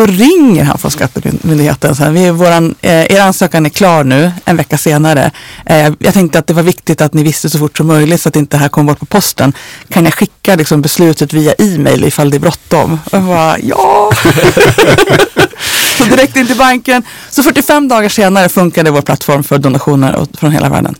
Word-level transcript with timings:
då 0.00 0.06
ringer 0.06 0.64
han 0.64 0.78
från 0.78 0.90
Skattemyndigheten. 0.90 1.96
Så 1.96 2.04
här, 2.04 2.10
vi, 2.10 2.30
våran, 2.30 2.74
eh, 2.80 3.12
er 3.12 3.20
ansökan 3.20 3.66
är 3.66 3.70
klar 3.70 4.04
nu, 4.04 4.32
en 4.44 4.56
vecka 4.56 4.78
senare. 4.78 5.30
Eh, 5.66 5.92
jag 5.98 6.14
tänkte 6.14 6.38
att 6.38 6.46
det 6.46 6.54
var 6.54 6.62
viktigt 6.62 7.00
att 7.00 7.14
ni 7.14 7.22
visste 7.22 7.50
så 7.50 7.58
fort 7.58 7.76
som 7.76 7.86
möjligt 7.86 8.20
så 8.20 8.28
att 8.28 8.36
inte 8.36 8.56
det 8.56 8.60
här 8.60 8.68
kom 8.68 8.86
bort 8.86 8.98
på 8.98 9.06
posten. 9.06 9.52
Kan 9.88 10.04
jag 10.04 10.14
skicka 10.14 10.54
liksom, 10.54 10.82
beslutet 10.82 11.32
via 11.32 11.54
e-mail 11.58 12.04
ifall 12.04 12.30
det 12.30 12.36
är 12.36 12.38
bråttom? 12.38 12.98
Och 13.04 13.18
jag 13.18 13.24
bara, 13.24 13.58
ja! 13.58 14.10
så 15.98 16.04
direkt 16.04 16.36
in 16.36 16.46
till 16.46 16.56
banken. 16.56 17.02
Så 17.30 17.42
45 17.42 17.88
dagar 17.88 18.08
senare 18.08 18.48
funkade 18.48 18.90
vår 18.90 19.02
plattform 19.02 19.42
för 19.42 19.58
donationer 19.58 20.26
från 20.38 20.52
hela 20.52 20.68
världen. 20.68 20.94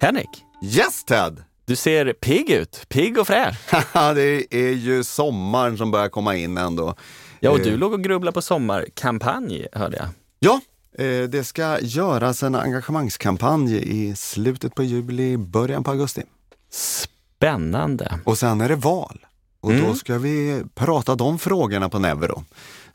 Henrik, 0.00 0.44
Yes 0.62 1.04
Ted! 1.04 1.44
du 1.64 1.76
ser 1.76 2.12
pigg 2.12 2.50
ut. 2.50 2.86
Pigg 2.88 3.18
och 3.18 3.26
fräsch. 3.26 3.56
Det 4.14 4.54
är 4.54 4.72
ju 4.72 5.04
sommaren 5.04 5.76
som 5.78 5.90
börjar 5.90 6.08
komma 6.08 6.36
in 6.36 6.58
ändå. 6.58 6.94
Ja, 7.40 7.50
och 7.50 7.58
Eh. 7.58 7.64
du 7.64 7.76
låg 7.76 7.92
och 7.92 8.02
grubblade 8.04 8.34
på 8.34 8.42
sommarkampanj, 8.42 9.66
hörde 9.72 9.96
jag. 9.96 10.08
Ja, 10.38 10.60
eh, 11.04 11.22
det 11.28 11.44
ska 11.44 11.78
göras 11.80 12.42
en 12.42 12.54
engagemangskampanj 12.54 13.76
i 13.76 14.16
slutet 14.16 14.74
på 14.74 14.82
juli, 14.82 15.36
början 15.36 15.84
på 15.84 15.90
augusti. 15.90 16.22
Spännande. 16.70 18.18
Och 18.24 18.38
sen 18.38 18.60
är 18.60 18.68
det 18.68 18.76
val. 18.76 19.26
Och 19.60 19.70
Mm. 19.72 19.84
då 19.86 19.94
ska 19.94 20.18
vi 20.18 20.62
prata 20.74 21.14
de 21.14 21.38
frågorna 21.38 21.88
på 21.88 21.98
Neuro. 21.98 22.44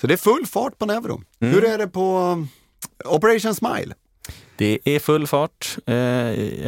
Så 0.01 0.07
det 0.07 0.13
är 0.13 0.17
full 0.17 0.45
fart 0.45 0.77
på 0.77 0.85
Neuro. 0.85 1.21
Mm. 1.39 1.53
Hur 1.53 1.63
är 1.65 1.77
det 1.77 1.87
på 1.87 2.37
Operation 3.05 3.55
Smile? 3.55 3.95
Det 4.57 4.79
är 4.83 4.99
full 4.99 5.27
fart, 5.27 5.77
eh, 5.85 5.95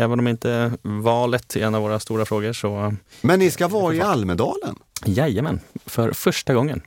även 0.01 0.19
om 0.19 0.27
inte 0.27 0.71
valet 0.81 1.55
är 1.55 1.61
en 1.65 1.75
av 1.75 1.81
våra 1.81 1.99
stora 1.99 2.25
frågor. 2.25 2.53
Så 2.53 2.95
Men 3.21 3.39
ni 3.39 3.51
ska 3.51 3.67
vara 3.67 3.93
i 3.93 4.01
Almedalen. 4.01 4.75
jajamän, 5.05 5.59
för 5.85 6.11
första 6.11 6.53
gången. 6.53 6.81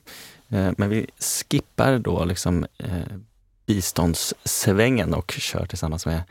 Eh, 0.49 0.71
men 0.77 0.89
vi 0.89 1.07
skippar 1.19 1.97
då 1.99 2.25
liksom 2.25 2.65
eh, 2.77 2.87
biståndssvängen 3.65 5.13
och 5.13 5.31
kör 5.31 5.65
tillsammans 5.65 6.05
med 6.05 6.21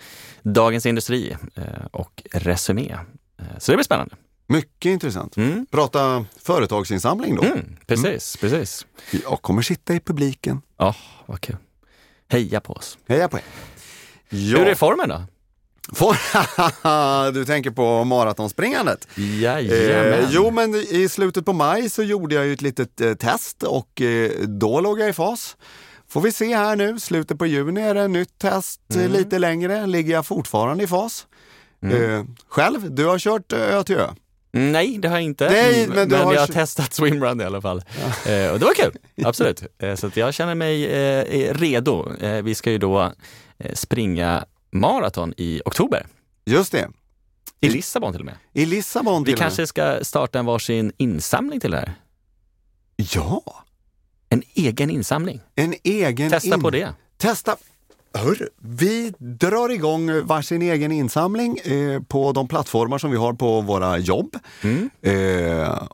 Dagens 0.42 0.86
Industri 0.86 1.36
eh, 1.54 1.64
och 1.90 2.22
Resumé. 2.32 2.96
Eh, 3.38 3.44
så 3.58 3.72
det 3.72 3.76
blir 3.76 3.84
spännande. 3.84 4.14
Mycket 4.46 4.90
intressant. 4.90 5.36
Mm. 5.36 5.66
Prata 5.70 6.24
företagsinsamling 6.42 7.36
då. 7.36 7.42
Mm, 7.42 7.76
precis, 7.86 8.36
precis. 8.36 8.86
Jag 9.24 9.42
kommer 9.42 9.62
sitta 9.62 9.94
i 9.94 10.00
publiken. 10.00 10.62
Ja, 10.76 10.94
vad 11.26 11.40
kul. 11.40 11.56
Heja 12.28 12.60
på 12.60 12.72
oss. 12.72 12.98
Heja 13.08 13.28
på 13.28 13.36
er. 13.36 13.42
Ja. 14.30 14.58
Hur 14.58 14.66
är 14.68 14.74
formen 14.74 15.08
då? 15.08 15.22
Du 17.34 17.44
tänker 17.44 17.70
på 17.70 18.04
maratonspringandet? 18.04 19.08
Jajamän. 19.16 20.12
Eh, 20.12 20.26
jo, 20.30 20.50
men 20.50 20.74
i 20.74 21.08
slutet 21.10 21.44
på 21.44 21.52
maj 21.52 21.90
så 21.90 22.02
gjorde 22.02 22.34
jag 22.34 22.46
ju 22.46 22.52
ett 22.52 22.62
litet 22.62 23.00
eh, 23.00 23.14
test 23.14 23.62
och 23.62 24.00
eh, 24.00 24.30
då 24.46 24.80
låg 24.80 25.00
jag 25.00 25.08
i 25.08 25.12
fas. 25.12 25.56
Får 26.08 26.20
vi 26.20 26.32
se 26.32 26.56
här 26.56 26.76
nu, 26.76 27.00
slutet 27.00 27.38
på 27.38 27.46
juni 27.46 27.80
är 27.80 27.94
det 27.94 28.08
nytt 28.08 28.38
test, 28.38 28.80
eh, 28.94 28.96
Mm. 29.00 29.12
lite 29.12 29.38
längre, 29.38 29.86
ligger 29.86 30.12
jag 30.12 30.26
fortfarande 30.26 30.84
i 30.84 30.86
fas. 30.86 31.26
Mm. 31.82 32.14
Eh, 32.14 32.24
själv, 32.48 32.94
du 32.94 33.06
har 33.06 33.18
kört 33.18 33.52
eh, 33.52 33.58
ö 33.60 33.82
till 33.82 33.96
ö. 33.96 34.06
Nej, 34.52 34.98
det 34.98 35.08
har 35.08 35.16
jag 35.16 35.22
inte. 35.24 35.50
Nej, 35.50 35.88
men 35.88 36.08
du 36.08 36.16
har 36.16 36.34
jag 36.34 36.40
har 36.40 36.46
testat 36.46 36.94
swimrun 36.94 37.40
i 37.40 37.44
alla 37.44 37.60
fall. 37.60 37.82
Eh, 38.26 38.50
och 38.50 38.58
det 38.58 38.64
var 38.64 38.74
kul, 38.74 38.92
absolut. 39.24 39.62
Så 39.96 40.10
jag 40.14 40.34
känner 40.34 40.54
mig 40.54 40.86
redo. 41.52 42.12
Vi 42.42 42.54
ska 42.54 42.70
ju 42.70 42.78
då 42.78 43.12
springa 43.74 44.44
maraton 44.70 45.34
i 45.36 45.62
oktober. 45.64 46.06
Just 46.44 46.72
det, 46.72 46.88
I 47.60 47.68
Lissabon 47.68 48.12
till 48.12 48.20
och 48.20 48.26
med. 48.26 48.34
i 48.52 48.66
Lissabon 48.66 49.22
Vi 49.22 49.24
till 49.24 49.32
med. 49.32 49.38
kanske 49.38 49.66
ska 49.66 49.98
starta 50.04 50.38
en 50.38 50.46
varsin 50.46 50.92
insamling 50.96 51.60
till 51.60 51.70
det 51.70 51.76
här. 51.78 51.92
Ja, 52.96 53.42
En 54.28 54.42
egen 54.54 54.90
insamling. 54.90 55.40
en 55.54 55.74
egen... 55.84 56.30
Testa 56.30 56.54
in- 56.54 56.62
på 56.62 56.70
det. 56.70 56.94
Testa! 57.16 57.56
Hörru, 58.14 58.48
vi 58.58 59.12
drar 59.18 59.68
igång 59.68 60.26
varsin 60.26 60.62
egen 60.62 60.92
insamling 60.92 61.58
eh, 61.58 62.02
på 62.02 62.32
de 62.32 62.48
plattformar 62.48 62.98
som 62.98 63.10
vi 63.10 63.16
har 63.16 63.32
på 63.32 63.60
våra 63.60 63.98
jobb. 63.98 64.36
Mm. 64.62 64.90
Eh, 65.02 65.12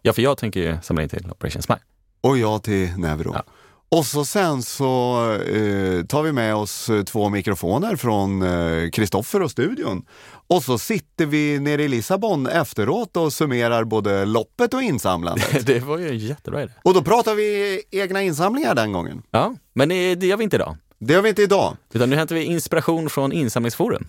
Ja, 0.03 0.13
för 0.13 0.23
jag 0.23 0.39
tänker 0.39 0.61
ju 0.61 0.79
samla 0.83 1.03
in 1.03 1.09
till 1.09 1.31
Operation 1.31 1.63
Smile. 1.63 1.81
och 2.21 2.39
jag 2.39 2.63
till 2.63 2.97
Neuro. 2.99 3.33
Ja. 3.35 3.43
Och 3.89 4.07
så 4.07 4.25
sen 4.25 4.63
så 4.63 5.23
eh, 5.33 6.05
tar 6.05 6.23
vi 6.23 6.33
med 6.33 6.55
oss 6.55 6.89
eh, 6.89 7.03
två 7.03 7.29
mikrofoner 7.29 7.97
från 7.97 8.45
Kristoffer 8.91 9.43
och 9.43 9.51
studion. 9.51 10.07
Och 10.49 10.63
så 10.63 10.79
sitter 10.79 11.27
vi 11.27 11.59
nere 11.61 11.83
i 11.83 11.89
Lissabon 11.89 12.47
efteråt 12.47 13.17
och 13.17 13.33
summerar 13.33 13.85
både 13.85 14.25
loppet 14.25 14.75
och 14.75 14.83
insamlandet. 14.83 15.67
det 15.67 15.81
var 15.81 15.99
ju 15.99 16.09
en 16.09 16.19
jättebra 16.19 16.63
idé. 16.63 16.73
och 16.83 16.95
då 16.95 17.03
pratar 17.03 17.35
vi 17.35 17.83
egna 17.91 18.23
insamlingar 18.23 18.75
den 18.75 18.93
gången. 18.93 19.23
Ja, 19.31 19.55
men 19.73 19.89
det, 19.89 20.15
det 20.15 20.27
gör 20.27 20.37
vi 20.37 20.45
inte 20.45 20.57
idag. 20.57 20.77
Det 20.99 21.13
gör 21.13 21.23
vi 21.23 21.29
inte 21.29 21.43
idag. 21.43 21.77
Utan 21.93 22.11
nu 22.11 22.17
hämtar 22.17 22.35
vi 22.35 22.45
inspiration 22.45 23.11
från 23.11 23.33
insamlingsforum. 23.33 24.09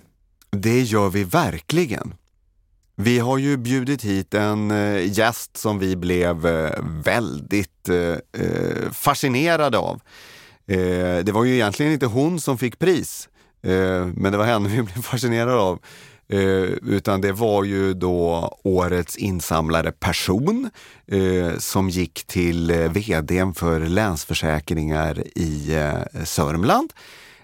Det 0.50 0.82
gör 0.82 1.10
vi 1.10 1.24
verkligen. 1.24 2.14
Vi 3.00 3.20
har 3.20 3.38
ju 3.38 3.58
bjudit 3.58 4.04
hit 4.04 4.34
en 4.34 4.72
eh, 4.72 5.18
gäst 5.18 5.58
som 5.58 5.80
vi 5.80 5.96
blev 5.96 6.48
eh, 6.48 6.72
väldigt 7.04 7.90
eh, 7.90 8.92
fascinerade 8.92 9.78
av. 9.78 10.02
Det 11.24 11.32
var 11.32 11.44
ju 11.44 11.54
egentligen 11.54 11.94
inte 11.94 12.06
hon 12.06 12.40
som 12.40 12.58
fick 12.58 12.80
pris, 12.80 13.30
men 14.14 14.32
det 14.32 14.38
var 14.38 14.46
henne 14.46 14.70
vi 14.76 14.82
blev 14.82 15.02
fascinerade 15.02 15.56
av. 15.58 15.80
Utan 16.82 17.22
det 17.22 17.32
var 17.32 17.64
ju 17.64 17.94
då 17.94 18.58
årets 18.64 19.16
insamlare 19.16 19.92
person 19.92 20.70
som 21.58 21.90
gick 21.90 22.24
till 22.28 22.72
vdn 22.72 23.54
för 23.54 23.80
Länsförsäkringar 23.80 25.24
i 25.38 25.80
Sörmland 26.24 26.94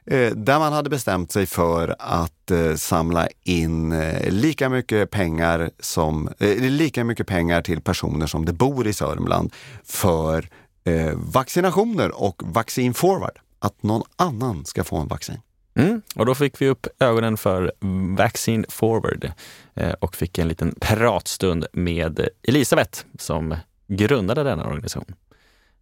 Eh, 0.06 0.31
där 0.31 0.59
man 0.59 0.74
hade 0.74 0.90
bestämt 0.90 1.31
sig 1.31 1.46
för 1.46 1.96
att 2.00 2.52
eh, 2.52 2.75
samla 2.75 3.28
in 3.44 3.91
eh, 3.91 4.30
lika 4.31 4.69
mycket 4.69 5.12
pengar 5.12 5.69
som 5.80 6.30
eh, 6.40 6.58
lika 6.58 7.03
mycket 7.03 7.28
pengar 7.28 7.62
till 7.62 7.81
personer 7.81 8.28
som 8.28 8.46
det 8.46 8.53
bor 8.53 8.88
i 8.88 8.94
Sörmland 8.94 9.53
för 9.86 10.50
eh, 10.84 11.13
vaccinationer 11.16 12.24
och 12.24 12.42
vaccin 12.46 12.94
forward. 12.94 13.40
Att 13.59 13.84
någon 13.84 14.03
annan 14.16 14.66
ska 14.66 14.84
få 14.84 14.97
en 14.97 15.08
vaccin. 15.08 15.40
Mm. 15.75 16.02
Och 16.16 16.25
då 16.25 16.36
fick 16.36 16.62
vi 16.62 16.69
upp 16.69 16.88
ögonen 17.00 17.38
för 17.38 17.72
Vaccin 18.18 18.66
Forward 18.69 19.31
eh, 19.75 19.92
och 19.92 20.16
fick 20.16 20.38
en 20.38 20.47
liten 20.47 20.75
pratstund 20.81 21.66
med 21.74 22.28
Elisabeth 22.47 23.00
som 23.19 23.56
grundade 23.88 24.44
denna 24.44 24.66
organisation. 24.66 25.16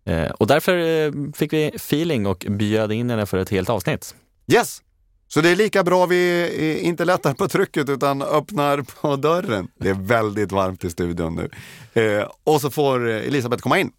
Eh, 0.05 0.29
och 0.29 0.47
därför 0.47 0.77
eh, 0.77 1.11
fick 1.33 1.53
vi 1.53 1.67
feeling 1.67 2.25
och 2.25 2.45
bjöd 2.49 2.91
in 2.91 3.09
henne 3.09 3.25
för 3.25 3.37
ett 3.37 3.49
helt 3.49 3.69
avsnitt. 3.69 4.15
Yes! 4.53 4.81
Så 5.27 5.41
det 5.41 5.49
är 5.49 5.55
lika 5.55 5.83
bra 5.83 6.05
vi 6.05 6.79
inte 6.81 7.05
lättar 7.05 7.33
på 7.33 7.47
trycket 7.47 7.89
utan 7.89 8.21
öppnar 8.21 8.81
på 8.81 9.15
dörren. 9.15 9.67
Det 9.77 9.89
är 9.89 9.93
väldigt 9.93 10.51
varmt 10.51 10.83
i 10.83 10.89
studion 10.89 11.35
nu. 11.35 11.49
Eh, 12.01 12.27
och 12.43 12.61
så 12.61 12.69
får 12.69 13.07
Elisabeth 13.07 13.63
komma 13.63 13.79
in. 13.79 13.91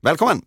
Välkommen! 0.00 0.42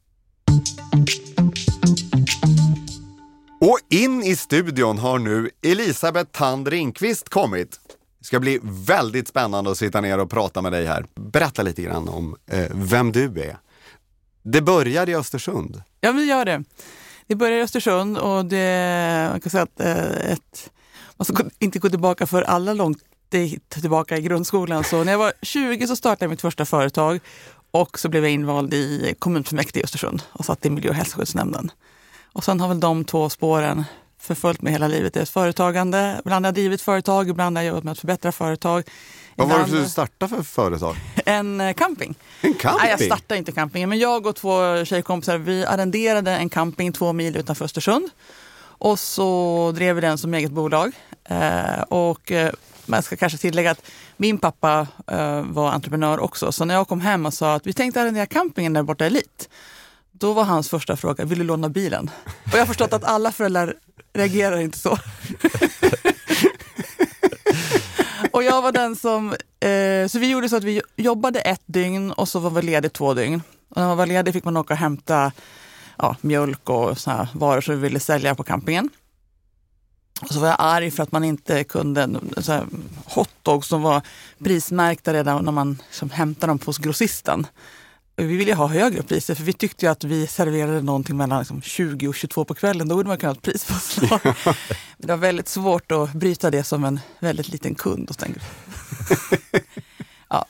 Och 3.61 3.79
in 3.90 4.23
i 4.23 4.35
studion 4.35 4.97
har 4.97 5.19
nu 5.19 5.50
Elisabeth 5.61 6.31
Tand 6.31 6.67
Ringqvist 6.67 7.29
kommit. 7.29 7.79
Det 8.19 8.25
ska 8.25 8.40
bli 8.40 8.59
väldigt 8.63 9.28
spännande 9.28 9.72
att 9.72 9.78
sitta 9.78 10.01
ner 10.01 10.19
och 10.19 10.29
prata 10.29 10.61
med 10.61 10.72
dig 10.72 10.85
här. 10.85 11.06
Berätta 11.16 11.61
lite 11.61 11.81
grann 11.81 12.09
om 12.09 12.35
vem 12.72 13.11
du 13.11 13.25
är. 13.25 13.57
Det 14.44 14.62
började 14.62 15.12
i 15.12 15.16
Östersund. 15.16 15.81
Ja, 16.02 16.12
vi 16.12 16.25
gör 16.25 16.46
det. 16.46 16.63
Det 17.28 17.35
börjar 17.35 17.57
i 17.57 17.61
Östersund 17.61 18.17
och 18.17 18.46
det, 18.46 19.28
man 19.32 19.41
kan 19.41 19.49
säga 19.49 19.64
att 19.64 19.79
eh, 19.79 20.32
ett, 20.32 20.72
man 21.17 21.26
ska 21.26 21.43
inte 21.59 21.79
gå 21.79 21.90
tillbaka 21.90 22.28
för 22.28 22.41
alla 22.41 22.73
långt 22.73 22.97
tillbaka 23.70 24.17
i 24.17 24.22
grundskolan. 24.22 24.84
Så 24.84 25.03
när 25.03 25.11
jag 25.11 25.20
var 25.20 25.34
20 25.41 25.88
så 25.88 25.96
startade 25.96 26.26
jag 26.26 26.29
mitt 26.29 26.41
första 26.41 26.66
företag 26.66 27.20
och 27.72 27.99
så 27.99 28.09
blev 28.09 28.23
jag 28.23 28.34
invald 28.34 28.73
i 28.73 29.16
kommunfullmäktige 29.20 29.79
i 29.79 29.84
Östersund 29.84 30.23
och 30.29 30.46
satt 30.46 30.66
i 30.66 30.70
miljö 30.70 30.90
och 30.90 30.96
hälsoskyddsnämnden. 30.96 31.72
Och 32.34 32.44
sen 32.44 32.59
har 32.59 32.67
väl 32.67 32.79
de 32.79 33.05
två 33.05 33.29
spåren 33.29 33.84
förföljt 34.20 34.61
mig 34.61 34.73
hela 34.73 34.87
livet. 34.87 35.14
Det 35.14 35.20
är 35.20 35.23
ett 35.23 35.29
företagande, 35.29 36.22
ibland 36.26 36.46
har 36.46 36.47
jag 36.47 36.55
drivit 36.55 36.82
företag, 36.82 37.29
ibland 37.29 37.58
har 37.58 37.64
jag 37.64 37.70
jobbat 37.70 37.84
med 37.84 37.91
att 37.91 37.99
förbättra 37.99 38.32
företag. 38.32 38.84
Vad 39.41 39.59
var 39.59 39.67
det 39.67 39.82
du 39.84 39.90
startade 39.90 40.35
för 40.35 40.43
företag? 40.43 40.96
En 41.26 41.61
eh, 41.61 41.73
camping. 41.73 42.16
En 42.41 42.53
camping? 42.53 42.79
Nej, 42.82 42.91
jag 42.91 43.02
startade 43.02 43.38
inte 43.38 43.52
campingen, 43.52 43.90
men 43.90 43.99
jag 43.99 44.26
och 44.26 44.35
två 44.35 44.85
tjejkompisar 44.85 45.38
vi 45.38 45.66
arrenderade 45.66 46.32
en 46.32 46.49
camping 46.49 46.93
två 46.93 47.14
mil 47.14 47.38
utanför 47.38 47.66
Östersund. 47.66 48.09
Och 48.82 48.99
så 48.99 49.72
drev 49.76 49.96
vi 49.96 50.02
den 50.02 50.17
som 50.17 50.34
eget 50.34 50.52
bolag. 50.52 50.91
Eh, 51.23 51.82
och 51.82 52.32
eh, 52.32 52.52
man 52.85 53.03
ska 53.03 53.16
kanske 53.16 53.38
tillägga 53.38 53.72
att 53.72 53.82
min 54.17 54.38
pappa 54.38 54.88
eh, 55.08 55.41
var 55.41 55.72
entreprenör 55.72 56.20
också. 56.20 56.52
Så 56.52 56.66
när 56.66 56.76
jag 56.76 56.87
kom 56.87 57.02
hem 57.02 57.26
och 57.26 57.34
sa 57.34 57.53
att 57.53 57.67
vi 57.67 57.73
tänkte 57.73 58.02
arrendera 58.02 58.26
campingen 58.26 58.73
där 58.73 58.84
borta 58.84 59.05
i 59.05 59.09
Lit. 59.09 59.49
då 60.11 60.34
var 60.34 60.44
hans 60.44 60.70
första 60.70 60.97
fråga, 60.97 61.26
vill 61.26 61.37
du 61.37 61.44
låna 61.44 61.70
bilen? 61.70 62.11
Och 62.26 62.53
jag 62.53 62.59
har 62.59 62.66
förstått 62.66 62.94
att 62.94 63.03
alla 63.03 63.32
föräldrar 63.32 63.76
reagerar 64.14 64.58
inte 64.58 64.79
så. 64.79 64.97
och 68.33 68.43
jag 68.43 68.61
var 68.61 68.72
den 68.72 68.95
som, 68.95 69.35
eh, 69.59 70.07
så 70.07 70.19
vi 70.19 70.29
gjorde 70.29 70.49
så 70.49 70.55
att 70.55 70.63
vi 70.63 70.81
jobbade 70.95 71.39
ett 71.39 71.61
dygn 71.66 72.11
och 72.11 72.29
så 72.29 72.39
var 72.39 72.49
vi 72.49 72.61
lediga 72.61 72.89
två 72.89 73.13
dygn. 73.13 73.41
Och 73.69 73.78
när 73.78 73.87
man 73.87 73.97
var 73.97 74.05
ledig 74.05 74.33
fick 74.33 74.43
man 74.43 74.57
åka 74.57 74.73
och 74.73 74.79
hämta 74.79 75.31
ja, 75.97 76.16
mjölk 76.22 76.69
och 76.69 76.97
såna 76.97 77.29
varor 77.33 77.61
som 77.61 77.75
vi 77.75 77.81
ville 77.81 77.99
sälja 77.99 78.35
på 78.35 78.43
campingen. 78.43 78.89
Och 80.22 80.33
så 80.33 80.39
var 80.39 80.47
jag 80.47 80.57
arg 80.59 80.91
för 80.91 81.03
att 81.03 81.11
man 81.11 81.23
inte 81.23 81.63
kunde, 81.63 82.19
så 82.37 82.51
här, 82.51 82.66
hotdogs 83.05 83.67
som 83.67 83.81
var 83.81 84.01
prismärkta 84.43 85.13
redan 85.13 85.45
när 85.45 85.51
man 85.51 85.77
liksom 85.87 86.09
hämtade 86.09 86.51
dem 86.51 86.59
hos 86.66 86.77
grossisten. 86.77 87.47
Vi 88.16 88.37
ville 88.37 88.53
ha 88.53 88.67
högre 88.67 89.03
priser 89.03 89.35
för 89.35 89.43
vi 89.43 89.53
tyckte 89.53 89.91
att 89.91 90.03
vi 90.03 90.27
serverade 90.27 90.81
någonting 90.81 91.17
mellan 91.17 91.39
liksom 91.39 91.61
20 91.61 92.07
och 92.07 92.16
22 92.16 92.45
på 92.45 92.53
kvällen. 92.53 92.87
Då 92.87 92.95
borde 92.95 93.07
man 93.07 93.17
kunna 93.17 93.31
ha 93.31 93.35
ett 93.35 93.41
prispåslag. 93.41 94.19
Det 95.01 95.07
var 95.07 95.17
väldigt 95.17 95.47
svårt 95.47 95.91
att 95.91 96.13
bryta 96.13 96.51
det 96.51 96.63
som 96.63 96.83
en 96.83 96.99
väldigt 97.19 97.49
liten 97.49 97.75
kund. 97.75 98.09
Och 98.09 98.15
ja, 100.29 100.45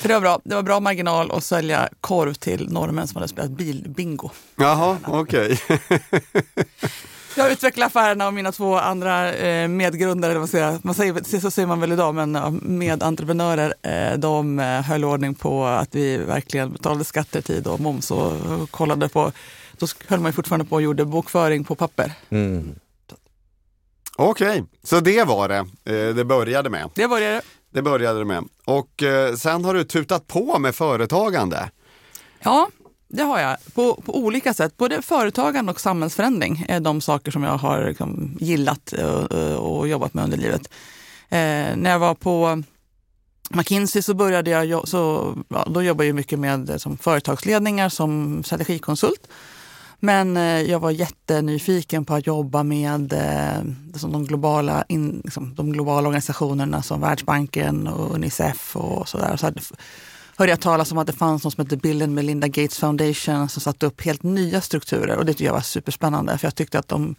så 0.00 0.08
det 0.08 0.14
var 0.14 0.20
bra. 0.20 0.40
Det 0.44 0.54
var 0.54 0.62
bra 0.62 0.80
marginal 0.80 1.30
att 1.30 1.44
sälja 1.44 1.88
korv 2.00 2.34
till 2.34 2.72
norrmän 2.72 3.08
som 3.08 3.16
hade 3.16 3.28
spelat 3.28 3.50
bilbingo. 3.50 4.30
Jaha, 4.56 4.98
okej. 5.06 5.58
Okay. 5.62 5.98
Jag 7.38 7.52
utvecklar 7.52 7.86
affärerna 7.86 8.26
och 8.26 8.34
mina 8.34 8.52
två 8.52 8.76
andra 8.76 9.34
eh, 9.34 9.68
medgrundare, 9.68 10.30
eller 10.30 10.40
vad 10.40 10.50
säger, 10.50 10.78
man 10.82 10.94
säger, 10.94 11.40
så 11.40 11.50
säger 11.50 11.66
man 11.66 11.80
väl 11.80 11.92
idag, 11.92 12.14
men 12.14 12.34
ja, 12.34 12.50
medentreprenörer, 12.50 13.74
eh, 13.82 14.18
de 14.18 14.58
eh, 14.58 14.82
höll 14.82 15.04
ordning 15.04 15.34
på 15.34 15.64
att 15.64 15.94
vi 15.94 16.16
verkligen 16.16 16.72
betalade 16.72 17.04
skatter, 17.04 17.40
tid 17.40 17.66
och 17.66 17.80
moms 17.80 18.10
och, 18.10 18.32
och 18.32 18.70
kollade 18.70 19.08
på, 19.08 19.32
då 19.78 19.86
höll 20.06 20.20
man 20.20 20.28
ju 20.28 20.32
fortfarande 20.32 20.64
på 20.64 20.74
och 20.74 20.82
gjorde 20.82 21.04
bokföring 21.04 21.64
på 21.64 21.74
papper. 21.74 22.12
Mm. 22.30 22.74
Okej, 24.18 24.48
okay, 24.48 24.62
så 24.82 25.00
det 25.00 25.24
var 25.24 25.48
det 25.48 25.56
eh, 25.84 26.14
det 26.14 26.24
började 26.24 26.70
med? 26.70 26.90
Det 26.94 27.08
började 27.08 27.42
det. 27.70 27.82
började 27.82 28.18
det 28.18 28.24
med. 28.24 28.44
Och 28.64 29.02
eh, 29.02 29.34
sen 29.34 29.64
har 29.64 29.74
du 29.74 29.84
tutat 29.84 30.26
på 30.26 30.58
med 30.58 30.74
företagande? 30.74 31.70
Ja, 32.40 32.68
det 33.08 33.22
har 33.22 33.40
jag, 33.40 33.56
på, 33.74 33.94
på 33.94 34.18
olika 34.18 34.54
sätt. 34.54 34.76
Både 34.76 35.02
företagande 35.02 35.72
och 35.72 35.80
samhällsförändring 35.80 36.64
är 36.68 36.80
de 36.80 37.00
saker 37.00 37.30
som 37.30 37.42
jag 37.42 37.58
har 37.58 37.88
liksom, 37.88 38.36
gillat 38.40 38.92
och, 38.92 39.38
eh, 39.38 39.56
och, 39.56 39.88
jobbat 39.88 40.14
med 40.14 40.24
under 40.24 40.38
livet. 40.38 40.68
Eh, 41.28 41.76
när 41.76 41.90
jag 41.90 41.98
var 41.98 42.14
på 42.14 42.62
McKinsey 43.50 44.02
så 44.02 44.14
började 44.14 44.50
jag, 44.50 44.88
så, 44.88 45.34
ja, 45.48 45.66
då 45.70 45.82
jobbade 45.82 46.06
jag 46.06 46.16
mycket 46.16 46.38
med 46.38 46.80
som 46.80 46.98
företagsledningar 46.98 47.88
som 47.88 48.42
strategikonsult. 48.44 49.28
Men 50.00 50.36
eh, 50.36 50.60
jag 50.60 50.80
var 50.80 50.90
jättenyfiken 50.90 52.04
på 52.04 52.14
att 52.14 52.26
jobba 52.26 52.62
med 52.62 53.12
eh, 53.12 53.64
som 53.94 54.12
de, 54.12 54.24
globala 54.24 54.84
in, 54.88 55.20
liksom, 55.24 55.54
de 55.54 55.72
globala 55.72 56.08
organisationerna 56.08 56.82
som 56.82 57.00
Världsbanken 57.00 57.88
och 57.88 58.14
Unicef 58.14 58.76
och 58.76 59.08
sådär. 59.08 59.36
Så 59.36 59.52
hörde 60.36 60.52
jag 60.52 60.60
talas 60.60 60.92
om 60.92 60.98
att 60.98 61.06
det 61.06 61.12
fanns 61.12 61.44
något 61.44 61.54
som 61.54 61.64
hette 61.64 61.76
Bill 61.76 62.02
and 62.02 62.14
Melinda 62.14 62.48
Gates 62.48 62.78
Foundation 62.78 63.48
som 63.48 63.60
satte 63.60 63.86
upp 63.86 64.02
helt 64.02 64.22
nya 64.22 64.60
strukturer 64.60 65.16
och 65.16 65.24
det 65.24 65.32
tyckte 65.32 65.44
jag 65.44 65.52
var 65.52 65.60
superspännande 65.60 66.38
för 66.38 66.46
jag 66.46 66.54
tyckte 66.54 66.78
att 66.78 66.88
de, 66.88 67.14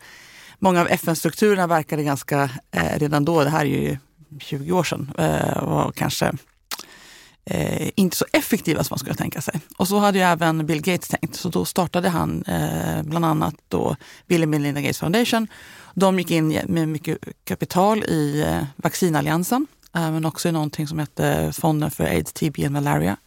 många 0.60 0.82
av 0.82 0.88
FN-strukturerna 0.88 1.68
verkade 1.68 2.04
ganska, 2.04 2.50
eh, 2.72 3.00
redan 3.00 3.26
då, 3.26 3.44
det 3.44 3.50
här 3.50 3.66
är 3.66 3.66
ju 3.66 3.98
20 4.40 4.72
år 4.72 4.84
sedan, 4.84 5.12
eh, 5.18 5.64
var 5.64 5.92
kanske 5.96 6.34
eh, 7.50 7.90
inte 7.96 8.18
så 8.18 8.26
effektiva 8.32 8.84
som 8.84 8.94
man 8.94 9.00
skulle 9.00 9.16
tänka 9.16 9.42
sig. 9.42 9.60
Och 9.78 9.88
så 9.88 9.98
hade 9.98 10.18
ju 10.18 10.24
även 10.24 10.66
Bill 10.66 10.82
Gates 10.82 11.08
tänkt, 11.08 11.36
så 11.36 11.50
då 11.50 11.66
startade 11.66 12.10
han 12.10 12.44
eh, 12.44 13.04
bland 13.04 13.26
annat 13.26 13.56
då 13.68 13.96
Bill 14.28 14.44
and 14.44 14.52
Melinda 14.52 14.82
Gates 14.82 15.00
Foundation. 15.00 15.48
De 15.94 16.20
gick 16.20 16.32
in 16.32 16.62
med 16.68 16.88
mycket 16.88 17.18
kapital 17.44 18.04
i 18.04 18.42
eh, 18.48 18.64
vaccinalliansen 18.76 19.68
Eh, 19.98 20.12
men 20.12 20.26
också 20.26 20.50
i 20.50 20.52
någonting 20.52 20.88
som 20.88 21.00
hette 21.00 21.52
Fonden 21.54 21.92
för 21.92 22.04
AIDS, 22.04 22.34
TB 22.34 22.66
och 22.66 22.72
Malaria. 22.72 23.18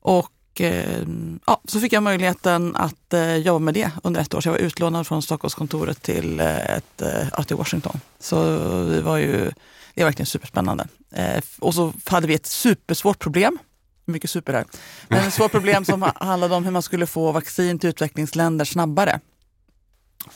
Och 0.00 0.60
eh, 0.60 1.06
ja, 1.46 1.60
så 1.64 1.80
fick 1.80 1.92
jag 1.92 2.02
möjligheten 2.02 2.76
att 2.76 3.12
eh, 3.12 3.36
jobba 3.36 3.58
med 3.58 3.74
det 3.74 3.90
under 4.02 4.20
ett 4.20 4.34
år. 4.34 4.40
Så 4.40 4.48
jag 4.48 4.52
var 4.52 4.58
utlånad 4.58 5.06
från 5.06 5.22
Stockholmskontoret 5.22 6.02
till, 6.02 6.40
eh, 6.40 6.76
ett, 6.76 7.02
eh, 7.02 7.44
till 7.44 7.56
Washington. 7.56 8.00
Så 8.18 8.44
det 8.84 9.00
var 9.00 9.16
ju 9.16 9.50
det 9.94 10.00
är 10.00 10.04
verkligen 10.04 10.26
superspännande. 10.26 10.88
Eh, 11.12 11.42
och 11.58 11.74
så 11.74 11.92
hade 12.04 12.26
vi 12.26 12.34
ett 12.34 12.46
supersvårt 12.46 13.18
problem. 13.18 13.58
Mycket 14.04 14.30
super 14.30 14.52
här. 14.52 14.64
Men 15.08 15.28
ett 15.28 15.34
svårt 15.34 15.50
problem 15.50 15.84
som 15.84 16.12
handlade 16.14 16.54
om 16.54 16.64
hur 16.64 16.70
man 16.70 16.82
skulle 16.82 17.06
få 17.06 17.32
vaccin 17.32 17.78
till 17.78 17.90
utvecklingsländer 17.90 18.64
snabbare. 18.64 19.20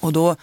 Och 0.01 0.13
då 0.13 0.37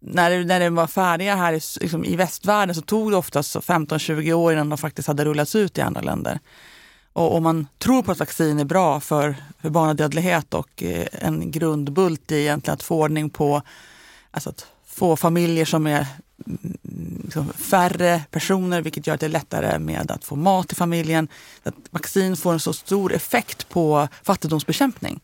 när, 0.00 0.44
när 0.44 0.60
de 0.60 0.74
var 0.74 0.86
färdiga 0.86 1.36
här 1.36 1.52
i, 1.52 1.60
liksom, 1.80 2.04
i 2.04 2.16
västvärlden 2.16 2.74
så 2.74 2.82
tog 2.82 3.10
det 3.10 3.16
oftast 3.16 3.56
15-20 3.56 4.32
år 4.32 4.52
innan 4.52 4.68
de 4.68 4.78
faktiskt 4.78 5.08
hade 5.08 5.24
rullats 5.24 5.54
ut 5.54 5.78
i 5.78 5.80
andra 5.80 6.00
länder. 6.00 6.38
Och 7.12 7.36
om 7.36 7.42
man 7.42 7.66
tror 7.78 8.02
på 8.02 8.12
att 8.12 8.18
vaccin 8.18 8.58
är 8.58 8.64
bra 8.64 9.00
för, 9.00 9.36
för 9.60 9.70
barnadödlighet 9.70 10.54
och 10.54 10.82
eh, 10.82 11.06
en 11.12 11.50
grundbult 11.50 12.32
i 12.32 12.40
egentligen 12.40 12.74
att 12.74 12.82
få 12.82 13.02
ordning 13.02 13.30
på, 13.30 13.62
alltså 14.30 14.50
att 14.50 14.66
få 14.86 15.16
familjer 15.16 15.64
som 15.64 15.86
är 15.86 16.06
liksom, 17.24 17.52
färre 17.52 18.22
personer, 18.30 18.82
vilket 18.82 19.06
gör 19.06 19.14
att 19.14 19.20
det 19.20 19.26
är 19.26 19.30
lättare 19.30 19.78
med 19.78 20.10
att 20.10 20.24
få 20.24 20.36
mat 20.36 20.68
till 20.68 20.76
familjen. 20.76 21.28
Att 21.62 21.74
vaccin 21.90 22.36
får 22.36 22.52
en 22.52 22.60
så 22.60 22.72
stor 22.72 23.12
effekt 23.12 23.68
på 23.68 24.08
fattigdomsbekämpning. 24.22 25.20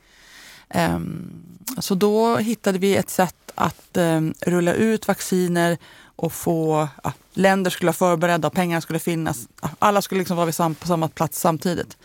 Um, 0.75 1.33
så 1.79 1.95
då 1.95 2.37
hittade 2.37 2.79
vi 2.79 2.97
ett 2.97 3.11
sätt 3.11 3.35
att 3.55 3.97
ehm, 3.97 4.35
rulla 4.41 4.75
ut 4.75 5.09
vacciner 5.09 5.79
och 6.17 6.33
få, 6.33 6.89
ja, 7.05 7.13
länder 7.33 7.71
skulle 7.71 7.89
vara 7.89 7.97
förberedda 7.97 8.49
och 8.49 8.55
pengar 8.55 8.81
skulle 8.81 8.99
finnas. 8.99 9.49
Alla 9.79 10.03
skulle 10.03 10.19
liksom 10.19 10.37
vara 10.37 10.53
sam, 10.53 10.75
på 10.75 10.87
samma 10.87 11.09
plats 11.09 11.41
samtidigt. 11.41 11.97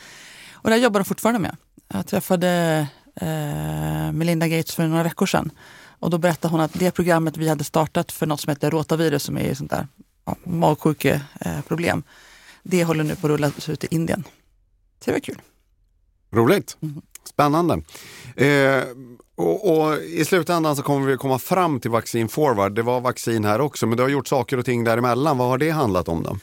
Och 0.52 0.69
det 0.69 0.78
jobbar 0.78 1.00
de 1.00 1.06
fortfarande 1.06 1.40
med. 1.40 1.57
Jag 1.88 2.07
träffade 2.07 2.88
eh, 3.16 4.12
Melinda 4.12 4.48
Gates 4.48 4.75
för 4.75 4.88
några 4.88 5.04
veckor 5.04 5.25
sedan 5.25 5.52
och 6.06 6.12
då 6.12 6.18
berättade 6.18 6.52
hon 6.52 6.62
att 6.62 6.74
det 6.74 6.92
programmet 6.92 7.38
vi 7.38 7.50
hade 7.50 7.63
startat 7.63 8.12
för 8.12 8.25
något 8.25 8.40
som 8.42 8.50
heter 8.50 8.72
rotavirus 8.72 9.24
som 9.24 9.38
är 9.38 9.54
sånt 9.54 9.72
där 9.72 9.88
ja, 10.25 10.36
magsjukeproblem. 10.44 12.04
Det 12.63 12.84
håller 12.84 13.04
nu 13.04 13.16
på 13.16 13.28
att 13.28 13.31
rullas 13.31 13.69
ut 13.69 13.84
i 13.84 13.88
Indien. 13.92 14.24
Så 15.00 15.06
det 15.06 15.12
var 15.12 15.19
kul. 15.19 15.42
Roligt. 16.31 16.78
Mm. 16.81 17.02
Spännande. 17.24 17.81
Eh, 18.36 18.84
och, 19.36 19.78
och, 19.78 19.98
I 19.98 20.25
slutändan 20.25 20.75
så 20.75 20.84
kommer 20.84 21.07
vi 21.07 21.18
komma 21.18 21.40
fram 21.40 21.80
till 21.80 21.92
Vaccin 21.92 22.30
Forward. 22.30 22.76
Det 22.76 22.81
var 22.81 23.02
vaccin 23.02 23.45
här 23.45 23.62
också, 23.62 23.88
men 23.88 23.97
du 23.97 24.04
har 24.04 24.09
gjort 24.09 24.28
saker 24.28 24.57
och 24.57 24.66
ting 24.66 24.83
däremellan. 24.83 25.38
Vad 25.38 25.47
har 25.47 25.57
det 25.57 25.69
handlat 25.69 26.07
om 26.07 26.24
då? 26.24 26.38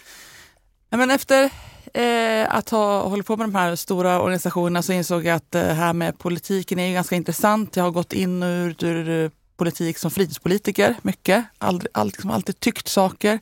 Ja, 0.91 0.97
men 0.97 1.11
efter 1.11 1.51
eh, 1.95 2.57
att 2.57 2.71
ha 2.71 3.09
hållit 3.09 3.27
på 3.27 3.37
med 3.37 3.47
de 3.47 3.55
här 3.55 3.77
stora 3.77 4.21
organisationerna 4.21 4.83
så 4.83 4.93
insåg 4.93 5.27
jag 5.27 5.37
att 5.37 5.51
det 5.51 5.71
eh, 5.71 5.75
här 5.75 5.93
med 5.93 6.19
politiken 6.19 6.79
är 6.79 6.93
ganska 6.93 7.17
intressant. 7.17 7.77
Jag 7.77 7.85
har 7.85 7.91
gått 7.91 8.13
in 8.13 8.43
ur, 8.43 8.85
ur 8.85 9.31
politik 9.57 9.99
som 9.99 10.11
fritidspolitiker 10.11 10.97
mycket. 11.03 11.45
Aldrig, 11.59 11.91
all, 11.95 12.07
liksom 12.07 12.31
alltid 12.31 12.61
tyckt 12.61 12.89
saker. 12.89 13.39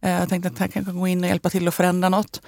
Eh, 0.00 0.10
jag 0.10 0.28
tänkte 0.28 0.48
att 0.48 0.60
jag 0.60 0.72
kan 0.72 0.98
gå 0.98 1.08
in 1.08 1.24
och 1.24 1.30
hjälpa 1.30 1.50
till 1.50 1.68
att 1.68 1.74
förändra 1.74 2.08
något. 2.08 2.40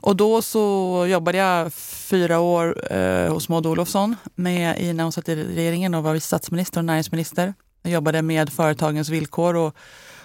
Och 0.00 0.16
då 0.16 0.42
så 0.42 1.06
jobbade 1.08 1.38
jag 1.38 1.72
fyra 1.72 2.38
år 2.38 2.92
eh, 2.92 3.32
hos 3.32 3.48
Maud 3.48 3.66
Olofsson 3.66 4.16
med, 4.34 4.80
i, 4.80 4.92
när 4.92 5.04
hon 5.04 5.12
satt 5.12 5.28
i 5.28 5.34
regeringen 5.34 5.94
och 5.94 6.02
var 6.02 6.12
vice 6.12 6.26
statsminister 6.26 6.80
och 6.80 6.84
näringsminister. 6.84 7.54
Jag 7.82 7.92
jobbade 7.92 8.22
med 8.22 8.52
företagens 8.52 9.08
villkor 9.08 9.56
och 9.56 9.76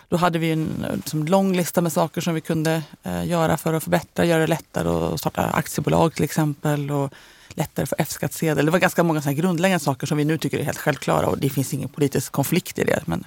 då 0.09 0.17
hade 0.17 0.39
vi 0.39 0.51
en 0.51 0.85
liksom, 0.95 1.25
lång 1.25 1.55
lista 1.55 1.81
med 1.81 1.91
saker 1.91 2.21
som 2.21 2.33
vi 2.33 2.41
kunde 2.41 2.83
eh, 3.03 3.27
göra 3.27 3.57
för 3.57 3.73
att 3.73 3.83
förbättra, 3.83 4.25
göra 4.25 4.41
det 4.41 4.47
lättare 4.47 4.89
att 4.89 5.19
starta 5.19 5.41
aktiebolag 5.41 6.13
till 6.13 6.23
exempel 6.23 6.91
och 6.91 7.13
lättare 7.57 7.85
för 7.85 7.95
F-skattsedel. 7.99 8.65
Det 8.65 8.71
var 8.71 8.79
ganska 8.79 9.03
många 9.03 9.21
såna 9.21 9.33
grundläggande 9.33 9.83
saker 9.83 10.07
som 10.07 10.17
vi 10.17 10.25
nu 10.25 10.37
tycker 10.37 10.59
är 10.59 10.63
helt 10.63 10.77
självklara 10.77 11.27
och 11.27 11.37
det 11.37 11.49
finns 11.49 11.73
ingen 11.73 11.89
politisk 11.89 12.31
konflikt 12.31 12.79
i 12.79 12.83
det. 12.83 13.03
Men 13.05 13.25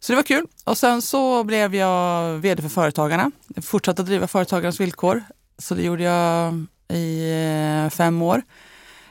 så 0.00 0.12
det 0.12 0.16
var 0.16 0.22
kul. 0.22 0.46
Och 0.64 0.78
sen 0.78 1.02
så 1.02 1.44
blev 1.44 1.74
jag 1.74 2.34
vd 2.38 2.62
för 2.62 2.68
Företagarna. 2.68 3.30
Jag 3.54 3.64
fortsatte 3.64 4.02
att 4.02 4.06
driva 4.06 4.26
Företagarnas 4.26 4.80
villkor. 4.80 5.22
Så 5.58 5.74
det 5.74 5.82
gjorde 5.82 6.02
jag 6.02 6.66
i 6.88 7.30
eh, 7.84 7.90
fem 7.90 8.22
år. 8.22 8.42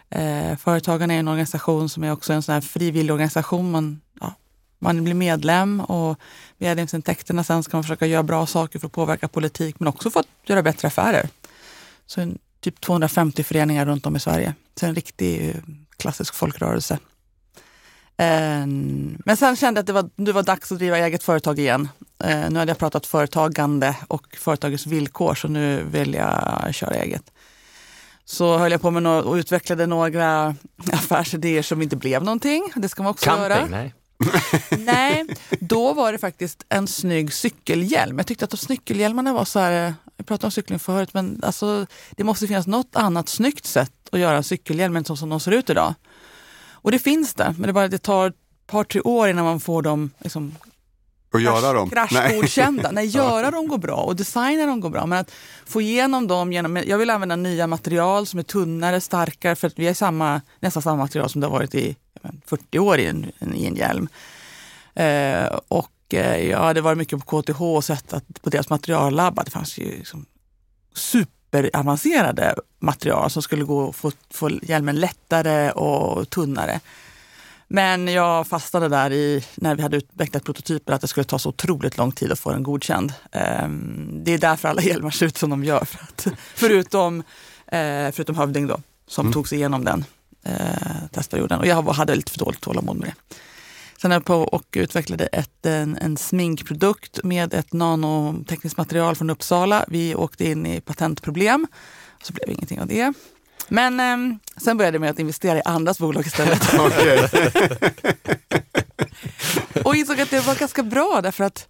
Eh, 0.10 0.58
Företagarna 0.58 1.14
är 1.14 1.20
en 1.20 1.28
organisation 1.28 1.90
som 1.90 2.04
är 2.04 2.12
också 2.12 2.34
en 2.34 2.44
sån 2.44 2.54
här 2.54 2.62
frivillig 2.62 3.14
organisation. 3.14 3.72
Man, 3.72 4.02
ja, 4.20 4.34
man 4.80 5.04
blir 5.04 5.14
medlem 5.14 5.82
och 5.82 6.20
medlemsintäkterna 6.58 7.44
sen 7.44 7.64
ska 7.64 7.78
man 7.78 7.84
försöka 7.84 8.06
göra 8.06 8.24
bra 8.24 8.46
saker 8.46 8.80
för 8.80 8.88
att 8.88 8.94
påverka 8.94 9.28
politik 9.28 9.80
men 9.80 9.88
också 9.88 10.10
för 10.10 10.20
att 10.20 10.28
göra 10.46 10.64
bättre 10.64 10.88
affärer. 10.88 11.30
Så 12.06 12.22
en, 12.22 12.38
typ 12.64 12.82
250 12.82 13.44
föreningar 13.44 13.86
runt 13.86 14.06
om 14.06 14.16
i 14.16 14.20
Sverige. 14.20 14.54
Så 14.80 14.86
en 14.86 14.96
riktig 14.96 15.50
eh, 15.50 15.56
klassisk 15.98 16.34
folkrörelse. 16.34 17.00
Men 19.26 19.38
sen 19.38 19.56
kände 19.56 19.78
jag 19.78 19.84
att 19.84 19.88
det 19.88 19.94
var, 19.94 20.10
det 20.16 20.32
var 20.32 20.44
dags 20.44 20.72
att 20.72 20.78
driva 20.78 20.98
eget 20.98 21.24
företag 21.24 21.60
igen. 21.60 21.90
Nu 22.50 22.60
hade 22.60 22.72
jag 22.72 22.78
pratat 22.78 23.06
företagande 23.06 23.96
och 24.08 24.36
företagets 24.40 24.86
villkor 24.86 25.36
så 25.36 25.48
nu 25.48 25.84
vill 25.84 26.14
jag 26.14 26.70
köra 26.72 26.96
eget. 26.96 27.32
så 28.26 28.58
höll 28.58 28.72
jag 28.72 28.82
på 28.82 28.92
med 28.92 29.04
no 29.04 29.10
och 29.10 29.34
utvecklade 29.34 29.86
några 29.86 30.56
affärsidéer 30.92 31.62
som 31.62 31.82
inte 31.82 31.96
blev 31.96 32.24
någonting. 32.24 32.72
Det 32.76 32.90
ska 32.90 33.04
man 33.04 33.10
också 33.10 33.26
Camping? 33.26 33.44
göra. 33.44 33.66
Nej. 33.66 33.94
Nej, 34.80 35.26
då 35.60 35.94
var 35.94 36.12
det 36.12 36.18
faktiskt 36.18 36.66
en 36.70 36.88
snygg 36.88 37.34
cykelhjälm. 37.34 38.18
Jag 38.18 38.28
tyckte 38.28 38.46
att 38.46 38.52
de 38.52 38.58
cykelhjälmarna 38.58 39.34
var 39.34 39.46
så 39.46 39.60
här, 39.60 39.94
jag 40.24 40.28
pratade 40.28 40.48
om 40.48 40.52
cykling 40.52 40.80
förut, 40.80 41.14
men 41.14 41.40
alltså, 41.44 41.86
det 42.12 42.24
måste 42.24 42.48
finnas 42.48 42.68
något 42.68 42.96
annat 42.96 43.30
snyggt 43.30 43.66
sätt 43.66 43.92
att 44.12 44.20
göra 44.20 44.38
en 44.38 44.44
cykelhjälm 44.44 44.96
än 44.96 45.06
så 45.06 45.16
som 45.16 45.30
de 45.30 45.40
ser 45.40 45.52
ut 45.52 45.70
idag. 45.70 45.94
Och 46.72 46.92
det 46.92 47.00
finns 47.00 47.34
det, 47.34 47.56
men 47.58 47.68
det, 47.68 47.74
bara, 47.74 47.88
det 47.88 47.98
tar 47.98 48.28
ett 48.28 48.36
par, 48.68 48.84
tre 48.84 49.02
år 49.02 49.30
innan 49.30 49.46
man 49.46 49.60
får 49.60 49.82
dem 49.82 50.12
liksom, 50.20 50.56
Och 51.34 51.42
göra 51.42 51.74
dem? 51.74 51.90
kraschgodkända. 51.90 52.92
Nej, 52.94 53.06
göra 53.06 53.52
dem 53.52 53.68
går 53.68 53.78
bra 53.78 53.96
och 53.96 54.16
designa 54.16 54.66
dem 54.66 54.80
går 54.80 54.90
bra. 54.90 55.06
Men 55.06 55.20
att 55.20 55.32
få 55.66 55.82
igenom 55.82 56.28
dem 56.28 56.54
genom... 56.54 56.78
Jag 56.86 56.98
vill 56.98 57.10
använda 57.10 57.36
nya 57.36 57.68
material 57.68 58.26
som 58.28 58.40
är 58.40 58.44
tunnare, 58.44 59.02
starkare 59.02 59.56
för 59.56 59.68
att 59.68 59.80
vi 59.80 59.88
har 59.88 59.94
samma, 59.94 60.42
nästan 60.60 60.84
samma 60.84 60.98
material 60.98 61.30
som 61.30 61.42
det 61.42 61.48
har 61.48 61.52
varit 61.52 61.76
i 61.76 61.96
40 62.46 62.80
år 62.80 63.00
i 63.00 63.06
en, 63.06 63.32
i 63.56 63.66
en 63.66 63.76
hjälm. 63.76 64.08
Eh, 64.96 65.60
och 65.68 65.93
jag 66.20 66.60
hade 66.60 66.82
varit 66.82 66.98
mycket 66.98 67.26
på 67.26 67.42
KTH 67.42 67.62
och 67.62 67.84
sett 67.84 68.14
att 68.14 68.42
på 68.42 68.50
deras 68.50 68.70
materiallabb 68.70 69.40
att 69.40 69.46
det 69.46 69.52
fanns 69.52 69.78
ju 69.78 69.98
liksom 69.98 70.26
superavancerade 70.96 72.56
material 72.80 73.30
som 73.30 73.42
skulle 73.42 73.64
gå 73.64 73.94
få, 73.94 74.12
få 74.32 74.50
hjälmen 74.62 75.00
lättare 75.00 75.72
och 75.72 76.30
tunnare. 76.30 76.80
Men 77.68 78.08
jag 78.08 78.48
fastnade 78.48 78.88
där 78.88 79.12
i, 79.14 79.46
när 79.56 79.76
vi 79.76 79.82
hade 79.82 79.98
utvecklat 79.98 80.44
prototyper, 80.44 80.94
att 80.94 81.02
det 81.02 81.08
skulle 81.08 81.24
ta 81.24 81.40
så 81.40 81.50
otroligt 81.50 81.98
lång 81.98 82.12
tid 82.12 82.32
att 82.32 82.40
få 82.40 82.52
den 82.52 82.64
godkänd. 82.64 83.14
Ehm, 83.32 84.24
det 84.24 84.32
är 84.34 84.38
därför 84.38 84.70
alla 84.70 84.82
hjälmar 84.82 85.10
ser 85.10 85.26
ut 85.26 85.38
som 85.38 85.50
de 85.50 85.64
gör. 85.64 85.86
För 85.86 86.04
att, 86.04 86.28
förutom, 86.56 87.20
eh, 87.68 88.12
förutom 88.12 88.36
Hövding 88.36 88.68
då, 88.68 88.80
som 89.08 89.26
Mm. 89.26 89.34
tog 89.34 89.48
sig 89.50 89.58
igenom 89.58 89.86
den 89.86 90.06
eh, 90.44 91.08
testperioden. 91.12 91.60
Och 91.60 91.68
jag 91.68 91.84
hade 91.84 92.16
lite 92.16 92.32
för 92.32 92.40
dåligt 92.40 92.62
tålamod 92.62 92.98
med 92.98 93.08
det. 93.08 93.36
Sen 94.04 94.12
är 94.12 94.16
jag 94.16 94.26
på 94.26 94.36
och 94.36 94.66
utvecklade 94.72 95.26
ett, 95.26 95.66
en, 95.66 95.98
en 95.98 96.18
sminkprodukt 96.18 97.24
med 97.24 97.54
ett 97.54 97.74
nanotekniskt 97.74 98.78
material 98.78 99.16
från 99.16 99.30
Uppsala. 99.30 99.86
Vi 99.88 100.16
åkte 100.16 100.46
in 100.46 100.66
i 100.66 100.82
patentproblem, 100.82 101.68
så 102.24 102.34
blev 102.34 102.48
det 102.48 102.54
ingenting 102.54 102.82
av 102.82 102.88
det. 102.88 103.14
Men 103.68 104.00
eh, 104.00 104.18
sen 104.58 104.78
började 104.78 104.96
jag 104.96 105.02
med 105.02 105.10
att 105.10 105.20
investera 105.20 105.58
i 105.58 105.62
andras 105.66 106.00
bolag 106.00 106.26
istället. 106.26 106.74
Och 109.86 109.96
insåg 109.96 110.22
att 110.22 110.30
det 110.30 110.48
var 110.48 110.56
ganska 110.56 110.84
bra 110.84 111.20
därför 111.24 111.44
att 111.44 111.68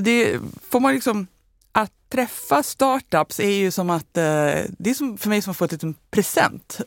det 0.00 0.40
får 0.70 0.80
man 0.80 0.94
liksom 0.94 1.26
att 1.72 1.92
träffa 2.08 2.62
startups 2.62 3.40
är 3.40 3.50
ju 3.50 3.70
som 3.70 3.90
att, 3.90 4.16
eh, 4.16 4.60
det 4.78 4.90
är 4.90 4.94
som 4.94 5.18
för 5.18 5.28
mig 5.28 5.42
som 5.42 5.50
att 5.50 5.56
få 5.56 5.64
ett 5.64 5.72
liten 5.72 5.94
present. 6.10 6.80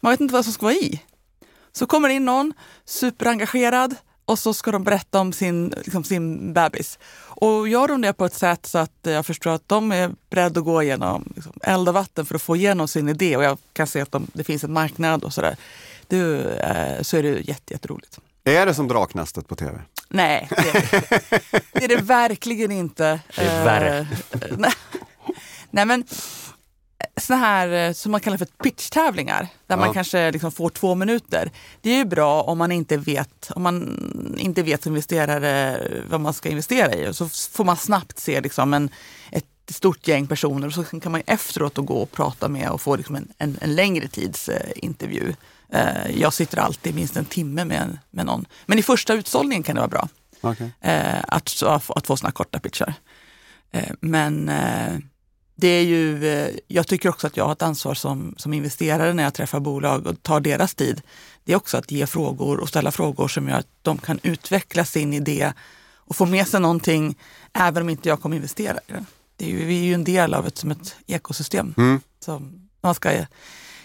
Man 0.00 0.12
vet 0.12 0.20
inte 0.20 0.34
vad 0.34 0.44
som 0.44 0.52
ska 0.52 0.66
vara 0.66 0.74
i. 0.74 1.02
Så 1.72 1.86
kommer 1.86 2.08
in 2.08 2.24
någon 2.24 2.52
superengagerad 2.84 3.96
och 4.24 4.38
så 4.38 4.54
ska 4.54 4.70
de 4.70 4.84
berätta 4.84 5.20
om 5.20 5.32
sin, 5.32 5.68
liksom 5.76 6.04
sin 6.04 6.52
bebis. 6.52 6.98
Och 7.40 7.68
gör 7.68 7.88
de 7.88 8.00
det 8.00 8.12
på 8.12 8.24
ett 8.24 8.34
sätt 8.34 8.66
så 8.66 8.78
att 8.78 8.92
jag 9.02 9.26
förstår 9.26 9.50
att 9.50 9.68
de 9.68 9.92
är 9.92 10.10
beredda 10.30 10.60
att 10.60 10.64
gå 10.64 10.82
igenom 10.82 11.32
liksom, 11.36 11.52
eld 11.62 11.88
och 11.88 11.94
vatten 11.94 12.26
för 12.26 12.34
att 12.34 12.42
få 12.42 12.56
igenom 12.56 12.88
sin 12.88 13.08
idé 13.08 13.36
och 13.36 13.44
jag 13.44 13.58
kan 13.72 13.86
se 13.86 14.00
att 14.00 14.12
de, 14.12 14.26
det 14.32 14.44
finns 14.44 14.64
en 14.64 14.72
marknad 14.72 15.24
och 15.24 15.32
sådär. 15.32 15.56
Det, 16.06 16.18
eh, 16.58 17.02
så 17.02 17.16
är 17.16 17.22
det 17.22 17.28
jätte, 17.28 17.72
jätteroligt. 17.72 18.18
Är 18.44 18.66
det 18.66 18.74
som 18.74 18.88
Draknästet 18.88 19.48
på 19.48 19.56
tv? 19.56 19.80
Nej, 20.08 20.48
det 20.50 20.68
är, 20.68 21.00
det 21.72 21.84
är 21.84 21.88
det 21.88 22.02
verkligen 22.02 22.70
inte. 22.70 23.20
Det 23.36 23.42
är 23.42 23.64
värre. 23.64 23.98
Eh, 23.98 24.40
nej. 24.56 24.72
nej, 25.70 25.86
men 25.86 26.04
såna 27.20 27.38
här 27.38 27.68
eh, 27.88 27.92
som 27.92 28.12
man 28.12 28.20
kallar 28.20 28.36
för 28.38 28.46
pitchtävlingar, 28.62 29.40
där 29.66 29.76
Ja. 29.76 29.76
man 29.76 29.94
kanske 29.94 30.30
liksom 30.30 30.52
får 30.52 30.70
två 30.70 30.94
minuter. 30.94 31.50
Det 31.80 31.90
är 31.90 31.96
ju 31.96 32.04
bra 32.04 32.42
om 32.42 32.58
man 32.58 32.72
inte 32.72 32.96
vet, 32.96 33.50
om 33.54 33.62
man 33.62 34.34
inte 34.38 34.62
vet 34.62 34.82
som 34.82 34.92
investerare 34.92 35.80
vad 36.10 36.20
man 36.20 36.34
ska 36.34 36.48
investera 36.48 36.94
i. 36.94 37.14
Så 37.14 37.28
får 37.28 37.64
man 37.64 37.76
snabbt 37.76 38.18
se 38.18 38.40
liksom 38.40 38.74
en, 38.74 38.90
ett 39.30 39.44
stort 39.70 40.08
gäng 40.08 40.26
personer 40.26 40.66
och 40.66 40.72
så 40.72 40.84
kan 40.84 41.12
man 41.12 41.22
efteråt 41.26 41.76
gå 41.76 41.94
och 41.94 42.12
prata 42.12 42.48
med 42.48 42.70
och 42.70 42.80
få 42.80 42.96
liksom 42.96 43.16
en, 43.16 43.28
en, 43.38 43.58
en 43.60 43.74
längre 43.74 44.08
tids 44.08 44.48
eh, 44.48 44.70
intervju. 44.76 45.34
Eh, 45.72 46.10
jag 46.20 46.32
sitter 46.32 46.58
alltid 46.58 46.94
minst 46.94 47.16
en 47.16 47.24
timme 47.24 47.64
med, 47.64 47.98
med 48.10 48.26
någon. 48.26 48.44
Men 48.66 48.78
i 48.78 48.82
första 48.82 49.14
utsållningen 49.14 49.62
kan 49.62 49.74
det 49.74 49.80
vara 49.80 49.88
bra 49.88 50.08
eh, 50.80 51.18
att, 51.28 51.62
att, 51.62 51.84
få- 51.84 51.92
att 51.92 52.06
få 52.06 52.16
såna 52.16 52.30
korta 52.32 52.58
pitchar. 52.58 52.94
Men 54.00 54.50
det 55.60 55.68
är 55.68 55.82
ju, 55.84 56.28
eh, 56.28 56.54
jag 56.66 56.86
tycker 56.86 57.08
också 57.08 57.26
att 57.26 57.36
jag 57.36 57.44
har 57.44 57.52
ett 57.52 57.62
ansvar 57.62 57.94
som, 57.94 58.34
som 58.36 58.52
investerare 58.52 59.12
när 59.12 59.22
jag 59.22 59.34
träffar 59.34 59.60
bolag 59.60 60.06
och 60.06 60.22
tar 60.22 60.40
deras 60.40 60.74
tid. 60.74 61.02
Det 61.44 61.52
är 61.52 61.56
också 61.56 61.76
att 61.76 61.90
ge 61.90 62.06
frågor 62.06 62.60
och 62.60 62.68
ställa 62.68 62.92
frågor 62.92 63.28
som 63.28 63.48
gör 63.48 63.58
att 63.58 63.66
de 63.82 63.98
kan 63.98 64.18
utveckla 64.22 64.84
sin 64.84 65.14
idé 65.14 65.52
och 65.94 66.16
få 66.16 66.26
med 66.26 66.48
sig 66.48 66.60
någonting 66.60 67.18
även 67.52 67.82
om 67.82 67.88
inte 67.88 68.08
jag 68.08 68.20
kommer 68.20 68.36
investera 68.36 68.78
i 68.86 68.92
det. 68.92 69.04
det 69.36 69.44
är 69.44 69.48
ju, 69.48 69.64
vi 69.64 69.80
är 69.80 69.84
ju 69.84 69.94
en 69.94 70.04
del 70.04 70.34
av 70.34 70.46
ett, 70.46 70.58
som 70.58 70.70
ett 70.70 70.96
ekosystem 71.06 71.74
Mm. 71.76 72.00
som 72.20 72.68
man 72.80 72.94
ska 72.94 73.26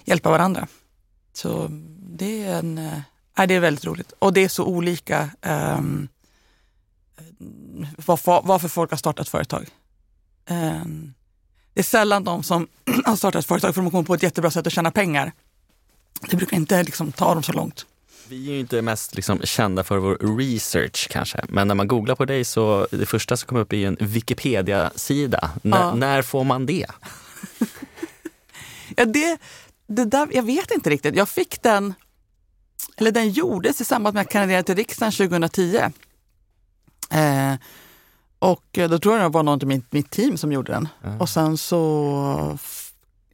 hjälpa 0.06 0.30
varandra. 0.30 0.68
Så 1.34 1.68
det 2.00 2.44
är, 2.44 2.60
en, 2.60 2.75
nej, 3.38 3.48
det 3.48 3.53
är 3.53 3.60
väldigt 3.60 3.86
roligt. 3.86 4.13
Och 4.20 4.34
det 4.34 4.44
är 4.44 4.50
så 4.50 4.65
olika 4.65 5.30
um, 5.77 6.08
varför, 8.06 8.42
varför 8.44 8.68
folk 8.68 8.89
har 8.89 8.98
startat 8.98 9.30
företag. 9.30 9.68
Ehm, 10.46 11.13
det 11.74 11.82
är 11.82 11.84
sällan 11.84 12.24
de 12.24 12.44
som 12.44 12.68
har 13.06 13.15
startat 13.15 13.46
företag 13.46 13.75
för 13.75 13.82
de 13.82 13.92
kommer 13.92 14.03
på 14.03 14.13
ett 14.13 14.24
jättebra 14.24 14.51
sätt 14.51 14.68
att 14.68 14.74
tjäna 14.74 14.92
pengar. 14.92 15.32
Det 16.30 16.38
brukar 16.38 16.58
inte 16.58 16.84
liksom, 16.84 17.12
ta 17.12 17.34
dem 17.34 17.44
så 17.44 17.51
långt. 17.53 17.86
Vi 18.27 18.50
är 18.50 18.53
ju 18.53 18.60
inte 18.60 18.82
mest 18.82 19.15
liksom 19.15 19.39
kända 19.44 19.84
för 19.84 19.98
vår 19.98 20.38
research 20.38 21.08
kanske, 21.12 21.46
men 21.50 21.68
när 21.68 21.75
man 21.75 21.88
googlar 21.88 22.15
på 22.15 22.25
dig 22.25 22.46
så 22.46 22.88
det 22.92 23.06
första 23.06 23.38
som 23.38 23.48
kommer 23.48 23.62
upp 23.62 23.74
är 23.74 23.88
en 23.88 23.98
Wikipedia-sida. 24.00 25.51
Ja. 25.62 25.96
När 25.96 26.22
får 26.22 26.44
man 26.44 26.65
det? 26.65 26.88
Ja, 28.96 29.06
det, 29.06 29.38
det 29.88 30.06
där, 30.06 30.27
jag 30.32 30.44
vet 30.44 30.72
inte 30.72 30.89
riktigt. 30.89 31.15
Jag 31.15 31.30
fick 31.30 31.62
den, 31.62 31.94
eller 32.98 33.12
den 33.12 33.32
gjordes 33.32 33.82
i 33.82 33.86
samband 33.86 34.13
med 34.13 34.22
att 34.22 34.25
jag 34.25 34.32
kandiderade 34.32 34.63
till 34.63 34.75
riksdagen 34.75 35.12
2010. 35.12 35.77
Eh, 37.10 37.53
och 38.52 38.64
då 38.90 39.00
tror 39.00 39.18
jag 39.18 39.26
det 39.32 39.34
var 39.34 39.44
någon 39.44 39.62
i 39.62 39.66
mitt, 39.66 39.92
mitt 39.94 40.10
team 40.10 40.38
som 40.38 40.52
gjorde 40.52 40.72
den. 40.72 40.88
Ja. 41.02 41.18
Och 41.20 41.30
sen 41.30 41.58
så 41.58 42.58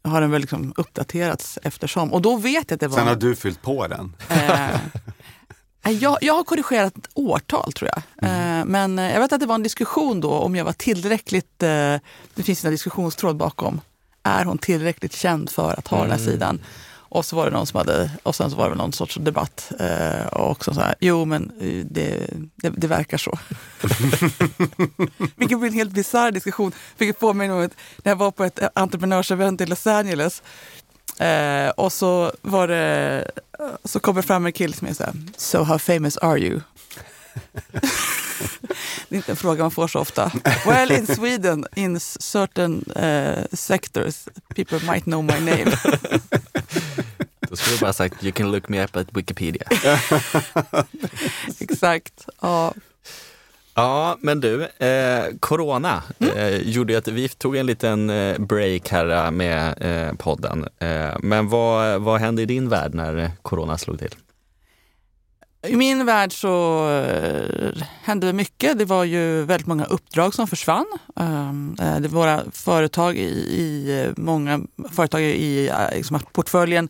har 0.03 0.21
den 0.21 0.31
väl 0.31 0.41
liksom 0.41 0.73
uppdaterats 0.77 1.59
eftersom. 1.63 2.13
Och 2.13 2.21
då 2.21 2.37
vet 2.37 2.65
jag 2.71 2.75
att 2.75 2.79
det 2.79 2.87
var... 2.87 2.97
Sen 2.97 3.07
har 3.07 3.15
du 3.15 3.35
fyllt 3.35 3.61
på 3.61 3.87
den. 3.87 4.15
Eh, 4.29 5.91
jag, 5.91 6.17
jag 6.21 6.33
har 6.33 6.43
korrigerat 6.43 6.93
årtal 7.13 7.73
tror 7.73 7.89
jag. 7.95 8.29
Eh, 8.29 8.65
men 8.65 8.99
eh, 8.99 9.13
jag 9.13 9.19
vet 9.19 9.33
att 9.33 9.39
det 9.39 9.45
var 9.45 9.55
en 9.55 9.63
diskussion 9.63 10.21
då 10.21 10.31
om 10.31 10.55
jag 10.55 10.65
var 10.65 10.73
tillräckligt, 10.73 11.63
eh, 11.63 11.95
det 12.35 12.43
finns 12.43 12.65
en 12.65 12.71
diskussionstråd 12.71 13.37
bakom. 13.37 13.81
Är 14.23 14.45
hon 14.45 14.57
tillräckligt 14.57 15.13
känd 15.13 15.49
för 15.49 15.75
att 15.79 15.87
ha 15.87 15.97
den 16.01 16.11
här 16.11 16.17
Mm. 16.17 16.31
sidan? 16.31 16.59
Och 17.09 17.25
så 17.25 17.35
var 17.35 17.45
det 17.45 17.51
någon 17.51 17.67
som 17.67 17.77
hade, 17.77 18.11
och 18.23 18.35
sen 18.35 18.51
så 18.51 18.57
var 18.57 18.69
det 18.69 18.75
någon 18.75 18.93
sorts 18.93 19.15
debatt. 19.15 19.71
Eh, 19.79 20.25
och 20.27 20.51
också 20.51 20.73
så 20.73 20.81
här, 20.81 20.95
jo 20.99 21.25
men 21.25 21.51
eh, 21.59 21.85
det, 21.85 22.29
det, 22.55 22.69
det 22.69 22.87
verkar 22.87 23.17
så. 23.17 23.39
Vilket 25.35 25.59
blir 25.59 25.69
en 25.69 25.73
helt 25.73 25.91
bisarr 25.91 26.31
diskussion. 26.31 26.71
Fick 26.97 27.19
påminna 27.19 27.55
om 27.55 27.61
ett, 27.61 27.75
när 28.03 28.11
jag 28.11 28.17
var 28.17 28.31
på 28.31 28.43
ett 28.43 28.59
entreprenörsevent 28.73 29.61
i 29.61 29.65
Los 29.65 29.87
Angeles. 29.87 30.43
Eh, 31.19 31.69
och 31.69 31.93
så 31.93 32.31
var 32.41 32.67
det, 32.67 33.31
så 33.83 33.99
kommer 33.99 34.21
fram 34.21 34.45
en 34.45 34.51
kille 34.51 34.73
som 34.73 34.87
är 34.87 34.93
så 34.93 35.03
här, 35.03 35.13
So 35.37 35.63
how 35.63 35.77
famous 35.77 36.17
are 36.17 36.39
you? 36.39 36.61
det 39.09 39.15
är 39.15 39.17
inte 39.17 39.31
en 39.31 39.35
fråga 39.35 39.63
man 39.63 39.71
får 39.71 39.87
så 39.87 39.99
ofta. 39.99 40.31
Well 40.65 40.91
in 40.91 41.07
Sweden, 41.07 41.65
in 41.75 41.99
certain 41.99 42.91
uh, 42.95 43.45
sectors, 43.53 44.27
people 44.55 44.79
might 44.91 45.03
know 45.03 45.23
my 45.23 45.39
name. 45.39 45.71
Skulle 47.59 47.77
bara 47.77 47.93
sagt 47.93 48.23
you 48.23 48.31
can 48.31 48.51
look 48.51 48.69
me 48.69 48.83
up 48.83 48.95
at 48.95 49.07
Wikipedia. 49.13 49.67
Exakt. 51.59 52.27
Ja. 52.41 52.73
Ja, 53.73 54.17
men 54.21 54.39
du, 54.39 54.63
eh, 54.63 55.23
corona 55.39 56.03
eh, 56.19 56.57
gjorde 56.57 56.93
ju 56.93 56.99
att 56.99 57.07
vi 57.07 57.29
tog 57.29 57.55
en 57.55 57.65
liten 57.65 58.09
eh, 58.09 58.39
break 58.39 58.89
här 58.89 59.25
eh, 59.25 59.31
med 59.31 59.75
eh, 59.81 60.13
podden. 60.15 60.67
Eh, 60.79 61.15
men 61.19 61.49
vad, 61.49 62.01
vad 62.01 62.19
hände 62.19 62.41
i 62.41 62.45
din 62.45 62.69
värld 62.69 62.93
när 62.93 63.31
corona 63.41 63.77
slog 63.77 63.99
till? 63.99 64.15
I 65.67 65.75
min 65.75 66.05
värld 66.05 66.33
så 66.33 66.85
hände 68.03 68.27
det 68.27 68.33
mycket. 68.33 68.79
Det 68.79 68.85
var 68.85 69.03
ju 69.03 69.43
väldigt 69.43 69.67
många 69.67 69.85
uppdrag 69.85 70.33
som 70.33 70.47
försvann. 70.47 70.85
Um, 71.15 71.75
eh, 71.81 71.99
det 71.99 72.07
var 72.07 72.19
våra 72.19 72.43
företag 72.51 73.17
i, 73.17 73.29
i 73.59 74.13
många 74.17 74.59
företag 74.91 75.21
i 75.21 75.71
liksom 75.95 76.19
portföljen. 76.31 76.89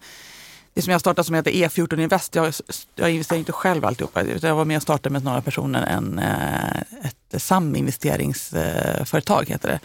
Det 0.79 0.83
som 0.83 0.91
jag 0.91 1.01
startade 1.01 1.25
som 1.25 1.35
heter 1.35 1.51
E14 1.51 1.99
Invest, 1.99 2.35
jag, 2.35 2.53
jag 2.95 3.11
investerar 3.11 3.39
inte 3.39 3.51
själv 3.51 3.85
alltihopa. 3.85 4.21
utan 4.21 4.47
Jag 4.47 4.55
var 4.55 4.65
med 4.65 4.77
och 4.77 4.83
startade 4.83 5.13
med 5.13 5.23
några 5.23 5.41
personer 5.41 5.87
en, 5.87 6.19
eh, 6.19 6.79
ett 6.79 7.41
saminvesteringsföretag 7.41 9.43
eh, 9.43 9.49
heter 9.49 9.69
det. 9.69 9.79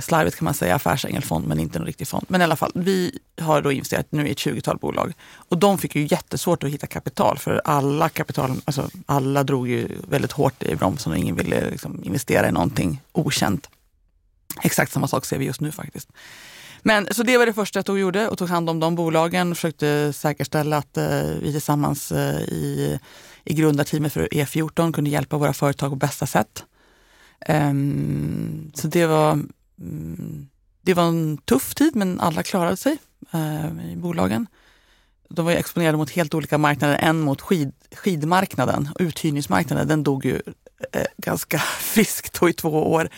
slarvigt 0.00 0.36
kan 0.36 0.44
man 0.44 0.54
säga 0.54 0.74
affärsängelfond 0.74 1.46
men 1.46 1.60
inte 1.60 1.78
någon 1.78 1.86
riktig 1.86 2.08
fond. 2.08 2.26
Men 2.28 2.40
i 2.40 2.44
alla 2.44 2.56
fall, 2.56 2.72
vi 2.74 3.18
har 3.40 3.62
då 3.62 3.72
investerat 3.72 4.12
nu 4.12 4.28
i 4.28 4.30
ett 4.30 4.38
20-tal 4.38 4.78
bolag. 4.78 5.12
Och 5.34 5.58
de 5.58 5.78
fick 5.78 5.96
ju 5.96 6.08
jättesvårt 6.10 6.64
att 6.64 6.70
hitta 6.70 6.86
kapital 6.86 7.38
för 7.38 7.62
alla 7.64 8.08
kapital, 8.08 8.60
alltså 8.64 8.90
alla 9.06 9.44
drog 9.44 9.68
ju 9.68 9.88
väldigt 10.08 10.32
hårt 10.32 10.62
i 10.62 10.76
bromsen 10.76 11.12
och 11.12 11.18
ingen 11.18 11.36
ville 11.36 11.70
liksom 11.70 12.00
investera 12.04 12.48
i 12.48 12.52
någonting 12.52 13.02
okänt. 13.12 13.68
Exakt 14.62 14.92
samma 14.92 15.08
sak 15.08 15.24
ser 15.24 15.38
vi 15.38 15.44
just 15.44 15.60
nu 15.60 15.72
faktiskt. 15.72 16.08
Men, 16.88 17.08
så 17.10 17.22
det 17.22 17.38
var 17.38 17.46
det 17.46 17.52
första 17.52 17.78
jag 17.78 17.86
tog 17.86 17.98
gjorde 17.98 18.28
och 18.28 18.38
tog 18.38 18.48
hand 18.48 18.70
om 18.70 18.80
de 18.80 18.94
bolagen 18.94 19.50
och 19.50 19.56
försökte 19.56 20.12
säkerställa 20.12 20.76
att 20.76 20.96
eh, 20.96 21.22
vi 21.42 21.52
tillsammans 21.52 22.12
eh, 22.12 22.40
i, 22.40 22.98
i 23.44 23.54
grundarteamet 23.54 24.12
för 24.12 24.28
E14 24.28 24.92
kunde 24.92 25.10
hjälpa 25.10 25.36
våra 25.36 25.52
företag 25.52 25.90
på 25.90 25.96
bästa 25.96 26.26
sätt. 26.26 26.64
Um, 27.48 28.72
så 28.74 28.88
det 28.88 29.06
var, 29.06 29.32
um, 29.32 30.48
det 30.82 30.94
var 30.94 31.02
en 31.02 31.38
tuff 31.38 31.74
tid 31.74 31.96
men 31.96 32.20
alla 32.20 32.42
klarade 32.42 32.76
sig 32.76 32.98
uh, 33.34 33.92
i 33.92 33.96
bolagen. 33.96 34.46
De 35.28 35.44
var 35.44 35.52
exponerade 35.52 35.98
mot 35.98 36.10
helt 36.10 36.34
olika 36.34 36.58
marknader. 36.58 36.98
En 37.02 37.20
mot 37.20 37.40
skid, 37.40 37.72
skidmarknaden, 37.92 38.88
uthyrningsmarknaden. 38.98 39.88
Den 39.88 40.02
dog 40.02 40.24
ju 40.24 40.34
uh, 40.34 41.02
ganska 41.16 41.58
friskt 41.78 42.40
då 42.40 42.48
i 42.48 42.52
två 42.52 42.92
år. 42.92 43.08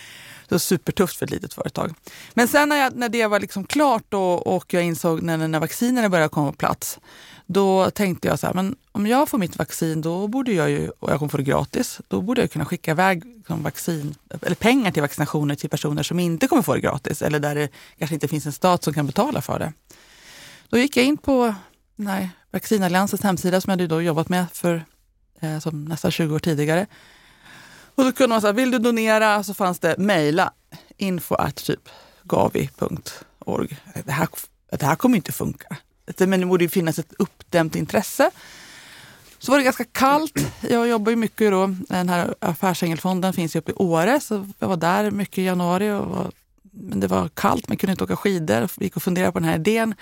Det 0.50 0.54
var 0.54 0.58
supertufft 0.58 1.16
för 1.16 1.26
ett 1.26 1.30
litet 1.30 1.54
företag. 1.54 1.94
Men 2.34 2.48
sen 2.48 2.68
när, 2.68 2.76
jag, 2.76 2.96
när 2.96 3.08
det 3.08 3.26
var 3.26 3.40
liksom 3.40 3.64
klart 3.64 4.14
och, 4.14 4.56
och 4.56 4.74
jag 4.74 4.82
insåg 4.82 5.22
när, 5.22 5.48
när 5.48 5.60
vaccinerna 5.60 6.08
började 6.08 6.28
komma 6.28 6.52
på 6.52 6.56
plats, 6.56 6.98
då 7.46 7.90
tänkte 7.90 8.28
jag 8.28 8.38
så 8.38 8.46
här, 8.46 8.54
men 8.54 8.76
om 8.92 9.06
jag 9.06 9.28
får 9.28 9.38
mitt 9.38 9.58
vaccin 9.58 10.00
då 10.00 10.28
borde 10.28 10.52
jag 10.52 10.70
ju, 10.70 10.90
och 10.98 11.10
jag 11.10 11.18
kommer 11.18 11.30
få 11.30 11.36
det 11.36 11.42
gratis, 11.42 12.00
då 12.08 12.20
borde 12.20 12.40
jag 12.40 12.50
kunna 12.50 12.64
skicka 12.64 12.90
iväg 12.90 13.24
liksom 13.36 13.62
vaccin, 13.62 14.14
eller 14.42 14.56
pengar 14.56 14.90
till 14.90 15.02
vaccinationer 15.02 15.54
till 15.54 15.70
personer 15.70 16.02
som 16.02 16.18
inte 16.20 16.46
kommer 16.46 16.62
få 16.62 16.74
det 16.74 16.80
gratis 16.80 17.22
eller 17.22 17.38
där 17.38 17.54
det 17.54 17.68
kanske 17.98 18.14
inte 18.14 18.28
finns 18.28 18.46
en 18.46 18.52
stat 18.52 18.84
som 18.84 18.94
kan 18.94 19.06
betala 19.06 19.42
för 19.42 19.58
det. 19.58 19.72
Då 20.68 20.78
gick 20.78 20.96
jag 20.96 21.04
in 21.04 21.16
på 21.16 21.54
nej, 21.96 22.30
Vaccinalliansens 22.50 23.22
hemsida 23.22 23.60
som 23.60 23.70
jag 23.70 23.72
hade 23.72 23.86
då 23.86 24.02
jobbat 24.02 24.28
med 24.28 24.46
för 24.52 24.84
eh, 25.40 25.58
som 25.58 25.84
nästan 25.84 26.10
20 26.10 26.34
år 26.34 26.38
tidigare. 26.38 26.86
Och 28.00 28.06
då 28.06 28.12
kunde 28.12 28.28
man 28.28 28.40
säga, 28.40 28.52
vill 28.52 28.70
du 28.70 28.78
donera 28.78 29.42
så 29.42 29.54
fanns 29.54 29.78
det 29.78 29.98
mejla 29.98 30.52
info 30.96 31.34
at 31.34 31.56
typ 31.56 31.88
gavi.org. 32.22 33.78
Det 34.04 34.12
här, 34.12 34.28
det 34.70 34.82
här 34.82 34.96
kommer 34.96 35.16
inte 35.16 35.32
funka. 35.32 35.76
Men 36.18 36.40
det 36.40 36.46
borde 36.46 36.68
finnas 36.68 36.98
ett 36.98 37.12
uppdämt 37.18 37.76
intresse. 37.76 38.30
Så 39.38 39.52
var 39.52 39.58
det 39.58 39.64
ganska 39.64 39.84
kallt. 39.84 40.38
Jag 40.60 40.88
jobbar 40.88 41.10
ju 41.10 41.16
mycket 41.16 41.50
då. 41.50 41.74
Den 41.88 42.08
här 42.08 42.34
affärsängelfonden 42.38 43.32
finns 43.32 43.56
ju 43.56 43.58
uppe 43.58 43.70
i 43.70 43.74
Åre, 43.74 44.20
så 44.20 44.48
jag 44.58 44.68
var 44.68 44.76
där 44.76 45.10
mycket 45.10 45.38
i 45.38 45.44
januari. 45.44 45.90
Och 45.90 46.06
var, 46.06 46.30
men 46.62 47.00
det 47.00 47.06
var 47.06 47.28
kallt, 47.28 47.68
man 47.68 47.76
kunde 47.76 47.92
inte 47.92 48.04
åka 48.04 48.16
skidor. 48.16 48.68
Vi 48.78 48.84
gick 48.84 48.96
och 48.96 49.02
funderade 49.02 49.32
på 49.32 49.38
den 49.38 49.48
här 49.48 49.56
idén. 49.56 49.94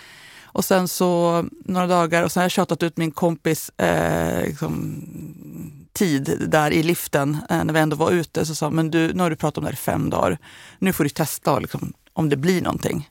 Och 0.43 0.65
sen 0.65 0.89
så 0.89 1.45
några 1.65 1.87
dagar 1.87 2.23
och 2.23 2.33
sen 2.33 2.41
har 2.41 2.45
jag 2.45 2.51
tjatat 2.51 2.83
ut 2.83 2.97
min 2.97 3.11
kompis 3.11 3.71
eh, 3.77 4.45
liksom, 4.45 5.88
tid 5.99 6.45
där 6.49 6.71
i 6.71 6.83
liften 6.83 7.39
eh, 7.51 7.65
när 7.65 7.75
vi 7.75 7.81
ändå 7.81 7.97
var 7.97 8.11
ute. 8.11 8.47
Så 8.47 8.55
sa 8.55 8.71
men 8.71 8.91
du, 8.91 9.13
nu 9.13 9.23
har 9.23 9.31
du 9.31 9.37
pratat 9.37 9.59
om 9.59 9.65
det 9.65 9.69
här 9.69 9.75
i 9.75 9.77
fem 9.77 10.11
dagar. 10.11 10.39
Nu 10.79 10.93
får 10.93 11.05
du 11.05 11.11
testa 11.11 11.59
liksom, 11.59 11.93
om 12.13 12.29
det 12.29 12.37
blir 12.37 12.63
någonting. 12.63 13.09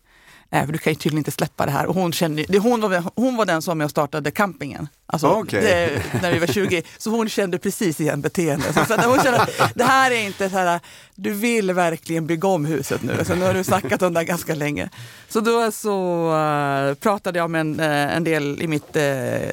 Eh, 0.51 0.65
för 0.65 0.73
du 0.73 0.79
kan 0.79 0.93
ju 0.93 0.95
tydligen 0.95 1.17
inte 1.17 1.31
släppa 1.31 1.65
det 1.65 1.71
här. 1.71 1.85
Och 1.85 1.95
hon, 1.95 2.13
kände, 2.13 2.57
hon, 2.59 2.81
var, 2.81 3.03
hon 3.15 3.35
var 3.35 3.45
den 3.45 3.61
som 3.61 3.81
och 3.81 3.89
startade 3.89 4.31
campingen. 4.31 4.87
Alltså, 5.05 5.27
okay. 5.27 5.61
det, 5.61 6.03
när 6.21 6.31
vi 6.31 6.39
var 6.39 6.47
20. 6.47 6.83
Så 6.97 7.09
hon 7.09 7.29
kände 7.29 7.59
precis 7.59 7.99
igen 7.99 8.21
beteendet. 8.21 8.73
Så, 8.73 8.85
så 8.85 9.09
hon 9.09 9.19
kände 9.23 9.41
att 9.41 9.71
det 9.75 9.83
här 9.83 10.11
är 10.11 10.25
inte 10.25 10.49
så 10.49 10.57
här, 10.57 10.79
du 11.15 11.33
vill 11.33 11.73
verkligen 11.73 12.27
bygga 12.27 12.47
om 12.47 12.65
huset 12.65 13.03
nu. 13.03 13.25
Så 13.25 13.35
nu 13.35 13.45
har 13.45 13.53
du 13.53 13.63
snackat 13.63 14.01
om 14.01 14.13
det 14.13 14.23
ganska 14.23 14.55
länge. 14.55 14.89
Så 15.29 15.39
då 15.39 15.71
så 15.71 16.27
uh, 16.35 16.93
pratade 16.93 17.39
jag 17.39 17.49
med 17.49 17.61
en, 17.61 17.79
uh, 17.79 18.15
en 18.15 18.23
del 18.23 18.61
i 18.61 18.67
mitt 18.67 18.95
uh, 18.95 19.01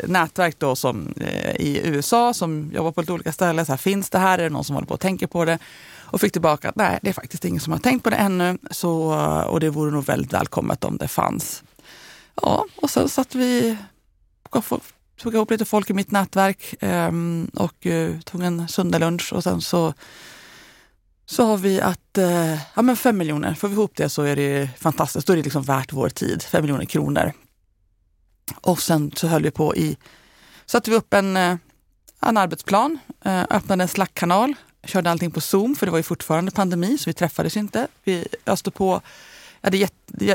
nätverk 0.08 0.58
då 0.58 0.76
som, 0.76 1.14
i 1.56 1.80
USA 1.84 2.34
som 2.34 2.70
jobbar 2.74 2.92
på 2.92 3.00
lite 3.00 3.12
olika 3.12 3.32
ställen. 3.32 3.66
Så 3.66 3.72
här, 3.72 3.76
finns 3.76 4.10
det 4.10 4.18
här? 4.18 4.38
Är 4.38 4.42
det 4.42 4.50
någon 4.50 4.64
som 4.64 4.74
håller 4.74 4.88
på 4.88 4.94
att 4.94 5.00
tänka 5.00 5.28
på 5.28 5.44
det? 5.44 5.58
Och 6.14 6.20
fick 6.20 6.32
tillbaka 6.32 6.68
att 6.68 6.76
nej, 6.76 6.98
det 7.02 7.08
är 7.08 7.12
faktiskt 7.12 7.44
ingen 7.44 7.60
som 7.60 7.72
har 7.72 7.80
tänkt 7.80 8.02
på 8.02 8.10
det 8.10 8.16
ännu 8.16 8.58
så, 8.70 9.14
och 9.48 9.60
det 9.60 9.70
vore 9.70 9.90
nog 9.90 10.04
väldigt 10.04 10.32
välkommet 10.32 10.84
om 10.84 10.96
det 10.96 11.08
fanns. 11.08 11.62
Ja, 12.42 12.64
och 12.76 12.90
sen 12.90 13.08
satt 13.08 13.34
vi 13.34 13.76
tog 15.16 15.34
ihop 15.34 15.50
lite 15.50 15.64
folk 15.64 15.90
i 15.90 15.92
mitt 15.92 16.10
nätverk 16.10 16.74
ehm, 16.80 17.50
och 17.54 17.86
eh, 17.86 18.20
tog 18.20 18.42
en 18.42 18.68
söndagslunch 18.68 19.32
och 19.32 19.42
sen 19.42 19.60
så 19.60 19.94
sa 21.26 21.56
vi 21.56 21.80
att 21.80 22.18
eh, 22.18 22.54
ja, 22.74 22.82
men 22.82 22.96
fem 22.96 23.18
miljoner, 23.18 23.54
får 23.54 23.68
vi 23.68 23.74
ihop 23.74 23.92
det 23.96 24.08
så 24.08 24.22
är 24.22 24.36
det 24.36 24.70
fantastiskt. 24.78 25.26
Då 25.26 25.32
är 25.32 25.36
det 25.36 25.42
liksom 25.42 25.62
värt 25.62 25.92
vår 25.92 26.08
tid, 26.08 26.42
fem 26.42 26.62
miljoner 26.62 26.84
kronor. 26.84 27.32
Och 28.60 28.82
sen 28.82 29.12
så 29.16 29.26
höll 29.26 29.42
vi 29.42 29.50
på 29.50 29.76
i, 29.76 29.96
satte 30.66 30.90
vi 30.90 30.96
upp 30.96 31.14
en, 31.14 31.36
eh, 31.36 31.56
en 32.20 32.36
arbetsplan, 32.36 32.98
öppnade 33.50 33.84
en 33.84 33.88
Slack-kanal 33.88 34.54
körde 34.86 35.10
allting 35.10 35.30
på 35.30 35.40
Zoom, 35.40 35.76
för 35.76 35.86
det 35.86 35.92
var 35.92 35.98
ju 35.98 36.02
fortfarande 36.02 36.50
pandemi, 36.50 36.98
så 36.98 37.10
vi 37.10 37.14
träffades 37.14 37.56
inte. 37.56 37.88
Vi, 38.04 38.26
jag 38.44 38.58
stod 38.58 38.74
på, 38.74 39.00
jag 39.60 39.66
hade 39.66 39.88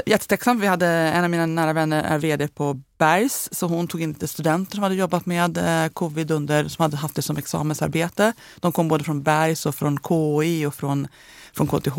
jättetacksam, 0.05 0.59
vi 0.59 0.67
hade 0.67 0.87
en 0.87 1.23
av 1.23 1.29
mina 1.29 1.45
nära 1.45 1.73
vänner 1.73 2.03
är 2.03 2.17
vd 2.17 2.47
på 2.47 2.81
Bergs, 2.97 3.49
så 3.51 3.67
hon 3.67 3.87
tog 3.87 4.01
in 4.01 4.09
lite 4.09 4.27
studenter 4.27 4.75
som 4.75 4.83
hade 4.83 4.95
jobbat 4.95 5.25
med 5.25 5.57
eh, 5.57 5.89
covid 5.89 6.31
under, 6.31 6.67
som 6.67 6.83
hade 6.83 6.97
haft 6.97 7.15
det 7.15 7.21
som 7.21 7.37
examensarbete. 7.37 8.33
De 8.59 8.71
kom 8.71 8.87
både 8.87 9.03
från 9.03 9.23
Bergs 9.23 9.65
och 9.65 9.75
från 9.75 9.99
KI 10.07 10.65
och 10.65 10.75
från, 10.75 11.07
från 11.53 11.67
KTH. 11.67 11.97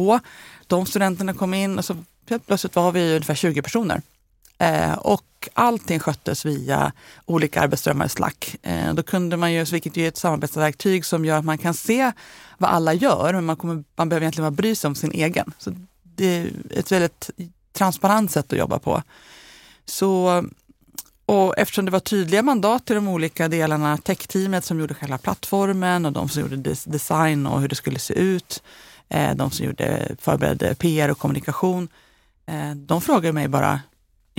De 0.67 0.87
studenterna 0.87 1.35
kom 1.35 1.55
in 1.55 1.79
och 1.79 1.85
så 1.85 1.97
plötsligt 2.47 2.77
var 2.77 2.93
vi 2.93 3.11
ungefär 3.11 3.35
20 3.35 3.63
personer. 3.63 4.03
Eh, 4.61 4.92
och 4.92 5.49
allting 5.55 5.99
sköttes 5.99 6.44
via 6.44 6.92
olika 7.27 7.61
arbetsströmmar 7.61 8.07
i 8.07 8.09
Slack. 8.09 8.57
Eh, 8.62 8.94
då 8.94 9.03
kunde 9.03 9.37
man 9.37 9.53
ju, 9.53 9.64
vilket 9.64 9.96
är 9.96 10.09
ett 10.09 10.16
samarbetsverktyg 10.16 11.05
som 11.05 11.25
gör 11.25 11.38
att 11.38 11.44
man 11.44 11.59
kan 11.59 11.75
se 11.75 12.12
vad 12.59 12.70
alla 12.70 12.94
gör, 12.94 13.33
men 13.33 13.44
man, 13.44 13.57
kommer, 13.57 13.85
man 13.96 14.09
behöver 14.09 14.25
egentligen 14.25 14.51
bara 14.53 14.57
bry 14.57 14.75
sig 14.75 14.88
om 14.88 14.94
sin 14.94 15.12
egen. 15.12 15.53
Så 15.59 15.73
det 16.03 16.27
är 16.27 16.51
ett 16.70 16.92
väldigt 16.92 17.31
transparent 17.73 18.31
sätt 18.31 18.53
att 18.53 18.59
jobba 18.59 18.79
på. 18.79 19.03
Så, 19.85 20.44
och 21.27 21.59
eftersom 21.59 21.85
det 21.85 21.90
var 21.90 22.01
tydliga 22.01 22.42
mandat 22.42 22.87
till 22.87 22.94
de 22.94 23.09
olika 23.09 23.49
delarna, 23.49 23.96
techteamet 23.96 24.64
som 24.64 24.81
gjorde 24.81 24.94
själva 24.94 25.18
plattformen 25.18 26.07
och 26.07 26.12
de 26.12 26.29
som 26.29 26.42
gjorde 26.42 26.75
design 26.85 27.46
och 27.46 27.61
hur 27.61 27.68
det 27.68 27.75
skulle 27.75 27.99
se 27.99 28.14
ut, 28.14 28.62
eh, 29.09 29.35
de 29.35 29.51
som 29.51 29.66
gjorde, 29.66 30.16
förberedde 30.18 30.75
PR 30.75 31.11
och 31.11 31.18
kommunikation, 31.18 31.88
eh, 32.46 32.70
de 32.75 33.01
frågade 33.01 33.33
mig 33.33 33.49
bara, 33.49 33.81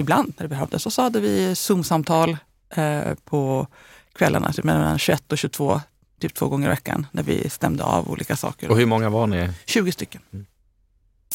ibland 0.01 0.33
när 0.37 0.43
det 0.43 0.49
behövdes. 0.49 0.85
Och 0.85 0.93
så 0.93 1.01
hade 1.01 1.19
vi 1.19 1.55
Zoom-samtal 1.55 2.37
eh, 2.75 3.13
på 3.25 3.67
kvällarna, 4.13 4.53
typ 4.53 4.65
mellan 4.65 4.99
21 4.99 5.31
och 5.31 5.37
22, 5.37 5.81
typ 6.21 6.33
två 6.33 6.47
gånger 6.47 6.67
i 6.67 6.69
veckan, 6.69 7.07
när 7.11 7.23
vi 7.23 7.49
stämde 7.49 7.83
av 7.83 8.09
olika 8.09 8.35
saker. 8.35 8.71
Och 8.71 8.77
hur 8.77 8.85
många 8.85 9.09
var 9.09 9.27
ni? 9.27 9.49
20 9.65 9.91
stycken. 9.91 10.21
Mm. 10.33 10.45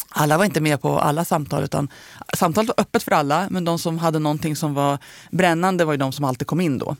Alla 0.09 0.37
var 0.37 0.45
inte 0.45 0.61
med 0.61 0.81
på 0.81 0.99
alla 0.99 1.25
samtal, 1.25 1.63
utan 1.63 1.89
samtalet 2.37 2.67
var 2.67 2.81
öppet 2.81 3.03
för 3.03 3.11
alla, 3.11 3.47
men 3.49 3.65
de 3.65 3.79
som 3.79 3.97
hade 3.99 4.19
någonting 4.19 4.55
som 4.55 4.73
var 4.73 4.97
brännande 5.31 5.85
var 5.85 5.93
ju 5.93 5.97
de 5.97 6.11
som 6.11 6.25
alltid 6.25 6.47
kom 6.47 6.61
in 6.61 6.77
då. 6.77 6.95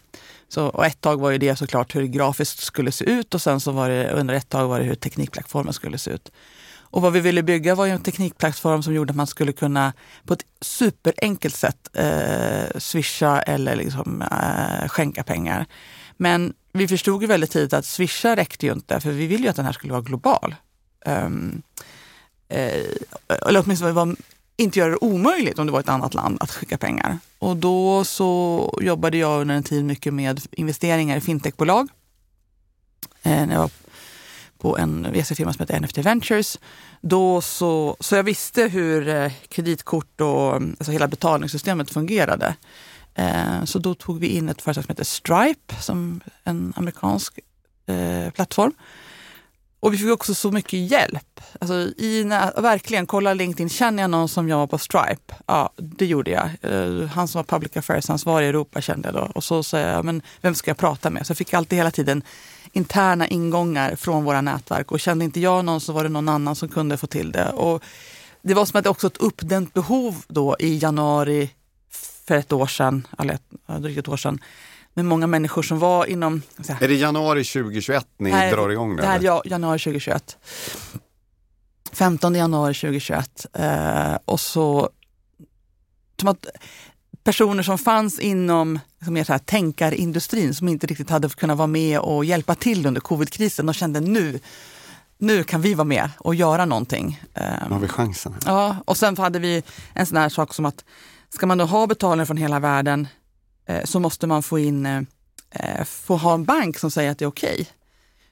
Så, 0.50 0.66
och 0.66 0.86
ett 0.86 1.02
tag 1.02 1.20
var 1.20 1.32
ju 1.32 1.38
det 1.38 1.56
såklart 1.56 1.96
hur 1.96 2.02
det 2.02 2.08
grafiskt 2.08 2.60
skulle 2.60 2.92
se 2.92 3.06
ut 3.06 3.34
och 3.34 3.42
sen 3.42 3.60
så 3.60 3.72
var 3.72 3.90
det 3.90 4.12
under 4.12 4.34
ett 4.34 4.50
tag 4.50 4.68
var 4.68 4.80
det 4.80 4.86
hur 4.86 4.96
teknikplattformen 4.96 5.74
skulle 5.74 5.98
se 5.98 6.12
ut. 6.12 6.32
Och 6.90 7.02
vad 7.02 7.14
vi 7.14 7.20
ville 7.20 7.44
bygga 7.44 7.76
var 7.76 7.86
ju 7.86 7.92
en 7.92 8.04
teknikplattform 8.04 8.84
som 8.84 8.94
gjorde 8.94 9.12
att 9.12 9.16
man 9.16 9.28
skulle 9.28 9.52
kunna 9.52 9.94
på 10.26 10.34
ett 10.34 10.46
superenkelt 10.62 11.56
sätt 11.56 11.90
eh, 11.94 12.80
swisha 12.80 13.42
eller 13.42 13.76
liksom, 13.76 14.22
eh, 14.22 14.88
skänka 14.88 15.24
pengar. 15.24 15.66
Men 16.18 16.54
vi 16.74 16.88
förstod 16.88 17.22
ju 17.22 17.28
väldigt 17.28 17.52
tidigt 17.52 17.74
att 17.74 17.86
swisha 17.86 18.36
räckte 18.36 18.66
ju 18.66 18.74
inte, 18.74 19.00
för 19.00 19.12
vi 19.12 19.28
ville 19.28 19.44
ju 19.44 19.50
att 19.50 19.56
den 19.56 19.66
här 19.66 19.74
skulle 19.74 19.94
vara 19.94 20.02
global. 20.02 20.56
Um, 21.06 21.62
eh, 22.48 22.86
eller 23.48 23.64
åtminstone 23.64 23.92
var, 23.92 24.16
inte 24.58 24.80
göra 24.80 24.90
det 24.90 24.98
omöjligt 24.98 25.60
om 25.60 25.66
det 25.66 25.72
var 25.72 25.80
ett 25.80 25.90
annat 25.90 26.14
land 26.14 26.38
att 26.40 26.52
skicka 26.52 26.78
pengar. 26.78 27.20
Och 27.40 27.58
då 27.58 28.04
så 28.04 28.80
jobbade 28.82 29.18
jag 29.18 29.42
under 29.42 29.56
en 29.56 29.64
tid 29.64 29.86
mycket 29.86 30.14
med 30.14 30.42
investeringar 30.52 31.18
i 31.18 31.22
fintechbolag. 31.22 31.90
Eh, 33.24 33.48
när 33.48 33.54
jag 33.54 33.60
var 33.60 33.72
på 34.58 34.78
en 34.78 35.08
VC-firma 35.14 35.54
som 35.54 35.60
heter 35.60 35.80
NFT 35.80 35.98
Ventures. 35.98 36.60
Då 37.02 37.42
så, 37.42 37.98
så 38.00 38.16
jag 38.16 38.24
visste 38.24 38.64
hur 38.64 39.08
eh, 39.08 39.32
kreditkort 39.48 40.22
och 40.22 40.54
alltså 40.54 40.92
hela 40.92 41.08
betalningssystemet 41.08 41.92
fungerade. 41.92 42.56
Eh, 43.16 43.64
så 43.66 43.80
då 43.80 43.94
tog 43.94 44.20
vi 44.20 44.28
in 44.28 44.50
ett 44.50 44.62
företag 44.62 44.84
som 44.84 44.92
heter 44.92 45.04
Stripe, 45.04 45.76
som 45.82 46.22
en 46.44 46.74
amerikansk 46.76 47.40
eh, 47.86 48.32
plattform. 48.32 48.74
Och 49.80 49.94
vi 49.94 49.98
fick 49.98 50.12
också 50.12 50.36
så 50.36 50.52
mycket 50.52 50.80
hjälp. 50.92 51.42
Alltså 51.60 51.74
i, 51.74 52.24
verkligen, 52.58 53.06
kolla 53.06 53.34
LinkedIn. 53.34 53.70
Känner 53.70 54.04
jag 54.04 54.10
någon 54.10 54.30
som 54.30 54.50
jobbar 54.50 54.68
på 54.68 54.78
Stripe? 54.78 55.36
Ja, 55.46 55.70
det 55.76 56.06
gjorde 56.06 56.32
jag. 56.32 56.50
Eh, 56.62 57.08
han 57.08 57.28
som 57.28 57.40
var 57.40 57.44
public 57.44 57.78
affairs-ansvarig 57.78 58.46
i 58.46 58.50
Europa 58.50 58.82
kände 58.82 59.08
jag 59.08 59.16
då. 59.16 59.32
Och 59.36 59.44
så 59.44 59.64
sa 59.64 59.80
jag, 59.80 60.06
men 60.06 60.22
vem 60.42 60.56
ska 60.56 60.70
jag 60.70 60.78
prata 60.78 61.10
med? 61.10 61.28
Så 61.28 61.32
jag 61.32 61.38
fick 61.38 61.54
alltid 61.54 61.78
hela 61.78 61.92
tiden 61.92 62.24
interna 62.78 63.28
ingångar 63.28 63.96
från 63.96 64.24
våra 64.24 64.42
nätverk 64.42 64.92
och 64.92 65.00
kände 65.00 65.26
inte 65.26 65.40
jag 65.40 65.66
någon 65.66 65.82
så 65.82 65.94
var 65.94 66.04
det 66.04 66.10
någon 66.10 66.30
annan 66.30 66.56
som 66.56 66.70
kunde 66.70 66.98
få 66.98 67.08
till 67.08 67.32
det. 67.32 67.50
Och 67.50 67.84
det 68.42 68.54
var 68.54 68.66
som 68.66 68.78
att 68.78 68.84
det 68.84 68.90
också 68.90 69.08
ett 69.08 69.18
uppdämt 69.18 69.74
behov 69.74 70.24
då 70.28 70.56
i 70.60 70.78
januari 70.78 71.50
för 72.28 72.36
ett 72.36 72.54
år 72.54 72.68
sedan, 72.68 73.08
eller 73.20 73.38
drygt 73.80 74.00
ett 74.00 74.08
år 74.08 74.18
sedan, 74.18 74.40
med 74.94 75.06
många 75.06 75.28
människor 75.28 75.64
som 75.64 75.80
var 75.80 76.06
inom... 76.06 76.42
Säga, 76.62 76.78
är 76.82 76.88
det 76.88 76.96
januari 76.96 77.44
2021 77.44 78.08
ni 78.18 78.32
här, 78.32 78.52
drar 78.52 78.70
igång 78.70 78.96
det? 78.96 79.02
Det 79.02 79.08
här 79.08 79.20
är 79.20 79.48
januari 79.48 79.80
2021. 79.80 80.38
15 81.92 82.36
januari 82.36 82.74
2021. 82.74 83.46
Eh, 83.54 84.18
och 84.26 84.40
så... 84.40 84.90
Som 86.20 86.30
att 86.30 86.48
personer 87.28 87.64
som 87.64 87.78
fanns 87.78 88.20
inom 88.20 88.80
som 89.04 89.14
mer 89.14 89.24
så 89.24 89.34
här, 89.34 89.40
tänkarindustrin 89.40 90.54
som 90.54 90.68
inte 90.68 90.88
riktigt 90.88 91.10
hade 91.10 91.30
kunnat 91.30 91.58
vara 91.58 91.68
med 91.68 92.00
och 92.00 92.26
hjälpa 92.26 92.56
till 92.56 92.86
under 92.86 93.02
covidkrisen. 93.02 93.66
De 93.66 93.74
kände 93.74 94.00
nu, 94.00 94.40
nu 95.18 95.44
kan 95.44 95.62
vi 95.62 95.74
vara 95.74 95.86
med 95.86 96.10
och 96.20 96.36
göra 96.36 96.66
någonting. 96.66 97.24
Nu 97.36 97.74
har 97.74 97.80
vi 97.80 97.88
chansen. 97.88 98.36
Ja, 98.46 98.76
och 98.86 98.98
sen 98.98 99.18
hade 99.18 99.40
vi 99.40 99.64
en 99.94 100.06
sån 100.06 100.18
här 100.18 100.30
sak 100.30 100.54
som 100.54 100.66
att 100.66 100.86
ska 101.30 101.46
man 101.46 101.58
då 101.58 101.66
ha 101.66 101.88
betalningar 101.88 102.26
från 102.26 102.38
hela 102.38 102.60
världen 102.60 103.08
eh, 103.66 103.84
så 103.84 104.00
måste 104.00 104.28
man 104.28 104.44
få 104.44 104.60
in, 104.60 104.86
eh, 105.52 105.84
få 105.86 106.18
ha 106.18 106.34
en 106.34 106.46
bank 106.46 106.80
som 106.80 106.92
säger 106.92 107.12
att 107.12 107.18
det 107.18 107.26
är 107.26 107.30
okej. 107.30 107.54
Okay. 107.54 107.66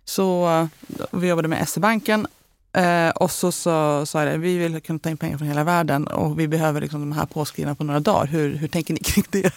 Så 0.05 0.69
vi 1.12 1.27
jobbade 1.27 1.47
med 1.47 1.69
SE-banken 1.69 2.27
Eh, 2.75 3.09
och 3.09 3.31
så 3.31 3.51
sa 3.51 4.05
jag 4.23 4.38
vi 4.38 4.57
vill 4.57 4.81
kunna 4.81 4.99
ta 4.99 5.09
in 5.09 5.17
pengar 5.17 5.38
från 5.38 5.47
hela 5.47 5.63
världen 5.63 6.07
och 6.07 6.39
vi 6.39 6.47
behöver 6.47 6.81
liksom 6.81 6.99
de 6.99 7.11
här 7.11 7.25
påskrivna 7.25 7.75
på 7.75 7.83
några 7.83 7.99
dagar. 7.99 8.25
Hur, 8.25 8.55
hur 8.55 8.67
tänker 8.67 8.93
ni 8.93 8.99
kring 8.99 9.25
det? 9.29 9.53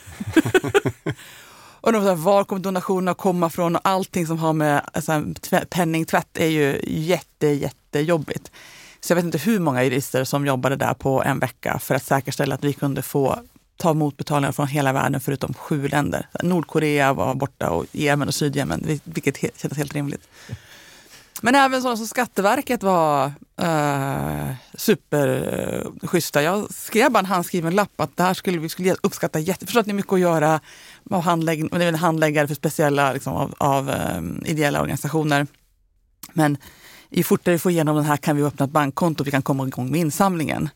och 1.80 1.92
de 1.92 2.04
sa, 2.04 2.14
var 2.14 2.44
kommer 2.44 2.62
donationerna 2.62 3.14
komma 3.14 3.50
från? 3.50 3.76
Och 3.76 3.82
allting 3.84 4.26
som 4.26 4.38
har 4.38 4.52
med 4.52 4.82
alltså, 4.92 5.24
penningtvätt 5.70 6.38
är 6.38 6.46
ju 6.46 6.80
jätte, 6.86 7.46
jättejobbigt. 7.46 8.50
Så 9.00 9.10
jag 9.12 9.16
vet 9.16 9.24
inte 9.24 9.38
hur 9.38 9.60
många 9.60 9.84
jurister 9.84 10.24
som 10.24 10.46
jobbade 10.46 10.76
där 10.76 10.94
på 10.94 11.22
en 11.22 11.38
vecka 11.38 11.78
för 11.78 11.94
att 11.94 12.04
säkerställa 12.04 12.54
att 12.54 12.64
vi 12.64 12.72
kunde 12.72 13.02
få 13.02 13.38
ta 13.76 13.90
emot 13.90 14.16
betalningar 14.16 14.52
från 14.52 14.66
hela 14.66 14.92
världen 14.92 15.20
förutom 15.20 15.54
sju 15.54 15.88
länder. 15.88 16.26
Nordkorea 16.42 17.12
var 17.12 17.34
borta 17.34 17.70
och 17.70 17.86
Jemen 17.92 18.28
och 18.28 18.34
Sydjemen, 18.34 19.00
vilket 19.04 19.36
kändes 19.60 19.78
helt 19.78 19.94
rimligt. 19.94 20.28
Men 21.42 21.54
även 21.54 21.82
sådana 21.82 21.96
som 21.96 22.06
Skatteverket 22.06 22.82
var 22.82 23.32
eh, 23.60 24.50
superschyssta. 24.74 26.40
Eh, 26.40 26.44
Jag 26.44 26.74
skrev 26.74 27.10
bara 27.12 27.18
en 27.18 27.26
handskriven 27.26 27.74
lapp 27.74 28.00
att 28.00 28.16
det 28.16 28.22
här 28.22 28.34
skulle 28.34 28.58
vi 28.58 28.68
skulle 28.68 28.96
uppskatta 29.02 29.38
jätte... 29.38 29.66
Förstår 29.66 29.80
att 29.80 29.86
ni 29.86 29.92
har 29.92 29.96
mycket 29.96 30.12
att 30.12 30.20
göra 30.20 30.60
med 31.04 31.22
handlägg, 31.22 31.72
med 31.72 31.94
handläggare 31.94 32.48
för 32.48 32.54
speciella 32.54 33.12
liksom, 33.12 33.32
av, 33.32 33.54
av 33.58 33.90
um, 34.16 34.42
ideella 34.46 34.80
organisationer. 34.80 35.46
Men 36.32 36.56
ju 37.10 37.22
fortare 37.22 37.52
vi 37.52 37.58
får 37.58 37.72
igenom 37.72 37.96
den 37.96 38.04
här 38.04 38.16
kan 38.16 38.36
vi 38.36 38.42
öppna 38.42 38.64
ett 38.64 38.70
bankkonto 38.70 39.22
och 39.22 39.26
vi 39.26 39.30
kan 39.30 39.42
komma 39.42 39.66
igång 39.66 39.90
med 39.90 40.00
insamlingen. 40.00 40.68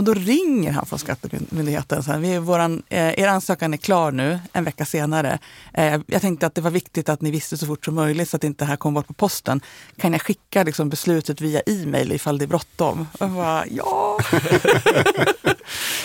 Och 0.00 0.04
då 0.04 0.14
ringer 0.14 0.72
han 0.72 0.86
från 0.86 0.98
Skattemyndigheten. 0.98 2.02
Så 2.02 2.12
här, 2.12 2.18
vi, 2.18 2.38
våran, 2.38 2.82
eh, 2.88 3.18
er 3.20 3.28
ansökan 3.28 3.72
är 3.72 3.76
klar 3.76 4.12
nu, 4.12 4.38
en 4.52 4.64
vecka 4.64 4.84
senare. 4.84 5.38
Eh, 5.74 6.00
jag 6.06 6.20
tänkte 6.20 6.46
att 6.46 6.54
det 6.54 6.60
var 6.60 6.70
viktigt 6.70 7.08
att 7.08 7.20
ni 7.20 7.30
visste 7.30 7.58
så 7.58 7.66
fort 7.66 7.84
som 7.84 7.94
möjligt 7.94 8.28
så 8.28 8.36
att 8.36 8.44
inte 8.44 8.64
det 8.64 8.68
här 8.68 8.76
kom 8.76 8.94
bort 8.94 9.06
på 9.06 9.12
posten. 9.12 9.60
Kan 9.96 10.12
jag 10.12 10.22
skicka 10.22 10.62
liksom, 10.62 10.88
beslutet 10.88 11.40
via 11.40 11.60
e-mail 11.60 12.12
ifall 12.12 12.38
det 12.38 12.44
är 12.44 12.46
bråttom? 12.46 13.06
Och 13.12 13.20
jag 13.20 13.30
bara, 13.30 13.66
ja! 13.66 14.18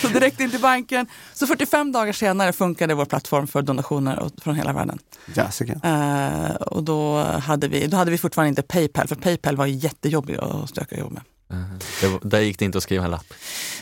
så 0.02 0.08
direkt 0.08 0.40
in 0.40 0.50
till 0.50 0.60
banken. 0.60 1.06
Så 1.34 1.46
45 1.46 1.92
dagar 1.92 2.12
senare 2.12 2.52
funkade 2.52 2.94
vår 2.94 3.04
plattform 3.04 3.46
för 3.46 3.62
donationer 3.62 4.30
från 4.42 4.54
hela 4.54 4.72
världen. 4.72 4.98
Eh, 5.82 6.54
och 6.54 6.82
då 6.82 7.18
hade, 7.22 7.68
vi, 7.68 7.86
då 7.86 7.96
hade 7.96 8.10
vi 8.10 8.18
fortfarande 8.18 8.48
inte 8.48 8.62
Paypal, 8.62 9.08
för 9.08 9.16
Paypal 9.16 9.56
var 9.56 9.66
jättejobbig 9.66 10.36
att 10.36 10.70
stöka 10.70 10.98
jobb 10.98 11.12
med. 11.12 11.22
Uh-huh. 11.48 12.20
Det, 12.22 12.28
där 12.28 12.40
gick 12.40 12.58
det 12.58 12.64
inte 12.64 12.78
att 12.78 12.84
skriva 12.84 13.04
en 13.04 13.10
lapp? 13.10 13.34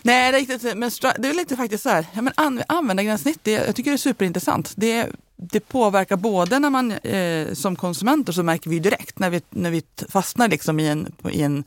Nej, 0.02 0.32
det 0.32 0.38
gick 0.38 0.50
inte. 0.50 0.74
Men 0.74 0.90
det 1.18 1.28
är 1.28 1.34
lite 1.34 1.56
faktiskt 1.56 1.82
så 1.82 1.88
här, 1.88 2.06
ja, 2.12 2.22
men 2.22 2.32
an, 2.36 2.62
användargränssnitt, 2.68 3.38
det, 3.42 3.50
jag 3.50 3.76
tycker 3.76 3.90
det 3.90 3.94
är 3.94 3.98
superintressant. 3.98 4.72
Det, 4.76 5.08
det 5.36 5.60
påverkar 5.60 6.16
både 6.16 6.58
när 6.58 6.70
man 6.70 6.92
eh, 6.92 7.54
som 7.54 7.76
konsumenter 7.76 8.32
så 8.32 8.42
märker 8.42 8.70
vi 8.70 8.78
direkt 8.78 9.18
när 9.18 9.30
vi, 9.30 9.42
när 9.50 9.70
vi 9.70 9.82
fastnar 10.08 10.48
liksom 10.48 10.80
i 10.80 10.88
en, 10.88 11.12
i 11.30 11.42
en, 11.42 11.64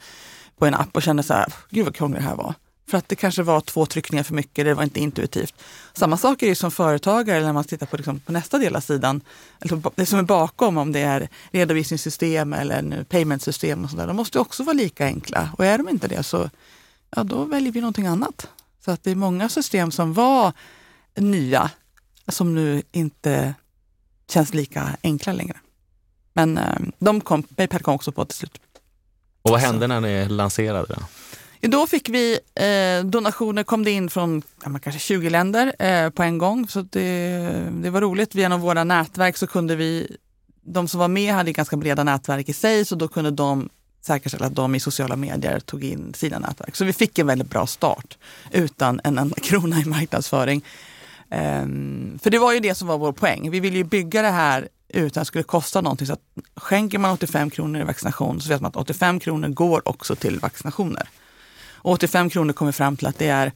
på 0.58 0.66
en 0.66 0.74
app 0.74 0.96
och 0.96 1.04
känner 1.04 1.24
så 1.24 1.34
här, 1.34 1.54
gud 1.70 1.86
vad 1.86 1.96
krångligt 1.96 2.22
det 2.22 2.30
här 2.30 2.36
var. 2.36 2.54
För 2.90 2.98
att 2.98 3.10
det 3.10 3.16
kanske 3.16 3.44
var 3.44 3.62
två 3.62 3.86
tryckningar 3.86 4.24
för 4.24 4.34
mycket, 4.34 4.66
det 4.66 4.74
var 4.74 4.84
inte 4.84 5.00
intuitivt. 5.00 5.54
Samma 5.94 6.18
sak 6.18 6.44
är 6.44 6.48
ju 6.48 6.56
som 6.56 6.72
företagare 6.72 7.44
när 7.44 7.54
man 7.54 7.64
tittar 7.64 7.86
på, 7.86 7.98
liksom, 7.98 8.20
på 8.20 8.32
nästa 8.32 8.58
del 8.58 8.76
av 8.76 8.82
sidan. 8.82 9.22
Eller 9.60 9.82
det 9.96 10.06
som 10.06 10.20
är 10.20 10.24
bakom, 10.24 10.78
om 10.78 10.92
det 10.92 11.00
är 11.00 11.30
redovisningssystem 11.52 12.54
eller 12.54 13.04
paymentsystem 13.04 13.84
och 13.84 13.90
sådär. 13.90 14.08
De 14.08 14.16
måste 14.16 14.40
också 14.40 14.64
vara 14.64 14.74
lika 14.74 15.06
enkla. 15.06 15.50
Och 15.58 15.66
är 15.66 15.78
de 15.78 15.90
inte 15.90 16.08
det 16.08 16.24
så 16.24 16.50
ja, 17.16 17.24
då 17.24 17.44
väljer 17.44 17.72
vi 17.72 17.82
någonting 17.82 18.08
annat. 18.08 18.48
Så 18.86 18.92
att 18.92 19.04
det 19.04 19.12
är 19.12 19.16
många 19.16 19.50
system 19.50 19.92
som 19.92 20.14
var 20.14 20.54
nya 21.16 21.72
som 22.28 22.56
nu 22.56 22.84
inte 22.92 23.54
känns 24.30 24.54
lika 24.54 24.98
enkla 25.04 25.34
längre. 25.34 25.58
Men 26.34 26.58
eh, 26.58 26.80
de 27.00 27.22
kom, 27.22 27.44
Paypal 27.44 27.82
kom 27.82 27.96
också 27.96 28.12
på 28.12 28.26
till 28.26 28.38
slut. 28.38 28.62
Och 29.42 29.52
vad 29.52 29.60
hände 29.60 29.88
när 29.88 30.02
ni 30.02 30.30
lanserade? 30.30 30.96
Då? 30.96 31.02
Då 31.62 31.88
fick 31.88 32.10
vi 32.10 32.40
eh, 32.56 33.06
donationer, 33.06 33.64
kom 33.64 33.84
det 33.84 33.92
in 33.92 34.10
från 34.10 34.42
ja, 34.64 34.80
kanske 34.84 35.00
20 35.00 35.30
länder 35.30 35.74
eh, 35.80 36.10
på 36.10 36.24
en 36.24 36.38
gång. 36.38 36.68
Så 36.68 36.82
det, 36.82 37.40
det 37.82 37.90
var 37.90 38.02
roligt. 38.02 38.36
Genom 38.36 38.62
våra 38.62 38.84
nätverk 38.84 39.38
så 39.38 39.48
kunde 39.48 39.76
vi, 39.76 40.18
de 40.62 40.88
som 40.88 41.00
var 41.00 41.08
med 41.08 41.34
hade 41.34 41.52
ganska 41.52 41.78
breda 41.78 42.04
nätverk 42.04 42.50
i 42.50 42.54
sig, 42.54 42.86
så 42.86 42.96
då 42.96 43.08
kunde 43.08 43.32
de 43.32 43.70
säkerställa 44.02 44.46
att 44.46 44.56
de 44.56 44.76
i 44.76 44.80
sociala 44.80 45.16
medier 45.16 45.60
tog 45.60 45.84
in 45.84 46.14
sina 46.14 46.40
nätverk. 46.40 46.76
Så 46.76 46.86
vi 46.86 46.94
fick 46.94 47.20
en 47.20 47.28
väldigt 47.28 47.50
bra 47.50 47.68
start 47.68 48.18
utan 48.52 49.02
en 49.04 49.18
enda 49.18 49.36
krona 49.42 49.80
i 49.80 49.86
marknadsföring. 49.86 50.66
Um, 51.30 52.20
för 52.24 52.30
det 52.30 52.40
var 52.40 52.54
ju 52.54 52.60
det 52.60 52.76
som 52.76 52.88
var 52.88 52.98
vår 52.98 53.12
poäng. 53.12 53.52
Vi 53.52 53.60
ville 53.60 53.78
ju 53.78 53.84
bygga 53.84 54.22
det 54.22 54.30
här 54.30 54.68
utan 54.90 55.22
att 55.22 55.26
det 55.26 55.26
skulle 55.26 55.44
kosta 55.44 55.82
någonting. 55.82 56.08
Så 56.08 56.14
att 56.14 56.22
skänker 56.56 56.98
man 56.98 57.12
85 57.12 57.50
kronor 57.50 57.82
i 57.82 57.84
vaccination 57.84 58.42
så 58.42 58.50
vet 58.50 58.62
man 58.62 58.70
att 58.70 58.76
85 58.76 59.20
kronor 59.20 59.48
går 59.48 59.88
också 59.88 60.16
till 60.16 60.40
vaccinationer. 60.40 61.10
85 61.88 62.30
kronor 62.30 62.54
kom 62.54 62.68
vi 62.68 62.74
fram 62.74 62.98
till 62.98 63.08
att 63.08 63.20
det 63.20 63.28
är 63.28 63.52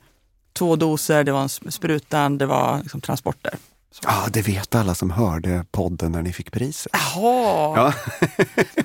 två 0.54 0.76
doser, 0.76 1.24
det 1.24 1.32
var 1.32 1.41
en 1.41 1.72
sprutan, 1.72 2.38
det 2.38 2.46
var 2.46 2.80
liksom 2.82 3.02
transporter. 3.02 3.56
Ja, 4.04 4.10
ah, 4.10 4.30
det 4.30 4.41
vet 4.41 4.76
alla 4.76 4.96
som 4.96 5.12
hörde 5.12 5.65
podden 5.72 6.12
när 6.12 6.22
ni 6.22 6.34
fick 6.34 6.52
priset. 6.52 6.91
Jaha! 6.94 7.74
Ja. 7.76 7.94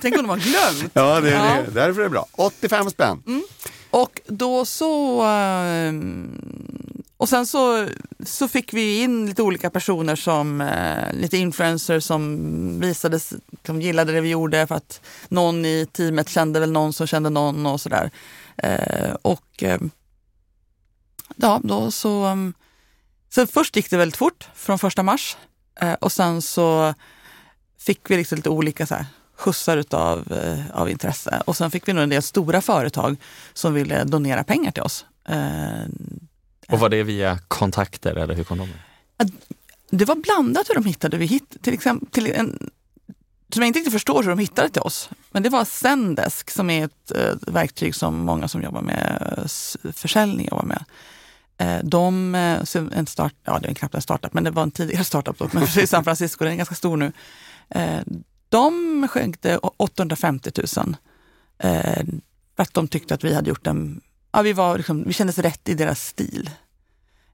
Tänk 0.00 0.16
om 0.16 0.22
de 0.22 0.28
har 0.28 0.36
glömt. 0.36 0.90
Ja, 0.94 1.20
det 1.20 1.30
är 1.30 1.56
ja. 1.56 1.62
det. 1.62 1.70
därför 1.70 2.00
är 2.00 2.04
det 2.04 2.10
bra. 2.10 2.26
85 2.32 2.90
spänn. 2.90 3.22
Mm. 3.26 3.42
Och 3.90 4.20
då 4.26 4.64
så... 4.64 5.22
Ehm, 5.22 7.02
och 7.16 7.28
sen 7.28 7.46
så, 7.46 7.88
så 8.24 8.48
fick 8.48 8.72
vi 8.72 9.02
in 9.02 9.26
lite 9.26 9.42
olika 9.42 9.70
personer 9.70 10.16
som 10.16 10.60
eh, 10.60 11.12
lite 11.12 11.36
influencers 11.36 12.04
som 12.04 12.80
visade, 12.80 13.20
som 13.66 13.82
gillade 13.82 14.12
det 14.12 14.20
vi 14.20 14.28
gjorde 14.28 14.66
för 14.66 14.74
att 14.74 15.00
någon 15.28 15.64
i 15.64 15.86
teamet 15.92 16.28
kände 16.28 16.60
väl 16.60 16.72
någon 16.72 16.92
som 16.92 17.06
kände 17.06 17.30
någon 17.30 17.66
och 17.66 17.80
sådär. 17.80 18.10
Eh, 18.58 19.14
och 19.22 19.62
eh, 19.62 19.80
ja, 21.36 21.60
då 21.64 21.90
så... 21.90 22.26
Um, 22.26 22.54
så 23.28 23.46
först 23.46 23.76
gick 23.76 23.90
det 23.90 23.96
väldigt 23.96 24.16
fort 24.16 24.48
från 24.54 24.78
första 24.78 25.02
mars 25.02 25.36
eh, 25.80 25.92
och 25.92 26.12
sen 26.12 26.42
så 26.42 26.94
fick 27.78 28.10
vi 28.10 28.16
liksom 28.16 28.36
lite 28.36 28.48
olika 28.48 28.86
så 28.86 28.94
här, 28.94 29.06
skjutsar 29.36 29.76
utav, 29.76 30.38
av 30.72 30.90
intresse. 30.90 31.42
Och 31.46 31.56
sen 31.56 31.70
fick 31.70 31.88
vi 31.88 31.92
nog 31.92 32.02
en 32.02 32.08
del 32.08 32.22
stora 32.22 32.60
företag 32.60 33.16
som 33.52 33.74
ville 33.74 34.04
donera 34.04 34.44
pengar 34.44 34.70
till 34.70 34.82
oss. 34.82 35.04
Och 36.68 36.78
var 36.78 36.88
det 36.88 37.02
via 37.02 37.38
kontakter 37.48 38.14
eller 38.16 38.34
hur 38.34 38.44
kom 38.44 38.58
de? 38.58 38.68
Det 39.90 40.04
var 40.04 40.16
blandat 40.16 40.68
hur 40.68 40.74
de 40.74 40.84
hittade. 40.84 41.16
Vi 41.16 41.26
hitt, 41.26 41.62
till 41.62 41.74
exempel, 41.74 42.08
till 42.10 42.26
en, 42.26 42.70
som 43.52 43.62
jag 43.62 43.66
inte 43.66 43.78
riktigt 43.78 43.92
förstår 43.92 44.22
hur 44.22 44.30
de 44.30 44.38
hittade 44.38 44.68
till 44.68 44.82
oss. 44.82 45.10
Men 45.36 45.42
det 45.42 45.48
var 45.48 45.64
Zendesk 45.64 46.50
som 46.50 46.70
är 46.70 46.84
ett 46.84 47.10
eh, 47.10 47.34
verktyg 47.52 47.94
som 47.94 48.18
många 48.18 48.48
som 48.48 48.62
jobbar 48.62 48.80
med 48.80 49.34
eh, 49.36 49.92
försäljning 49.92 50.48
jobbar 50.50 50.64
med. 50.64 50.84
Eh, 51.58 51.84
de, 51.84 52.34
eh, 52.34 52.62
en 52.92 53.06
start, 53.06 53.34
ja 53.44 53.58
det 53.58 53.68
är 53.68 53.74
knappt 53.74 53.94
en 53.94 54.02
startup, 54.02 54.32
men 54.32 54.44
det 54.44 54.50
var 54.50 54.62
en 54.62 54.70
tidigare 54.70 55.04
startup 55.04 55.38
då, 55.38 55.48
men 55.52 55.62
i 55.62 55.86
San 55.86 56.04
Francisco, 56.04 56.44
den 56.44 56.52
är 56.52 56.56
ganska 56.56 56.74
stor 56.74 56.96
nu. 56.96 57.12
Eh, 57.68 58.00
de 58.48 59.08
skänkte 59.08 59.58
850 59.58 60.50
000 60.76 60.96
för 62.56 62.62
att 62.62 62.74
de 62.74 62.88
tyckte 62.88 63.14
att 63.14 63.24
vi 63.24 63.34
hade 63.34 63.48
gjort 63.48 63.66
en, 63.66 64.00
ja 64.32 64.42
vi, 64.42 64.52
var 64.52 64.76
liksom, 64.76 65.04
vi 65.06 65.12
kändes 65.12 65.38
rätt 65.38 65.68
i 65.68 65.74
deras 65.74 66.06
stil. 66.06 66.50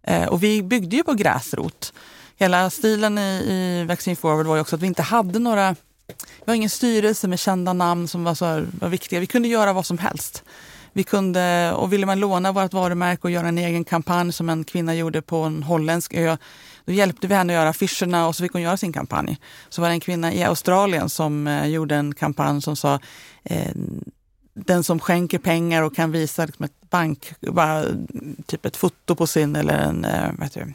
Eh, 0.02 0.28
och 0.28 0.42
vi 0.42 0.62
byggde 0.62 0.96
ju 0.96 1.02
på 1.02 1.14
gräsrot. 1.14 1.92
Hela 2.36 2.70
stilen 2.70 3.18
i, 3.18 3.44
i 3.50 3.84
Vaccine 3.88 4.16
Forward 4.16 4.46
var 4.46 4.54
ju 4.54 4.60
också 4.60 4.76
att 4.76 4.82
vi 4.82 4.86
inte 4.86 5.02
hade 5.02 5.38
några 5.38 5.76
vi 6.16 6.51
har 6.51 6.55
ingen 6.55 6.70
styrelse 6.70 7.29
med 7.29 7.38
kända 7.38 7.72
namn 7.72 8.09
som 8.09 8.25
var, 8.25 8.35
så 8.35 8.66
var 8.81 8.88
viktiga. 8.88 9.20
Vi 9.20 9.27
kunde 9.27 9.48
göra 9.48 9.72
vad 9.72 9.87
som 9.87 9.98
helst. 9.98 10.44
Vi 10.92 11.03
kunde, 11.03 11.72
och 11.72 11.92
ville 11.92 12.07
man 12.07 12.20
låna 12.20 12.53
vårt 12.53 12.72
varumärke 12.72 13.22
och 13.22 13.31
göra 13.31 13.48
en 13.48 13.59
egen 13.59 13.85
kampanj 13.85 14.33
som 14.33 14.48
en 14.48 14.64
kvinna 14.64 14.94
gjorde 14.94 15.22
på 15.22 15.37
en 15.37 15.62
holländsk 15.62 16.14
ö, 16.14 16.37
då 16.85 16.92
hjälpte 16.92 17.27
vi 17.27 17.35
henne 17.35 17.53
att 17.53 17.57
göra 17.57 17.68
affischerna 17.68 18.27
och 18.27 18.37
så 18.37 18.42
fick 18.42 18.53
hon 18.53 18.62
göra 18.62 18.77
sin 18.77 18.92
kampanj. 18.92 19.38
Så 19.68 19.83
var 19.83 19.88
det 19.88 19.94
en 19.94 20.01
kvinna 20.01 20.33
i 20.33 20.44
Australien 20.44 21.09
som 21.09 21.46
eh, 21.46 21.66
gjorde 21.66 21.96
en 21.96 22.14
kampanj 22.14 22.62
som 22.62 22.77
sa 22.77 22.98
eh, 23.44 23.72
den 24.55 24.85
som 24.85 25.01
skänker 25.01 25.38
pengar 25.38 25.83
och 25.83 25.96
kan 25.96 26.12
visa 26.12 26.46
liksom, 26.46 26.64
ett 26.64 26.90
bank, 26.90 27.33
bara 27.40 27.85
typ 28.46 28.66
ett 28.66 28.77
foto 28.77 29.14
på 29.14 29.27
sin 29.27 29.57
eller 29.57 29.79
en 29.79 30.05
eh, 30.05 30.31
vad 30.38 30.44
heter 30.44 30.61
det, 30.61 30.75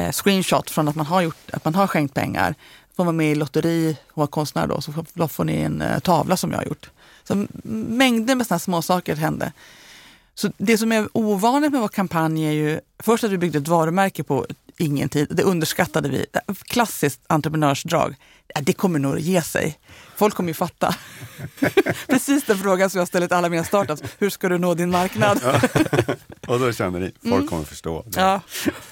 eh, 0.00 0.12
screenshot 0.12 0.70
från 0.70 0.88
att 0.88 0.94
man 0.94 1.06
har, 1.06 1.20
gjort, 1.20 1.50
att 1.52 1.64
man 1.64 1.74
har 1.74 1.86
skänkt 1.86 2.14
pengar. 2.14 2.54
Får 2.96 3.04
var 3.04 3.12
med 3.12 3.32
i 3.32 3.34
lotteri 3.34 3.96
och 4.10 4.16
vara 4.18 4.26
konstnär 4.26 4.66
då 4.66 4.80
så 4.80 4.92
får, 4.92 5.28
får 5.28 5.44
ni 5.44 5.56
en 5.56 5.82
eh, 5.82 5.98
tavla 5.98 6.36
som 6.36 6.50
jag 6.50 6.58
har 6.58 6.64
gjort. 6.64 6.90
Så 7.24 7.46
mängder 7.62 8.34
med 8.34 8.46
sådana 8.46 8.58
små 8.58 8.82
saker 8.82 9.16
hände. 9.16 9.52
Så 10.34 10.50
det 10.56 10.78
som 10.78 10.92
är 10.92 11.08
ovanligt 11.12 11.72
med 11.72 11.80
vår 11.80 11.88
kampanj 11.88 12.46
är 12.46 12.52
ju 12.52 12.80
först 12.98 13.24
att 13.24 13.30
vi 13.30 13.38
byggde 13.38 13.58
ett 13.58 13.68
varumärke 13.68 14.22
på 14.22 14.46
ingen 14.78 15.08
tid. 15.08 15.28
Det 15.30 15.42
underskattade 15.42 16.08
vi. 16.08 16.26
Klassiskt 16.62 17.20
entreprenörsdrag. 17.26 18.14
Det 18.54 18.72
kommer 18.72 18.98
nog 18.98 19.16
att 19.16 19.22
ge 19.22 19.42
sig. 19.42 19.78
Folk 20.16 20.34
kommer 20.34 20.50
ju 20.50 20.54
fatta. 20.54 20.94
Precis 22.08 22.44
den 22.44 22.58
frågan 22.58 22.90
som 22.90 22.98
jag 22.98 23.08
ställer 23.08 23.26
till 23.26 23.36
alla 23.36 23.48
mina 23.48 23.64
startups. 23.64 24.02
Hur 24.18 24.30
ska 24.30 24.48
du 24.48 24.58
nå 24.58 24.74
din 24.74 24.90
marknad? 24.90 25.40
och 26.46 26.60
då 26.60 26.72
känner 26.72 27.00
ni, 27.00 27.12
folk 27.22 27.34
mm. 27.34 27.48
kommer 27.48 27.64
förstå. 27.64 28.04
Ja. 28.16 28.40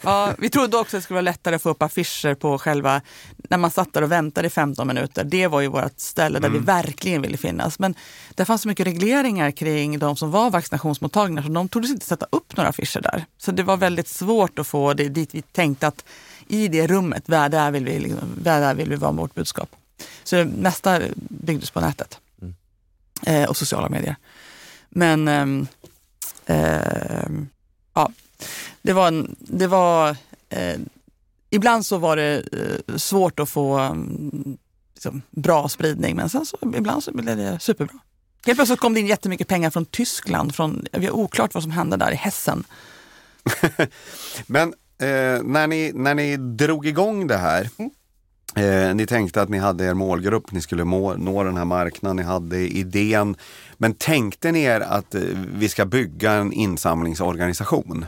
ja, 0.02 0.34
vi 0.38 0.50
trodde 0.50 0.76
också 0.76 0.96
att 0.96 1.00
det 1.00 1.04
skulle 1.04 1.14
vara 1.14 1.22
lättare 1.22 1.54
att 1.54 1.62
få 1.62 1.70
upp 1.70 1.82
affischer 1.82 2.34
på 2.34 2.58
själva, 2.58 3.00
när 3.36 3.58
man 3.58 3.70
satt 3.70 3.92
där 3.92 4.02
och 4.02 4.12
väntade 4.12 4.46
i 4.46 4.50
15 4.50 4.86
minuter. 4.86 5.24
Det 5.24 5.46
var 5.46 5.60
ju 5.60 5.68
vårt 5.68 6.00
ställe 6.00 6.38
där 6.38 6.48
mm. 6.48 6.60
vi 6.60 6.66
verkligen 6.66 7.22
ville 7.22 7.36
finnas. 7.36 7.78
Men 7.78 7.94
det 8.34 8.44
fanns 8.44 8.62
så 8.62 8.68
mycket 8.68 8.86
regleringar 8.86 9.50
kring 9.50 9.98
de 9.98 10.16
som 10.16 10.30
var 10.30 10.50
vaccinationsmottagningar 10.50 11.42
så 11.42 11.48
de 11.48 11.68
trodde 11.68 11.88
inte 11.88 12.06
sätta 12.06 12.26
upp 12.30 12.56
några 12.56 12.70
affischer 12.70 13.00
där. 13.00 13.24
Så 13.38 13.52
det 13.52 13.62
var 13.62 13.76
väldigt 13.76 14.08
svårt 14.08 14.58
att 14.58 14.66
få 14.66 14.94
det 14.94 15.08
dit 15.08 15.34
vi 15.34 15.42
tänkte 15.42 15.86
att 15.86 16.04
i 16.48 16.68
det 16.68 16.86
rummet, 16.86 17.26
där 17.26 17.70
vill 17.70 17.84
vi, 17.84 17.98
liksom, 17.98 18.28
där 18.36 18.74
vill 18.74 18.90
vi 18.90 18.96
vara 18.96 19.12
med 19.12 19.20
vårt 19.20 19.34
budskap. 19.34 19.76
Så 20.24 20.36
det 20.36 20.44
mesta 20.44 21.00
byggdes 21.14 21.70
på 21.70 21.80
nätet 21.80 22.18
mm. 22.42 22.54
eh, 23.26 23.48
och 23.48 23.56
sociala 23.56 23.88
medier. 23.88 24.16
Men 24.88 25.28
eh, 26.46 27.28
ja, 27.94 28.10
det 28.82 28.92
var, 28.92 29.08
en, 29.08 29.36
det 29.38 29.66
var 29.66 30.16
eh, 30.48 30.76
ibland 31.50 31.86
så 31.86 31.98
var 31.98 32.16
det 32.16 32.44
eh, 32.52 32.96
svårt 32.96 33.40
att 33.40 33.48
få 33.48 33.78
mm, 33.78 34.58
liksom, 34.94 35.22
bra 35.30 35.68
spridning, 35.68 36.16
men 36.16 36.30
sen 36.30 36.46
så, 36.46 36.56
ibland 36.76 37.04
så 37.04 37.12
blev 37.12 37.36
det 37.36 37.58
superbra. 37.60 37.98
Helt 38.46 38.58
plötsligt 38.58 38.80
kom 38.80 38.94
det 38.94 39.00
in 39.00 39.06
jättemycket 39.06 39.48
pengar 39.48 39.70
från 39.70 39.84
Tyskland. 39.84 40.54
Från, 40.54 40.86
vi 40.92 41.06
har 41.06 41.12
oklart 41.12 41.54
vad 41.54 41.62
som 41.62 41.72
hände 41.72 41.96
där 41.96 42.12
i 42.12 42.14
Hessen. 42.14 42.64
men 44.46 44.74
eh, 44.98 45.42
när, 45.42 45.66
ni, 45.66 45.92
när 45.94 46.14
ni 46.14 46.36
drog 46.36 46.86
igång 46.86 47.26
det 47.26 47.36
här, 47.36 47.70
mm. 47.78 47.90
Eh, 48.56 48.94
ni 48.94 49.06
tänkte 49.06 49.42
att 49.42 49.48
ni 49.48 49.58
hade 49.58 49.84
er 49.84 49.94
målgrupp, 49.94 50.52
ni 50.52 50.60
skulle 50.60 50.84
må, 50.84 51.14
nå 51.14 51.44
den 51.44 51.56
här 51.56 51.64
marknaden, 51.64 52.16
ni 52.16 52.22
hade 52.22 52.58
idén. 52.58 53.36
Men 53.76 53.94
tänkte 53.94 54.52
ni 54.52 54.62
er 54.62 54.80
att 54.80 55.14
eh, 55.14 55.22
vi 55.54 55.68
ska 55.68 55.84
bygga 55.84 56.32
en 56.32 56.52
insamlingsorganisation? 56.52 58.06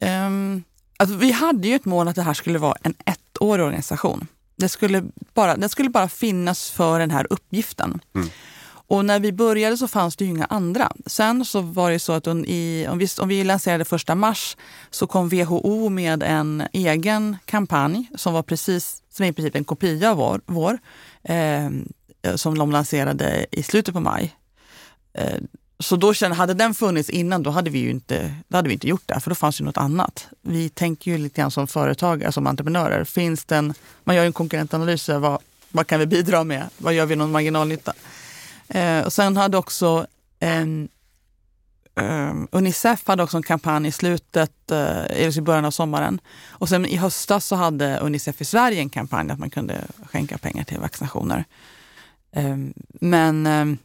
Um, 0.00 0.64
alltså 0.96 1.16
vi 1.16 1.32
hade 1.32 1.68
ju 1.68 1.74
ett 1.74 1.84
mål 1.84 2.08
att 2.08 2.16
det 2.16 2.22
här 2.22 2.34
skulle 2.34 2.58
vara 2.58 2.76
en 2.82 2.94
ettårig 3.04 3.64
organisation. 3.64 4.26
Det 4.56 4.68
skulle 4.68 5.04
bara, 5.34 5.56
den 5.56 5.68
skulle 5.68 5.90
bara 5.90 6.08
finnas 6.08 6.70
för 6.70 6.98
den 6.98 7.10
här 7.10 7.26
uppgiften. 7.30 8.00
Mm. 8.14 8.28
Och 8.86 9.04
när 9.04 9.20
vi 9.20 9.32
började 9.32 9.76
så 9.76 9.88
fanns 9.88 10.16
det 10.16 10.24
ju 10.24 10.30
inga 10.30 10.44
andra. 10.44 10.92
Sen 11.06 11.44
så 11.44 11.60
var 11.60 11.90
det 11.90 11.98
så 11.98 12.12
att 12.12 12.26
i, 12.26 12.86
om, 12.88 12.98
vi, 12.98 13.08
om 13.20 13.28
vi 13.28 13.44
lanserade 13.44 13.84
första 13.84 14.14
mars 14.14 14.56
så 14.90 15.06
kom 15.06 15.28
WHO 15.28 15.88
med 15.88 16.22
en 16.22 16.62
egen 16.72 17.36
kampanj 17.44 18.08
som 18.14 18.32
var 18.32 18.42
precis, 18.42 19.02
som 19.10 19.26
i 19.26 19.32
princip 19.32 19.56
en 19.56 19.64
kopia 19.64 20.10
av 20.10 20.16
vår, 20.16 20.40
vår 20.46 20.78
eh, 21.22 21.66
eh, 21.66 22.34
som 22.34 22.58
de 22.58 22.70
lanserade 22.70 23.46
i 23.50 23.62
slutet 23.62 23.94
på 23.94 24.00
maj. 24.00 24.36
Eh, 25.12 25.38
så 25.78 25.96
då 25.96 26.14
kände, 26.14 26.36
hade 26.36 26.54
den 26.54 26.74
funnits 26.74 27.10
innan, 27.10 27.42
då 27.42 27.50
hade 27.50 27.70
vi 27.70 27.78
ju 27.78 27.90
inte, 27.90 28.34
då 28.48 28.56
hade 28.56 28.68
vi 28.68 28.74
inte 28.74 28.88
gjort 28.88 29.02
det, 29.06 29.20
för 29.20 29.30
då 29.30 29.34
fanns 29.34 29.60
ju 29.60 29.64
något 29.64 29.76
annat. 29.76 30.28
Vi 30.42 30.68
tänker 30.68 31.10
ju 31.10 31.18
lite 31.18 31.40
grann 31.40 31.50
som 31.50 31.66
företagare, 31.66 32.32
som 32.32 32.46
entreprenörer. 32.46 33.04
Finns 33.04 33.44
den, 33.44 33.74
man 34.04 34.16
gör 34.16 34.24
en 34.24 34.32
konkurrentanalys, 34.32 35.08
vad, 35.08 35.38
vad 35.70 35.86
kan 35.86 36.00
vi 36.00 36.06
bidra 36.06 36.44
med? 36.44 36.68
Vad 36.78 36.94
gör 36.94 37.06
vi 37.06 37.16
någon 37.16 37.32
marginalnytta? 37.32 37.92
Eh, 38.74 39.04
och 39.04 39.12
sen 39.12 39.36
hade 39.36 39.58
också 39.58 40.06
eh, 40.40 40.66
Unicef 42.50 43.06
hade 43.06 43.22
också 43.22 43.36
en 43.36 43.42
kampanj 43.42 43.88
i 43.88 43.92
slutet, 43.92 44.70
eh, 44.70 45.28
i 45.38 45.40
början 45.40 45.64
av 45.64 45.70
sommaren. 45.70 46.20
Och 46.46 46.68
sen 46.68 46.86
i 46.86 46.96
höstas 46.96 47.46
så 47.46 47.56
hade 47.56 47.98
Unicef 47.98 48.40
i 48.40 48.44
Sverige 48.44 48.78
en 48.78 48.90
kampanj 48.90 49.30
att 49.30 49.38
man 49.38 49.50
kunde 49.50 49.80
skänka 50.12 50.38
pengar 50.38 50.64
till 50.64 50.78
vaccinationer. 50.78 51.44
Eh, 52.32 52.56
men 53.00 53.46
ehm, 53.46 53.78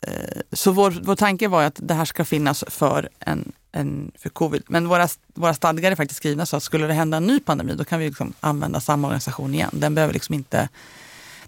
eh, 0.00 0.40
så 0.52 0.72
vår, 0.72 1.00
vår 1.02 1.16
tanke 1.16 1.48
var 1.48 1.62
att 1.62 1.78
det 1.82 1.94
här 1.94 2.04
ska 2.04 2.24
finnas 2.24 2.64
för, 2.68 3.08
en, 3.18 3.52
en, 3.72 4.12
för 4.18 4.28
covid. 4.28 4.62
Men 4.66 4.88
våra, 4.88 5.08
våra 5.34 5.54
stadgar 5.54 5.92
är 5.92 5.96
faktiskt 5.96 6.18
skrivna 6.18 6.46
så 6.46 6.56
att 6.56 6.62
skulle 6.62 6.86
det 6.86 6.94
hända 6.94 7.16
en 7.16 7.26
ny 7.26 7.40
pandemi 7.40 7.74
då 7.74 7.84
kan 7.84 7.98
vi 7.98 8.06
liksom 8.06 8.32
använda 8.40 8.80
samma 8.80 9.08
organisation 9.08 9.54
igen. 9.54 9.70
Den 9.72 9.94
behöver 9.94 10.14
liksom 10.14 10.34
inte 10.34 10.68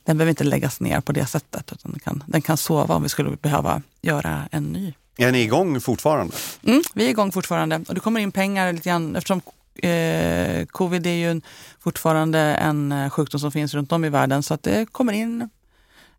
den 0.06 0.18
behöver 0.18 0.30
inte 0.30 0.44
läggas 0.44 0.80
ner 0.80 1.00
på 1.00 1.12
det 1.12 1.26
sättet. 1.26 1.72
Utan 1.72 1.90
den, 1.92 2.00
kan, 2.00 2.24
den 2.26 2.42
kan 2.42 2.56
sova 2.56 2.94
om 2.94 3.02
vi 3.02 3.08
skulle 3.08 3.36
behöva 3.36 3.82
göra 4.02 4.48
en 4.50 4.72
ny. 4.72 4.94
Är 5.18 5.32
ni 5.32 5.40
igång 5.42 5.80
fortfarande? 5.80 6.34
Mm, 6.62 6.82
vi 6.94 7.06
är 7.06 7.10
igång 7.10 7.32
fortfarande 7.32 7.84
och 7.88 7.94
det 7.94 8.00
kommer 8.00 8.20
in 8.20 8.32
pengar 8.32 8.72
lite 8.72 8.88
grann 8.88 9.16
eftersom 9.16 9.40
eh, 9.82 10.66
covid 10.66 11.06
är 11.06 11.10
ju 11.10 11.30
en, 11.30 11.42
fortfarande 11.80 12.38
en 12.38 12.92
eh, 12.92 13.10
sjukdom 13.10 13.40
som 13.40 13.52
finns 13.52 13.74
runt 13.74 13.92
om 13.92 14.04
i 14.04 14.08
världen 14.08 14.42
så 14.42 14.54
att 14.54 14.62
det 14.62 14.92
kommer 14.92 15.12
in 15.12 15.48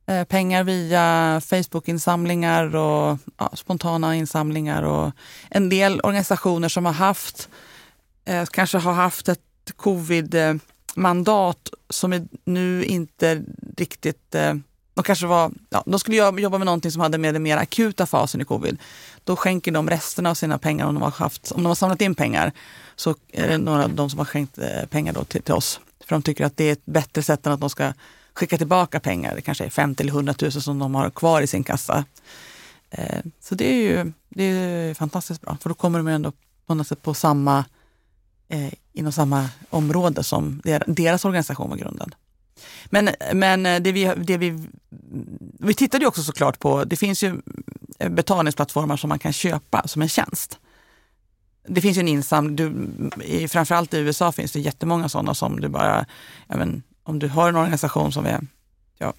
eh, 0.07 0.23
pengar 0.23 0.63
via 0.63 1.41
Facebook-insamlingar 1.45 2.75
och 2.75 3.17
ja, 3.37 3.51
spontana 3.53 4.15
insamlingar 4.15 4.83
och 4.83 5.11
en 5.49 5.69
del 5.69 5.99
organisationer 5.99 6.69
som 6.69 6.85
har 6.85 6.93
haft, 6.93 7.49
eh, 8.25 8.45
kanske 8.45 8.77
har 8.77 8.93
haft 8.93 9.29
ett 9.29 9.41
covid 9.75 10.35
eh, 10.35 10.53
mandat 10.97 11.69
som 11.89 12.13
är 12.13 12.27
nu 12.43 12.83
inte 12.83 13.43
riktigt... 13.77 14.35
Eh, 14.35 14.53
de 14.93 15.03
kanske 15.03 15.27
var, 15.27 15.51
ja, 15.69 15.83
de 15.85 15.99
skulle 15.99 16.17
jobba 16.17 16.57
med 16.57 16.65
någonting 16.65 16.91
som 16.91 17.01
hade 17.01 17.17
med 17.17 17.35
den 17.35 17.43
mer 17.43 17.57
akuta 17.57 18.05
fasen 18.05 18.41
i 18.41 18.45
covid. 18.45 18.77
Då 19.23 19.35
skänker 19.35 19.71
de 19.71 19.89
resterna 19.89 20.29
av 20.29 20.35
sina 20.35 20.57
pengar, 20.57 20.85
om 20.85 20.93
de 20.93 21.03
har, 21.03 21.11
haft, 21.11 21.51
om 21.51 21.63
de 21.63 21.67
har 21.67 21.75
samlat 21.75 22.01
in 22.01 22.15
pengar, 22.15 22.51
så 22.95 23.15
är 23.31 23.47
det 23.47 23.57
några 23.57 23.83
av 23.83 23.93
de 23.93 24.09
som 24.09 24.19
har 24.19 24.25
skänkt 24.25 24.57
eh, 24.57 24.85
pengar 24.89 25.13
då 25.13 25.23
till, 25.23 25.41
till 25.41 25.53
oss. 25.53 25.79
För 26.05 26.15
de 26.15 26.21
tycker 26.21 26.45
att 26.45 26.57
det 26.57 26.63
är 26.63 26.71
ett 26.71 26.85
bättre 26.85 27.23
sätt 27.23 27.45
än 27.47 27.53
att 27.53 27.59
de 27.59 27.69
ska 27.69 27.93
skicka 28.33 28.57
tillbaka 28.57 28.99
pengar. 28.99 29.35
Det 29.35 29.41
kanske 29.41 29.65
är 29.65 29.69
50 29.69 30.03
eller 30.03 30.13
100 30.13 30.33
000 30.41 30.51
som 30.51 30.79
de 30.79 30.95
har 30.95 31.09
kvar 31.09 31.41
i 31.41 31.47
sin 31.47 31.63
kassa. 31.63 32.05
Eh, 32.89 33.19
så 33.41 33.55
det 33.55 33.73
är 33.73 33.81
ju 33.81 34.11
det 34.29 34.43
är 34.43 34.93
fantastiskt 34.93 35.41
bra, 35.41 35.57
för 35.61 35.69
då 35.69 35.75
kommer 35.75 35.99
de 35.99 36.07
ändå 36.07 36.31
på 36.67 36.75
något 36.75 36.87
sätt 36.87 37.01
på 37.01 37.13
samma 37.13 37.65
eh, 38.49 38.73
inom 38.93 39.11
samma 39.11 39.49
område 39.69 40.23
som 40.23 40.61
deras 40.87 41.25
organisation 41.25 41.69
var 41.69 41.77
grundad. 41.77 42.15
Men, 42.85 43.09
men 43.33 43.65
eh, 43.65 43.81
det 43.81 43.91
vi, 43.91 44.13
det 44.17 44.37
vi, 44.37 44.67
vi 45.59 45.73
tittade 45.73 46.03
ju 46.03 46.07
också 46.07 46.23
såklart 46.23 46.59
på, 46.59 46.83
det 46.83 46.95
finns 46.95 47.23
ju 47.23 47.41
eh, 47.99 48.09
betalningsplattformar 48.09 48.97
som 48.97 49.09
man 49.09 49.19
kan 49.19 49.33
köpa 49.33 49.87
som 49.87 50.01
en 50.01 50.09
tjänst. 50.09 50.59
Det 51.67 51.81
finns 51.81 51.97
ju 51.97 51.99
en 51.99 52.07
insamling, 52.07 53.11
framförallt 53.49 53.93
i 53.93 53.97
USA 53.97 54.31
finns 54.31 54.51
det 54.51 54.59
jättemånga 54.59 55.09
sådana 55.09 55.33
som 55.33 55.59
du 55.59 55.67
bara, 55.67 56.05
men, 56.47 56.83
om 57.03 57.19
du 57.19 57.27
har 57.27 57.49
en 57.49 57.55
organisation 57.55 58.11
som 58.11 58.25
är 58.25 58.39
ja, 58.97 59.13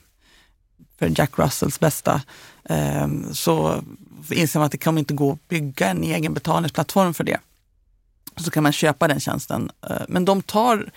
för 0.98 1.12
Jack 1.18 1.38
Russells 1.38 1.80
bästa, 1.80 2.22
eh, 2.64 3.08
så 3.32 3.82
inser 4.30 4.58
man 4.58 4.66
att 4.66 4.72
det 4.72 4.78
kommer 4.78 4.98
inte 4.98 5.14
gå 5.14 5.32
att 5.32 5.48
bygga 5.48 5.88
en 5.88 6.04
egen 6.04 6.34
betalningsplattform 6.34 7.14
för 7.14 7.24
det 7.24 7.38
så 8.38 8.50
kan 8.50 8.62
man 8.62 8.72
köpa 8.72 9.08
den 9.08 9.20
tjänsten. 9.20 9.70
Eh, 9.90 10.02
men 10.08 10.24
de 10.24 10.42
tar 10.42 10.90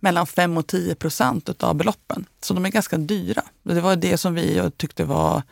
mellan 0.00 0.26
5 0.26 0.56
och 0.56 0.66
10 0.66 0.94
procent 0.94 1.62
av 1.62 1.74
beloppen. 1.74 2.26
Så 2.42 2.54
de 2.54 2.64
är 2.64 2.68
ganska 2.68 2.98
dyra. 2.98 3.42
Det 3.62 3.80
var 3.80 3.96
det 3.96 4.18
som 4.18 4.34
vi 4.34 4.70
tyckte 4.76 5.04
var, 5.04 5.42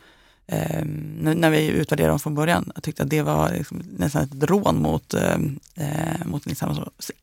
eh, 0.47 0.85
när 0.85 1.49
vi 1.49 1.67
utvärderade 1.67 2.11
dem 2.11 2.19
från 2.19 2.35
början, 2.35 2.71
jag 2.75 2.83
tyckte 2.83 3.03
att 3.03 3.09
det 3.09 3.21
var 3.21 3.51
liksom 3.51 3.83
nästan 3.97 4.23
ett 4.23 4.43
rån 4.43 4.81
mot, 4.81 5.13
eh, 5.13 5.37
eh 5.75 6.25
mot 6.25 6.45
en 6.45 6.55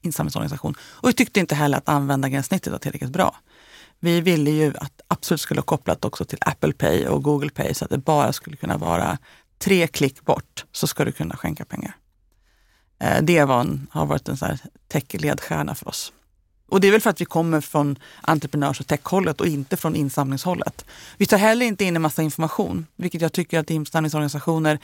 insamlingsorganisation. 0.02 0.74
Och 0.80 1.08
vi 1.08 1.12
tyckte 1.12 1.40
inte 1.40 1.54
heller 1.54 1.78
att 1.78 1.88
användargränssnittet 1.88 2.72
var 2.72 2.78
tillräckligt 2.78 3.10
bra. 3.10 3.36
Vi 4.00 4.20
ville 4.20 4.50
ju 4.50 4.72
att 4.76 5.00
absolut 5.08 5.40
skulle 5.40 5.60
ha 5.60 5.64
kopplat 5.64 6.04
också 6.04 6.24
till 6.24 6.38
Apple 6.40 6.72
Pay 6.72 7.06
och 7.06 7.22
Google 7.22 7.50
Pay 7.50 7.74
så 7.74 7.84
att 7.84 7.90
det 7.90 7.98
bara 7.98 8.32
skulle 8.32 8.56
kunna 8.56 8.76
vara 8.76 9.18
tre 9.58 9.86
klick 9.86 10.24
bort 10.24 10.64
så 10.72 10.86
ska 10.86 11.04
du 11.04 11.12
kunna 11.12 11.36
skänka 11.36 11.64
pengar. 11.64 11.96
Eh, 13.04 13.22
det 13.22 13.44
var 13.44 13.60
en, 13.60 13.86
har 13.90 14.06
varit 14.06 14.28
en 14.28 14.36
tech-ledstjärna 14.88 15.74
för 15.74 15.88
oss. 15.88 16.12
Och 16.68 16.80
det 16.80 16.88
är 16.88 16.92
väl 16.92 17.00
för 17.00 17.10
att 17.10 17.20
vi 17.20 17.24
kommer 17.24 17.60
från 17.60 17.98
entreprenörs 18.20 18.80
och 18.80 18.86
techhållet 18.86 19.40
och 19.40 19.46
inte 19.46 19.76
från 19.76 19.96
insamlingshållet. 19.96 20.84
Vi 21.16 21.26
tar 21.26 21.36
heller 21.36 21.66
inte 21.66 21.84
in 21.84 21.96
en 21.96 22.02
massa 22.02 22.22
information, 22.22 22.86
vilket 22.96 23.20
jag 23.20 23.32
tycker 23.32 23.58
att 23.58 23.70
insamlingsorganisationer 23.70 24.78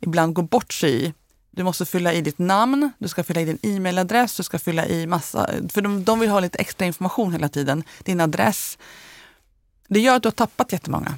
ibland 0.00 0.34
går 0.34 0.42
bort 0.42 0.72
sig 0.72 1.04
i. 1.04 1.14
Du 1.50 1.62
måste 1.62 1.84
fylla 1.86 2.12
i 2.12 2.20
ditt 2.20 2.38
namn, 2.38 2.90
du 2.98 3.08
ska 3.08 3.24
fylla 3.24 3.40
i 3.40 3.44
din 3.44 3.58
e-mailadress, 3.62 4.36
du 4.36 4.42
ska 4.42 4.58
fylla 4.58 4.86
i 4.86 5.06
massa... 5.06 5.50
För 5.68 5.80
de, 5.80 6.04
de 6.04 6.20
vill 6.20 6.30
ha 6.30 6.40
lite 6.40 6.58
extra 6.58 6.86
information 6.86 7.32
hela 7.32 7.48
tiden. 7.48 7.84
Din 8.04 8.20
adress. 8.20 8.78
Det 9.88 10.00
gör 10.00 10.16
att 10.16 10.22
du 10.22 10.26
har 10.26 10.32
tappat 10.32 10.72
jättemånga 10.72 11.16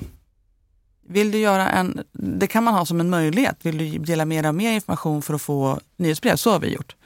vill 1.06 1.30
du 1.30 1.38
göra 1.38 1.70
en, 1.70 2.04
det 2.12 2.46
kan 2.46 2.64
man 2.64 2.74
ha 2.74 2.86
som 2.86 3.00
en 3.00 3.10
möjlighet. 3.10 3.56
Vill 3.62 3.78
du 3.78 3.98
dela 3.98 4.24
med 4.24 4.44
dig 4.44 4.48
av 4.48 4.54
mer 4.54 4.72
information 4.72 5.22
för 5.22 5.34
att 5.34 5.42
få 5.42 5.80
nyhetsbrev? 5.96 6.36
Så 6.36 6.50
har 6.50 6.58
vi 6.60 6.74
gjort. 6.74 6.96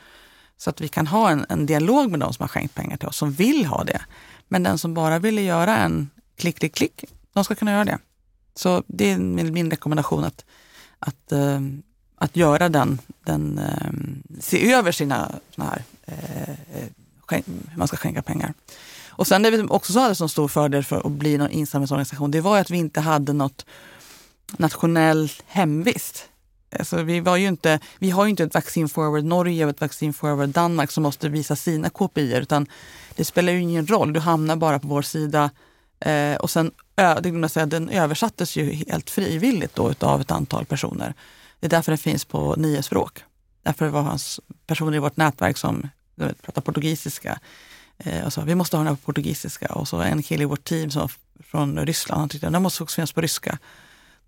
Så 0.56 0.70
att 0.70 0.80
vi 0.80 0.88
kan 0.88 1.06
ha 1.06 1.30
en, 1.30 1.46
en 1.48 1.66
dialog 1.66 2.11
med 2.11 2.20
de 2.20 2.32
som 2.32 2.42
har 2.42 2.48
skänkt 2.48 2.74
pengar 2.74 2.96
till 2.96 3.08
oss, 3.08 3.16
som 3.16 3.32
vill 3.32 3.66
ha 3.66 3.84
det. 3.84 4.00
Men 4.48 4.62
den 4.62 4.78
som 4.78 4.94
bara 4.94 5.18
ville 5.18 5.42
göra 5.42 5.76
en 5.76 6.11
klick, 6.37 6.58
klick, 6.58 6.74
klick, 6.74 7.04
de 7.32 7.44
ska 7.44 7.54
kunna 7.54 7.72
göra 7.72 7.84
det. 7.84 7.98
Så 8.54 8.82
det 8.87 9.11
är 9.11 9.18
min, 9.18 9.52
min 9.52 9.70
rekommendation 9.70 10.24
att, 10.24 10.44
att, 10.98 11.32
äh, 11.32 11.61
att 12.16 12.37
göra 12.37 12.68
den, 12.68 12.98
den 13.24 13.58
äh, 13.58 14.40
se 14.40 14.72
över 14.72 14.92
sina 14.92 15.32
såna 15.54 15.68
här, 15.68 15.82
eh, 16.06 16.54
uh, 16.82 17.42
hur 17.70 17.78
man 17.78 17.88
ska 17.88 17.96
skänka 17.96 18.22
pengar. 18.22 18.54
Och 19.18 19.26
sen 19.26 19.42
det 19.42 19.50
vi 19.50 19.62
också 19.62 19.98
hade 19.98 20.14
som 20.14 20.28
stor 20.28 20.48
fördel 20.48 20.85
för 20.85 21.07
att 21.07 21.12
bli 21.12 21.35
en 21.35 21.50
insamlingsorganisation, 21.50 22.31
det 22.31 22.40
var 22.40 22.59
att 22.59 22.70
vi 22.70 22.78
inte 22.78 23.00
hade 23.00 23.33
något 23.33 23.66
nationell 24.57 25.31
hemvist. 25.46 26.28
Alltså 26.78 27.02
vi, 27.02 27.20
var 27.20 27.37
ju 27.37 27.48
inte, 27.48 27.81
vi 27.98 28.11
har 28.11 28.24
ju 28.24 28.31
inte 28.31 28.44
ett 28.44 28.54
Vaccine 28.54 28.88
Forward 28.88 29.24
Norge 29.24 29.64
och 29.64 29.70
ett 29.70 29.81
Vaccine 29.81 30.12
Forward 30.12 30.48
Danmark 30.48 30.90
som 30.90 31.02
måste 31.02 31.28
visa 31.28 31.57
sina 31.57 31.90
KPI 31.90 32.37
utan 32.37 32.66
det 33.16 33.24
spelar 33.24 33.52
ju 33.52 33.61
ingen 33.61 33.87
roll. 33.87 34.12
Du 34.12 34.20
hamnar 34.20 34.57
bara 34.57 34.78
på 34.78 34.88
vår 34.88 35.02
sida. 35.02 35.50
Eh, 36.00 36.37
och 36.37 36.50
sen, 36.50 36.70
det 37.20 37.48
säga, 37.48 37.66
den 37.66 37.88
översattes 37.88 38.57
ju 38.57 38.72
helt 38.72 39.11
frivilligt 39.11 39.74
då 39.74 39.90
utav 39.90 40.20
ett 40.20 40.31
antal 40.31 40.64
personer. 40.64 41.14
Det 41.61 41.66
är 41.66 41.70
därför 41.70 41.92
den 41.92 41.98
finns 41.98 42.24
på 42.24 42.54
nio 42.57 42.83
språk. 42.83 43.24
Därför 43.62 43.88
var 43.88 44.02
hans 44.02 44.40
personer 44.66 44.96
i 44.96 45.00
vårt 45.00 45.16
nätverk 45.16 45.57
som 45.57 45.88
pratar 46.42 46.62
portugisiska. 46.62 47.38
Eh, 47.98 48.24
och 48.24 48.32
sa 48.32 48.42
vi 48.42 48.54
måste 48.54 48.76
ha 48.76 48.84
den 48.84 48.88
här 48.88 48.94
på 48.94 49.02
portugisiska. 49.02 49.66
Och 49.66 49.88
så 49.88 50.00
en 50.00 50.22
kille 50.22 50.42
i 50.42 50.46
vårt 50.46 50.64
team 50.64 50.90
som 50.90 51.08
från 51.40 51.87
Ryssland, 51.87 52.20
han 52.20 52.28
tyckte 52.28 52.46
att 52.46 52.52
den 52.52 52.62
måste 52.62 52.82
också 52.82 52.94
finnas 52.94 53.12
på 53.12 53.20
ryska. 53.20 53.58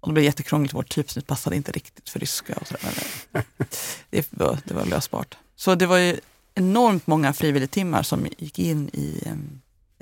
Och 0.00 0.08
det 0.08 0.12
blev 0.12 0.24
jättekrångligt, 0.24 0.74
vårt 0.74 0.88
typsnitt 0.88 1.26
passade 1.26 1.56
inte 1.56 1.72
riktigt 1.72 2.08
för 2.08 2.20
ryska. 2.20 2.54
Och 2.60 2.66
så 2.66 2.74
där. 2.74 2.92
Men 3.30 3.42
eh, 3.60 3.66
det, 4.10 4.26
var, 4.30 4.58
det 4.64 4.74
var 4.74 4.84
lösbart. 4.84 5.36
Så 5.56 5.74
det 5.74 5.86
var 5.86 5.98
ju 5.98 6.20
enormt 6.54 7.06
många 7.06 7.32
frivilligtimmar 7.32 8.02
som 8.02 8.26
gick 8.38 8.58
in 8.58 8.88
i 8.88 9.22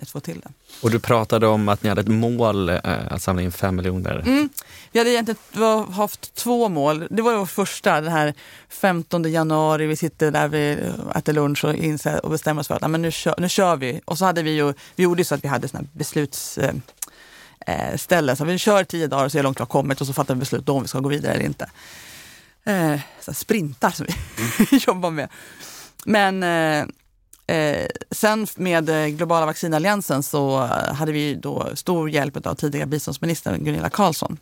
att 0.03 0.11
få 0.11 0.21
till 0.21 0.41
det. 0.41 0.51
Och 0.83 0.91
du 0.91 0.99
pratade 0.99 1.47
om 1.47 1.69
att 1.69 1.83
ni 1.83 1.89
hade 1.89 2.01
ett 2.01 2.09
mål 2.09 2.69
eh, 2.69 2.79
att 2.85 3.23
samla 3.23 3.43
in 3.43 3.53
fem 3.53 3.77
miljoner. 3.77 4.23
Mm. 4.27 4.49
Vi 4.93 4.99
hade 4.99 5.11
egentligen 5.11 5.93
haft 5.93 6.35
två 6.35 6.69
mål. 6.69 7.07
Det 7.11 7.23
var 7.23 7.37
vårt 7.37 7.51
första, 7.51 8.01
den 8.01 8.13
här 8.13 8.35
15 8.69 9.33
januari, 9.33 9.87
vi 9.87 9.97
sitter 9.97 10.31
där, 10.31 10.49
vi 10.49 10.79
äter 11.15 11.33
lunch 11.33 11.65
och, 11.65 11.75
inser, 11.75 12.25
och 12.25 12.31
bestämmer 12.31 12.61
oss 12.61 12.69
för 12.69 12.75
att 12.75 12.91
men 12.91 13.03
nu, 13.03 13.11
kör, 13.11 13.35
nu 13.39 13.49
kör 13.49 13.77
vi. 13.77 14.01
Och 14.05 14.19
så 14.19 14.25
hade 14.25 14.43
vi 14.43 14.51
ju, 14.51 14.75
vi 14.97 15.05
gjorde 15.05 15.25
så 15.25 15.35
att 15.35 15.45
vi 15.45 15.49
hade 15.49 15.69
såna 15.69 15.85
besluts 15.93 16.59
eh, 16.59 16.75
eh. 17.67 18.35
Så 18.35 18.45
vi 18.45 18.59
kör 18.59 18.85
tio 18.85 19.07
dagar 19.07 19.25
och 19.25 19.33
ser 19.33 19.39
hur 19.39 19.45
långt 19.45 19.59
vi 19.59 19.63
har 19.63 19.67
kommit 19.67 20.01
och 20.01 20.07
så 20.07 20.13
fattar 20.13 20.35
vi 20.35 20.41
beslut 20.41 20.69
om 20.69 20.83
vi 20.83 20.89
ska 20.89 21.01
gå 21.01 21.09
vidare 21.09 21.35
eller 21.35 21.45
inte. 21.45 21.71
Eh, 22.65 23.01
så 23.21 23.35
sprintar 23.35 23.91
som 23.91 24.07
vi 24.07 24.15
mm. 24.43 24.83
jobbar 24.87 25.11
med. 25.11 25.29
Men 26.05 26.43
eh, 26.43 26.87
eh, 27.49 27.87
sen 28.11 28.47
med 28.57 28.89
eh, 28.89 29.07
Globala 29.07 29.47
vaccinalliansen 29.47 30.23
så 30.23 30.65
eh, 30.65 30.95
hade 30.95 31.13
vi 31.13 31.35
då 31.35 31.69
stor 31.75 32.11
hjälp 32.11 32.47
av 32.47 32.55
tidigare 32.55 32.87
biståndsministern 32.87 33.65
Gunilla 33.65 33.91
Carlsson, 33.91 34.39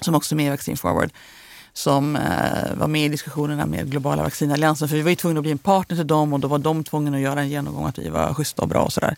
som 0.00 0.14
också 0.14 0.34
är 0.34 0.36
med 0.36 0.46
i 0.46 0.50
Vaccine 0.50 0.76
Forward, 0.76 1.10
som 1.72 2.16
eh, 2.16 2.74
var 2.76 2.86
med 2.86 3.04
i 3.04 3.08
diskussionerna 3.08 3.66
med 3.66 3.90
Globala 3.90 4.22
vaccinalliansen. 4.22 4.88
För 4.88 4.96
vi 4.96 5.02
var 5.02 5.10
ju 5.10 5.16
tvungna 5.16 5.38
att 5.38 5.42
bli 5.42 5.52
en 5.52 5.58
partner 5.58 5.96
till 5.96 6.06
dem 6.06 6.32
och 6.32 6.40
då 6.40 6.48
var 6.48 6.58
de 6.58 6.84
tvungna 6.84 7.16
att 7.16 7.22
göra 7.22 7.40
en 7.40 7.48
genomgång 7.48 7.86
att 7.86 7.98
vi 7.98 8.08
var 8.08 8.34
schyssta 8.34 8.62
och 8.62 8.68
bra 8.68 8.82
och 8.82 8.92
sådär. 8.92 9.16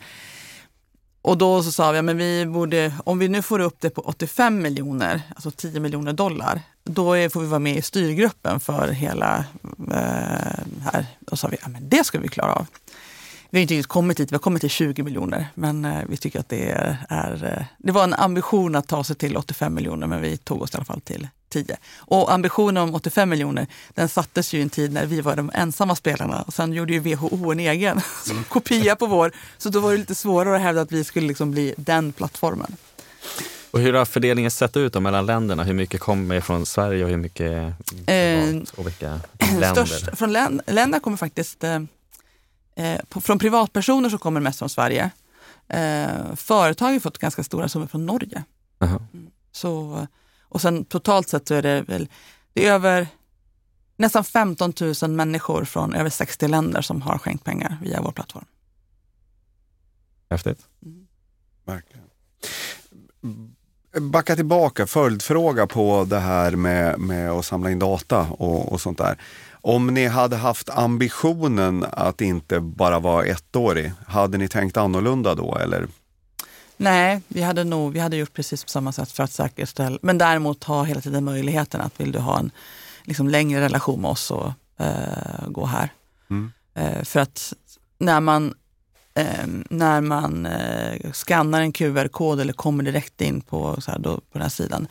Och 1.23 1.39
då 1.39 1.63
så 1.63 1.73
sa 1.73 1.93
vi, 1.93 1.99
att 1.99 2.17
vi 2.17 2.47
borde, 2.47 2.93
om 3.05 3.19
vi 3.19 3.29
nu 3.29 3.43
får 3.43 3.59
upp 3.59 3.81
det 3.81 3.91
på 3.91 4.01
85 4.01 4.63
miljoner, 4.63 5.23
alltså 5.35 5.51
10 5.51 5.81
miljoner 5.81 6.13
dollar, 6.13 6.61
då 6.85 7.13
är, 7.13 7.29
får 7.29 7.41
vi 7.41 7.47
vara 7.47 7.59
med 7.59 7.77
i 7.77 7.83
styrgruppen 7.83 8.61
för 8.61 8.89
hela 8.89 9.45
eh, 9.91 10.65
här. 10.83 11.07
Då 11.21 11.37
sa 11.37 11.49
vi, 11.49 11.57
ja 11.63 11.69
men 11.69 11.89
det 11.89 12.05
ska 12.05 12.19
vi 12.19 12.29
klara 12.29 12.55
av. 12.55 12.67
Vi 13.51 13.59
har 13.59 13.73
inte 13.73 13.89
kommit 13.89 14.17
dit, 14.17 14.33
vi 14.33 14.35
har 14.35 14.41
kommit 14.41 14.61
till 14.61 14.71
20 14.71 15.03
miljoner, 15.03 15.47
men 15.55 15.85
eh, 15.85 16.03
vi 16.09 16.17
tycker 16.17 16.41
att 16.41 16.49
det 16.49 16.71
är, 16.71 16.97
är, 17.09 17.45
eh, 17.45 17.65
det 17.79 17.93
var 17.93 18.05
en 18.05 18.15
ambition 18.15 18.75
att 18.75 18.89
ta 18.89 19.05
sig 19.05 19.17
till 19.17 19.37
85 19.37 19.75
miljoner, 19.75 20.07
men 20.07 20.23
vi 20.23 20.37
tog 20.37 20.63
oss 20.63 20.75
i 20.75 20.77
alla 20.77 20.85
fall 20.85 21.01
till 21.01 21.29
10. 21.49 21.77
Och 21.97 22.33
ambitionen 22.33 22.77
om 22.83 22.95
85 22.95 23.29
miljoner, 23.29 23.67
den 23.95 24.09
sattes 24.09 24.53
ju 24.53 24.59
i 24.59 24.63
en 24.63 24.71
tid 24.71 24.93
när 24.93 25.07
vi 25.07 25.21
var 25.21 25.37
de 25.37 25.51
ensamma 25.55 25.97
spelarna. 25.97 26.43
Och 26.43 26.55
sen 26.55 26.73
gjorde 26.73 26.93
ju 26.93 27.01
WHO 27.01 27.53
en 27.53 27.61
egen 27.61 28.01
mm. 28.31 28.45
kopia 28.45 28.97
på 28.97 29.07
vår, 29.07 29.33
så 29.59 29.69
då 29.69 29.81
var 29.81 29.93
det 29.93 29.99
lite 29.99 30.15
svårare 30.15 30.57
att 30.57 30.63
hävda 30.63 30.81
att 30.81 30.93
vi 30.93 31.05
skulle 31.05 31.29
liksom 31.29 31.51
bli 31.51 31.75
den 31.77 32.13
plattformen. 32.13 32.77
Och 33.71 33.81
hur 33.81 33.93
har 33.93 34.05
fördelningen 34.05 34.51
sett 34.51 34.77
ut 34.77 34.93
då 34.93 35.01
mellan 35.01 35.27
länderna? 35.27 35.65
Hur 35.65 35.75
mycket 35.75 36.01
kommer 36.01 36.41
från 36.41 36.67
Sverige 36.67 37.05
och 37.05 37.11
hur 37.11 37.17
mycket 37.17 37.75
eh, 38.07 38.57
och 38.77 38.87
vilka 38.87 39.21
länder? 39.59 39.85
Störst, 39.85 40.19
från 40.19 40.33
län, 40.33 40.61
länder 40.67 40.99
kommer 41.01 41.17
faktiskt 41.17 41.65
eh, 41.65 41.81
eh, 42.79 43.01
på, 43.09 43.21
från 43.21 43.39
privatpersoner 43.39 44.11
så 44.11 44.19
kommer 44.19 44.41
det 44.41 44.45
mest 44.45 44.59
från 44.59 44.69
Sverige. 44.69 45.11
Eh, 45.69 46.35
företag 46.37 46.93
har 46.93 47.01
fått 47.01 47.19
ganska 47.19 47.45
stora 47.45 47.69
summor 47.69 47.87
från 47.87 48.07
Norge. 48.07 48.45
Mm. 48.81 49.03
Så, 49.53 50.07
och 50.43 50.61
sen 50.61 50.85
totalt 50.85 51.29
sett 51.29 51.49
så 51.49 51.55
är 51.55 51.63
det 51.63 51.83
väl 51.83 52.09
det 52.53 52.67
är 52.67 52.73
över 52.73 53.09
nästan 53.97 54.25
15 54.25 54.73
000 55.03 55.11
människor 55.11 55.65
från 55.65 55.95
över 55.95 56.11
60 56.11 56.49
länder 56.49 56.83
som 56.83 57.03
har 57.03 57.19
skänkt 57.19 57.45
pengar 57.45 57.79
via 57.83 58.03
vår 58.03 58.13
plattform. 58.13 58.45
Häftigt. 60.31 60.61
Mm. 60.83 61.07
Verkligen. 61.65 62.05
Backa 64.01 64.37
tillbaka, 64.37 64.87
följdfråga 64.87 65.67
på 65.67 66.05
det 66.05 66.19
här 66.19 66.51
med, 66.51 66.99
med 66.99 67.31
att 67.31 67.45
samla 67.45 67.71
in 67.71 67.79
data 67.79 68.21
och, 68.21 68.73
och 68.73 68.81
sånt 68.81 68.99
där. 68.99 69.19
Om 69.69 69.87
ni 69.87 70.07
hade 70.07 70.37
haft 70.37 70.71
ambitionen 70.71 71.87
att 71.93 72.21
inte 72.21 72.61
bara 72.61 72.99
vara 72.99 73.25
ettårig, 73.25 73.93
hade 74.07 74.39
ni 74.39 74.49
tänkt 74.49 74.77
annorlunda 74.77 75.35
då 75.35 75.57
eller? 75.57 75.89
Nej, 76.77 77.21
vi 77.29 77.43
hade 77.43 77.65
nog 77.65 77.93
vi 77.93 78.01
hade 78.01 78.17
gjort 78.17 78.33
precis 78.33 78.65
på 78.65 78.71
samma 78.71 78.93
sätt 78.93 79.13
för 79.13 79.23
att 79.23 79.33
säkerställa, 79.33 79.99
men 80.03 80.19
däremot 80.19 80.65
ha 80.65 80.85
hela 80.85 81.01
tiden 81.01 81.25
möjligheten 81.25 81.81
att 81.81 82.01
vill 82.01 82.13
du 82.13 82.19
ha 82.19 82.39
en 82.39 82.51
liksom, 83.05 83.29
längre 83.29 83.61
relation 83.61 84.01
med 84.01 84.11
oss 84.11 84.21
så 84.21 84.55
eh, 84.79 85.49
gå 85.49 85.67
här. 85.67 85.93
Mm. 86.31 86.53
Eh, 86.75 87.05
för 87.05 87.21
att 87.21 87.53
när 87.99 88.21
man, 88.21 88.55
eh, 89.15 89.47
när 89.71 90.01
man 90.01 90.47
eh, 90.47 91.13
skannar 91.13 91.61
en 91.61 91.73
QR-kod 91.73 92.41
eller 92.41 92.53
kommer 92.53 92.85
direkt 92.85 93.21
in 93.21 93.41
på, 93.41 93.81
så 93.81 93.91
här, 93.91 93.99
då, 93.99 94.17
på 94.17 94.23
den 94.33 94.43
här 94.43 94.49
sidan, 94.49 94.89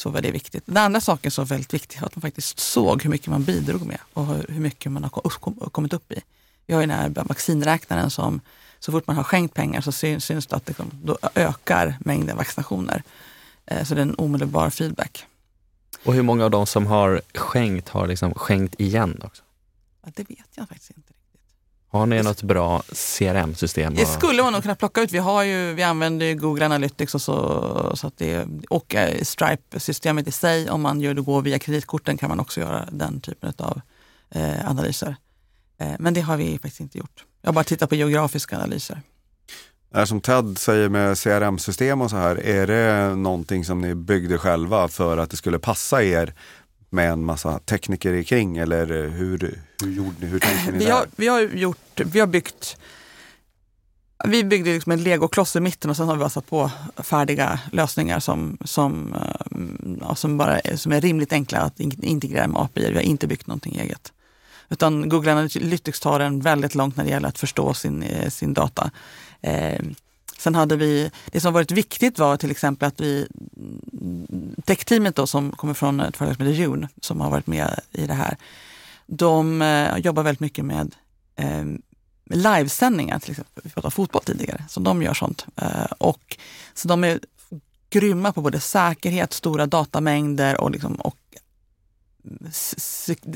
så 0.00 0.10
var 0.10 0.20
det 0.20 0.30
viktigt. 0.30 0.66
Den 0.66 0.76
andra 0.76 1.00
saken 1.00 1.30
som 1.30 1.44
var 1.44 1.48
väldigt 1.48 1.74
viktig 1.74 2.00
var 2.00 2.06
att 2.06 2.16
man 2.16 2.22
faktiskt 2.22 2.60
såg 2.60 3.02
hur 3.02 3.10
mycket 3.10 3.26
man 3.26 3.44
bidrog 3.44 3.86
med 3.86 3.98
och 4.12 4.26
hur 4.26 4.60
mycket 4.60 4.92
man 4.92 5.04
har 5.04 5.10
kommit 5.70 5.92
upp 5.92 6.12
i. 6.12 6.20
Vi 6.66 6.74
har 6.74 6.80
ju 6.80 6.86
den 6.86 6.98
här 6.98 7.24
vaccinräknaren 7.24 8.10
som 8.10 8.40
så 8.78 8.92
fort 8.92 9.06
man 9.06 9.16
har 9.16 9.24
skänkt 9.24 9.54
pengar 9.54 9.80
så 9.80 9.92
syns, 9.92 10.24
syns 10.24 10.46
det 10.46 10.56
att 10.56 10.66
det, 10.66 10.74
då 11.02 11.18
ökar 11.34 11.96
mängden 12.00 12.36
vaccinationer. 12.36 13.02
Eh, 13.66 13.84
så 13.84 13.94
det 13.94 14.00
är 14.00 14.02
en 14.02 14.14
omedelbar 14.14 14.70
feedback. 14.70 15.26
Och 16.04 16.14
hur 16.14 16.22
många 16.22 16.44
av 16.44 16.50
de 16.50 16.66
som 16.66 16.86
har 16.86 17.20
skänkt 17.34 17.88
har 17.88 18.06
liksom 18.06 18.34
skänkt 18.34 18.80
igen 18.80 19.20
också? 19.24 19.42
Ja, 20.04 20.10
det 20.14 20.30
vet 20.30 20.48
jag 20.54 20.68
faktiskt 20.68 20.90
inte. 20.96 21.07
Har 21.90 22.06
ni 22.06 22.22
något 22.22 22.42
bra 22.42 22.82
CRM-system? 22.92 23.94
Det 23.94 24.06
skulle 24.06 24.42
man 24.42 24.52
nog 24.52 24.62
kunna 24.62 24.74
plocka 24.74 25.00
ut. 25.00 25.12
Vi, 25.12 25.18
har 25.18 25.42
ju, 25.42 25.74
vi 25.74 25.82
använder 25.82 26.34
Google 26.34 26.64
Analytics 26.64 27.14
och, 27.14 27.22
så, 27.22 27.92
så 27.94 28.06
att 28.06 28.18
det, 28.18 28.46
och 28.70 28.94
eh, 28.94 29.22
Stripe-systemet 29.22 30.28
i 30.28 30.32
sig. 30.32 30.70
Om 30.70 30.82
man 30.82 31.00
gör 31.00 31.14
det 31.14 31.22
går 31.22 31.42
via 31.42 31.58
kreditkorten 31.58 32.16
kan 32.16 32.28
man 32.28 32.40
också 32.40 32.60
göra 32.60 32.88
den 32.92 33.20
typen 33.20 33.52
av 33.58 33.80
eh, 34.30 34.70
analyser. 34.70 35.16
Eh, 35.80 35.92
men 35.98 36.14
det 36.14 36.20
har 36.20 36.36
vi 36.36 36.52
faktiskt 36.52 36.80
inte 36.80 36.98
gjort. 36.98 37.24
Jag 37.42 37.48
har 37.48 37.54
bara 37.54 37.64
tittat 37.64 37.88
på 37.88 37.94
geografiska 37.94 38.56
analyser. 38.56 39.02
Det 39.92 40.06
som 40.06 40.20
Ted 40.20 40.58
säger 40.58 40.88
med 40.88 41.18
CRM-system 41.18 42.00
och 42.00 42.10
så 42.10 42.16
här, 42.16 42.46
är 42.46 42.66
det 42.66 43.14
någonting 43.16 43.64
som 43.64 43.80
ni 43.80 43.94
byggde 43.94 44.38
själva 44.38 44.88
för 44.88 45.18
att 45.18 45.30
det 45.30 45.36
skulle 45.36 45.58
passa 45.58 46.02
er 46.02 46.34
med 46.90 47.12
en 47.12 47.24
massa 47.24 47.58
tekniker 47.58 48.22
kring 48.22 48.56
eller 48.56 48.86
hur, 49.08 49.58
hur 49.82 49.90
gjorde 49.90 50.16
ni, 50.20 50.26
hur 50.26 50.38
tänkte 50.38 50.72
ni 50.72 50.78
vi 50.78 50.84
där? 50.84 50.92
Har, 50.92 51.06
vi 51.16 51.28
har 51.28 51.40
gjort, 51.40 52.00
vi 52.00 52.20
har 52.20 52.26
byggt 52.26 52.78
vi 54.24 54.44
byggde 54.44 54.72
liksom 54.72 54.92
en 54.92 55.02
legokloss 55.02 55.56
i 55.56 55.60
mitten 55.60 55.90
och 55.90 55.96
sen 55.96 56.08
har 56.08 56.14
vi 56.14 56.18
bara 56.18 56.30
satt 56.30 56.46
på 56.46 56.70
färdiga 56.96 57.60
lösningar 57.72 58.20
som, 58.20 58.58
som, 58.64 59.14
eh, 59.14 59.58
ja, 60.00 60.14
som, 60.14 60.38
bara 60.38 60.58
är, 60.58 60.76
som 60.76 60.92
är 60.92 61.00
rimligt 61.00 61.32
enkla 61.32 61.58
att 61.58 61.80
integrera 61.80 62.48
med 62.48 62.60
API. 62.60 62.88
Vi 62.88 62.94
har 62.94 63.02
inte 63.02 63.26
byggt 63.26 63.46
någonting 63.46 63.76
eget. 63.76 64.12
Utan 64.68 65.08
Google 65.08 65.32
Analytics 65.32 66.00
tar 66.00 66.20
en 66.20 66.40
väldigt 66.40 66.74
långt 66.74 66.96
när 66.96 67.04
det 67.04 67.10
gäller 67.10 67.28
att 67.28 67.38
förstå 67.38 67.74
sin, 67.74 68.02
eh, 68.02 68.28
sin 68.28 68.54
data. 68.54 68.90
Eh, 69.40 69.80
sen 70.38 70.54
hade 70.54 70.76
vi, 70.76 71.10
det 71.26 71.40
som 71.40 71.52
varit 71.52 71.70
viktigt 71.70 72.18
var 72.18 72.36
till 72.36 72.50
exempel 72.50 72.88
att 72.88 73.00
vi, 73.00 73.28
techteamet 74.64 75.16
då 75.16 75.26
som 75.26 75.52
kommer 75.52 75.74
från 75.74 76.00
ett 76.00 76.16
företag 76.16 76.36
som 76.36 76.46
heter 76.46 76.60
June, 76.60 76.88
som 77.00 77.20
har 77.20 77.30
varit 77.30 77.46
med 77.46 77.80
i 77.92 78.06
det 78.06 78.14
här, 78.14 78.36
de 79.06 79.62
eh, 79.62 79.98
jobbar 79.98 80.22
väldigt 80.22 80.40
mycket 80.40 80.64
med 80.64 80.94
eh, 81.36 81.64
livesändningar, 82.24 83.18
till 83.18 83.30
exempel. 83.30 83.62
Vi 83.64 83.70
pratade 83.70 83.94
fotboll 83.94 84.22
tidigare, 84.22 84.64
så 84.68 84.80
de 84.80 85.02
gör 85.02 85.14
sånt. 85.14 85.46
Eh, 85.56 85.92
och, 85.98 86.36
så 86.74 86.88
de 86.88 87.04
är 87.04 87.20
grymma 87.90 88.32
på 88.32 88.40
både 88.42 88.60
säkerhet, 88.60 89.32
stora 89.32 89.66
datamängder 89.66 90.60
och, 90.60 90.70
liksom, 90.70 90.94
och 90.94 91.16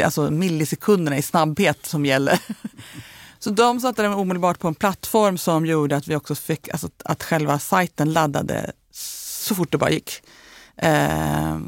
alltså 0.04 0.30
millisekunderna 0.30 1.18
i 1.18 1.22
snabbhet 1.22 1.86
som 1.86 2.06
gäller. 2.06 2.40
Så 3.44 3.50
de 3.50 3.80
satte 3.80 4.02
den 4.02 4.14
omedelbart 4.14 4.58
på 4.58 4.68
en 4.68 4.74
plattform 4.74 5.38
som 5.38 5.66
gjorde 5.66 5.96
att 5.96 6.08
vi 6.08 6.16
också 6.16 6.34
fick, 6.34 6.68
alltså 6.68 6.88
att 7.04 7.22
själva 7.22 7.58
sajten 7.58 8.12
laddade 8.12 8.72
så 8.90 9.54
fort 9.54 9.72
det 9.72 9.78
bara 9.78 9.90
gick. 9.90 10.22
Eh, 10.76 11.58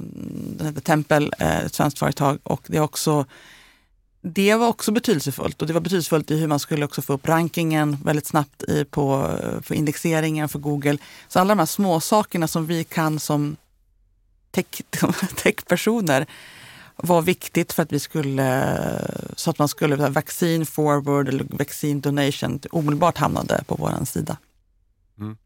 den 0.56 0.66
heter 0.66 0.80
Tempel, 0.80 1.34
eh, 1.38 1.58
ett 1.58 1.74
svenskt 1.74 1.98
företag 1.98 2.38
och 2.42 2.62
det 2.66 2.76
är 2.76 2.80
också 2.80 3.26
det 4.20 4.54
var 4.54 4.68
också 4.68 4.92
betydelsefullt 4.92 5.62
och 5.62 5.68
det 5.68 5.74
var 5.74 5.80
betydelsefullt 5.80 6.30
i 6.30 6.36
hur 6.36 6.46
man 6.46 6.60
skulle 6.60 6.84
också 6.84 7.02
få 7.02 7.12
upp 7.12 7.28
rankingen 7.28 7.98
väldigt 8.04 8.26
snabbt 8.26 8.62
i, 8.62 8.84
på, 8.84 9.36
eh, 9.42 9.62
för 9.62 9.74
indexeringen 9.74 10.48
för 10.48 10.58
Google. 10.58 10.98
Så 11.28 11.40
alla 11.40 11.54
de 11.54 11.58
här 11.58 11.66
små 11.66 12.00
sakerna 12.00 12.48
som 12.48 12.66
vi 12.66 12.84
kan 12.84 13.20
som 13.20 13.56
tech, 14.50 14.82
techpersoner 15.36 16.26
var 16.96 17.22
viktigt 17.22 17.72
för 17.72 17.82
att 17.82 17.92
vi 17.92 18.00
skulle, 18.00 18.78
så 19.36 19.50
att 19.50 19.58
man 19.58 19.68
skulle, 19.68 19.96
vaccin 19.96 20.66
forward 20.66 21.28
eller 21.28 21.46
vaccin 21.48 22.00
donation 22.00 22.60
omedelbart 22.70 23.18
hamnade 23.18 23.64
på 23.66 23.74
vår 23.74 24.04
sida. 24.04 24.36
Mm. 25.18 25.36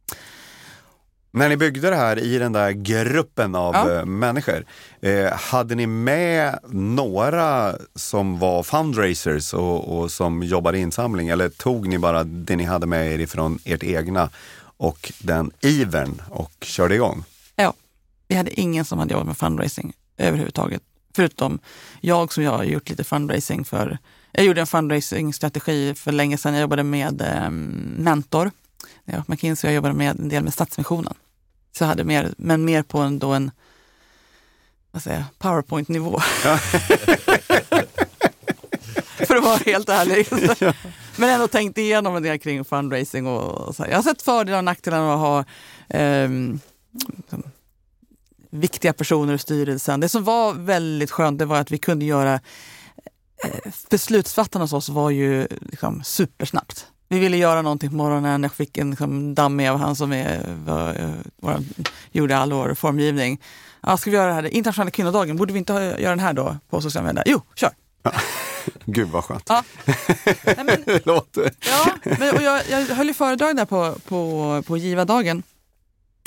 När 1.31 1.49
ni 1.49 1.57
byggde 1.57 1.91
det 1.91 1.97
här 1.97 2.19
i 2.19 2.39
den 2.39 2.53
där 2.53 2.71
gruppen 2.71 3.55
av 3.55 3.75
ja. 3.75 3.93
Eh, 3.93 4.05
människor, 4.05 4.65
eh, 5.01 5.33
hade 5.33 5.75
ni 5.75 5.87
med 5.87 6.59
några 6.69 7.77
som 7.95 8.39
var 8.39 8.63
fundraisers 8.63 9.55
och, 9.55 9.99
och, 9.99 10.11
som 10.11 10.43
jobbade 10.43 10.79
insamling 10.79 11.29
eller 11.29 11.49
tog 11.49 11.89
ni 11.89 11.99
bara 11.99 12.25
det 12.25 12.57
ni 12.57 12.65
hade 12.65 12.87
med 12.87 13.13
er 13.13 13.19
ifrån 13.19 13.59
ert 13.65 13.83
egna 13.83 14.31
och 14.77 15.13
den 15.19 15.51
ivern 15.61 16.23
och 16.31 16.53
körde 16.61 16.95
igång? 16.95 17.25
Ja, 17.57 17.75
vi 18.29 18.35
hade 18.35 18.61
ingen 18.61 18.85
som 18.85 18.99
hade 18.99 19.13
jobbat 19.13 19.27
med 19.27 19.37
fundraising 19.37 19.93
överhuvudtaget. 20.17 20.83
Förutom 21.19 21.59
jag 22.01 22.33
som 22.33 22.43
jag 22.43 22.51
har 22.51 22.65
gjort 22.65 22.91
lite 22.91 23.05
fundraising 23.05 23.65
för. 23.65 23.99
Jag 24.33 24.45
gjorde 24.45 24.61
en 24.61 24.67
fundraising-strategi 24.67 25.95
för 25.95 26.13
länge 26.13 26.39
sedan. 26.39 26.55
Jag 26.55 26.61
jobbade 26.61 26.83
med 26.83 27.23
eh, 27.23 27.51
Mentor. 27.51 28.51
Ja, 29.05 29.25
McKinsey 29.27 29.71
jag 29.71 29.75
jobbade 29.75 29.95
med 29.95 30.21
en 30.21 30.29
del 30.29 30.45
med 30.45 30.53
Stadsmissionen. 30.53 31.15
Så 31.73 31.85
jag 31.85 31.89
hade 31.89 32.05
mer, 32.05 32.35
men 32.37 32.65
mer 32.65 32.83
på 32.83 32.99
en, 32.99 33.19
då 33.19 33.33
en 33.33 33.51
vad 34.91 35.03
säger, 35.03 35.25
powerpoint-nivå. 35.39 36.21
Ja. 36.45 36.59
för 39.27 39.37
att 39.37 39.45
vara 39.45 39.57
helt 39.67 39.89
ärlig. 39.89 40.27
Ja. 40.59 40.73
Men 41.17 41.31
ändå 41.31 41.49
tänkt 41.49 41.79
igenom 41.79 42.17
en 42.17 42.23
del 42.23 42.39
kring 42.39 42.65
fundraising. 42.65 43.27
Och, 43.27 43.69
och. 43.69 43.75
Jag 43.79 43.97
har 43.97 44.03
sett 44.03 44.23
fördelar 44.23 44.59
och 44.59 44.65
nackdelar 44.65 45.01
med 45.01 45.15
att 45.15 45.21
ha 45.21 45.45
eh, 45.99 46.31
viktiga 48.51 48.93
personer 48.93 49.35
i 49.35 49.39
styrelsen. 49.39 50.01
Det 50.01 50.09
som 50.09 50.25
var 50.25 50.55
väldigt 50.55 51.11
skönt 51.11 51.39
det 51.39 51.45
var 51.45 51.61
att 51.61 51.71
vi 51.71 51.79
kunde 51.79 52.05
göra 52.05 52.35
eh, 53.45 53.73
beslutsfattarna 53.91 54.65
hos 54.65 54.73
oss 54.73 54.89
var 54.89 55.11
ju 55.11 55.47
liksom 55.61 56.03
supersnabbt. 56.05 56.87
Vi 57.09 57.19
ville 57.19 57.37
göra 57.37 57.63
någonting 57.63 57.91
på 57.91 57.97
morgonen. 57.97 58.43
Jag 58.43 58.53
fick 58.53 58.79
en 58.79 58.91
liksom, 58.91 59.35
dammig 59.35 59.69
av 59.69 59.79
han 59.79 59.97
som 59.97 60.13
är, 60.13 60.57
var, 60.65 61.15
var, 61.37 61.65
gjorde 62.13 62.37
all 62.37 62.53
vår 62.53 62.75
formgivning. 62.75 63.41
Ja, 63.81 63.97
ska 63.97 64.11
vi 64.11 64.17
göra 64.17 64.27
det 64.27 64.33
här? 64.33 64.47
Internationella 64.47 64.91
kvinnodagen, 64.91 65.37
borde 65.37 65.53
vi 65.53 65.59
inte 65.59 65.73
göra 65.73 66.11
den 66.11 66.21
här 66.21 66.33
då 66.33 66.57
på 66.71 66.81
sociala 66.81 67.07
medier? 67.07 67.25
Jo, 67.27 67.43
kör! 67.55 67.71
Ja. 68.03 68.13
Gud 68.85 69.09
vad 69.09 69.25
skönt. 69.25 69.45
Ja. 69.49 69.65
Nej, 70.45 70.65
men, 70.65 71.01
Låter. 71.05 71.53
Ja, 71.61 71.95
men, 72.19 72.37
och 72.37 72.43
jag, 72.43 72.63
jag 72.71 72.87
höll 72.87 73.07
ju 73.07 73.15
föredrag 73.15 73.57
där 73.57 73.65
på, 73.65 73.95
på, 74.09 74.63
på 74.67 74.77
Giva-dagen 74.77 75.43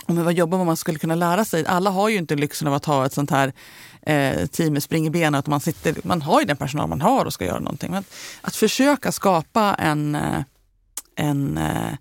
om 0.06 0.24
vad 0.24 0.34
jobbar 0.34 0.66
man 0.66 0.78
skulle 0.78 0.99
kunna 0.99 1.16
lära 1.16 1.45
sig. 1.45 1.66
Alla 1.66 1.89
har 1.89 2.10
ju 2.10 2.18
inte 2.18 2.36
lyxen 2.36 2.68
av 2.68 2.74
att 2.74 2.86
ha 2.86 3.06
ett 3.06 3.14
sånt 3.14 3.32
här 3.32 3.54
eh, 4.02 4.47
team 4.47 4.74
med 4.74 4.84
spring 4.84 5.08
i 5.08 5.10
benen. 5.10 5.36
Att 5.36 5.47
man, 5.47 5.60
sitter, 5.60 5.95
man 6.04 6.22
har 6.22 6.39
ju 6.39 6.45
den 6.45 6.58
personal 6.58 6.89
man 6.89 7.02
har 7.02 7.26
och 7.26 7.34
ska 7.34 7.45
göra 7.45 7.60
någonting. 7.60 7.91
Men 7.91 8.04
att 8.41 8.56
försöka 8.56 9.12
skapa 9.12 9.76
en, 9.80 10.16
eh, 10.16 10.41
en, 11.16 11.58
eh, 11.58 11.93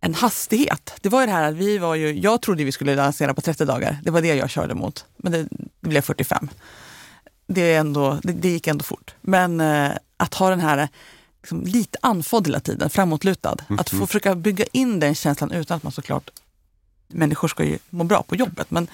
en 0.00 0.14
hastighet. 0.14 0.94
Det 1.00 1.08
var 1.08 1.20
ju 1.20 1.26
det 1.26 1.32
här 1.32 1.48
att 1.48 1.54
vi 1.54 1.78
var 1.78 1.94
ju, 1.94 2.12
jag 2.12 2.42
trodde 2.42 2.64
vi 2.64 2.72
skulle 2.72 2.94
lansera 2.94 3.34
på 3.34 3.40
30 3.40 3.64
dagar. 3.64 3.98
Det 4.02 4.10
var 4.10 4.22
det 4.22 4.34
jag 4.34 4.50
körde 4.50 4.74
mot. 4.74 5.04
Men 5.16 5.32
det, 5.32 5.48
det 5.80 5.88
blev 5.88 6.00
45. 6.00 6.48
Det, 7.46 7.74
är 7.74 7.80
ändå, 7.80 8.18
det, 8.22 8.32
det 8.32 8.48
gick 8.48 8.66
ändå 8.66 8.84
fort. 8.84 9.14
Men 9.20 9.60
eh, 9.60 9.90
att 10.16 10.34
ha 10.34 10.50
den 10.50 10.60
här 10.60 10.88
liksom, 11.42 11.62
lite 11.62 11.98
andfådd 12.02 12.46
hela 12.46 12.60
tiden, 12.60 12.90
framåtlutad. 12.90 13.56
Mm. 13.68 13.80
Att 13.80 13.90
få 13.90 14.06
försöka 14.06 14.34
bygga 14.34 14.64
in 14.72 15.00
den 15.00 15.14
känslan 15.14 15.50
utan 15.52 15.76
att 15.76 15.82
man 15.82 15.92
såklart 15.92 16.30
människor 17.12 17.48
ska 17.48 17.64
ju 17.64 17.78
må 17.90 18.04
bra 18.04 18.22
på 18.22 18.36
jobbet. 18.36 18.70
Men 18.70 18.88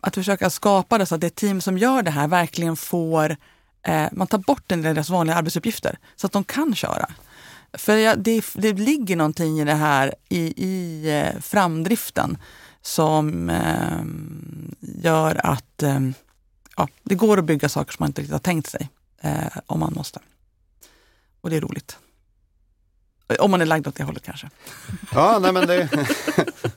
att 0.00 0.14
försöka 0.14 0.50
skapa 0.50 0.98
det 0.98 1.06
så 1.06 1.14
att 1.14 1.20
det 1.20 1.34
team 1.34 1.60
som 1.60 1.78
gör 1.78 2.02
det 2.02 2.10
här 2.10 2.28
verkligen 2.28 2.76
får, 2.76 3.36
eh, 3.82 4.06
man 4.12 4.26
tar 4.26 4.38
bort 4.38 4.72
en 4.72 4.82
del 4.82 4.88
av 4.88 4.94
deras 4.94 5.10
vanliga 5.10 5.36
arbetsuppgifter 5.36 5.98
så 6.16 6.26
att 6.26 6.32
de 6.32 6.44
kan 6.44 6.74
köra. 6.74 7.10
För 7.72 7.96
ja, 7.96 8.16
det, 8.16 8.44
det 8.54 8.72
ligger 8.72 9.16
någonting 9.16 9.60
i 9.60 9.64
det 9.64 9.74
här 9.74 10.14
i, 10.28 10.64
i 10.66 11.08
eh, 11.18 11.40
framdriften 11.40 12.38
som 12.82 13.50
eh, 13.50 14.04
gör 14.80 15.46
att 15.46 15.82
eh, 15.82 16.00
ja, 16.76 16.88
det 17.02 17.14
går 17.14 17.38
att 17.38 17.44
bygga 17.44 17.68
saker 17.68 17.92
som 17.92 18.02
man 18.02 18.08
inte 18.08 18.20
riktigt 18.20 18.32
har 18.32 18.38
tänkt 18.38 18.70
sig 18.70 18.88
eh, 19.20 19.58
om 19.66 19.80
man 19.80 19.92
måste. 19.96 20.20
Och 21.40 21.50
det 21.50 21.56
är 21.56 21.60
roligt. 21.60 21.98
Om 23.38 23.50
man 23.50 23.60
är 23.60 23.66
lagd 23.66 23.86
åt 23.86 23.94
det 23.94 24.04
hållet 24.04 24.22
kanske. 24.22 24.50
Ja, 25.12 25.38
nej 25.38 25.52
men 25.52 25.66
det, 25.66 25.88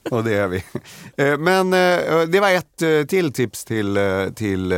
och 0.11 0.23
det 0.23 0.33
är 0.33 0.47
vi. 0.47 0.63
Eh, 1.17 1.37
men 1.37 1.73
eh, 1.73 2.21
det 2.27 2.39
var 2.39 2.49
ett 2.49 2.81
eh, 2.81 3.03
till 3.03 3.33
tips 3.33 3.65
till, 3.65 3.97
till 4.35 4.69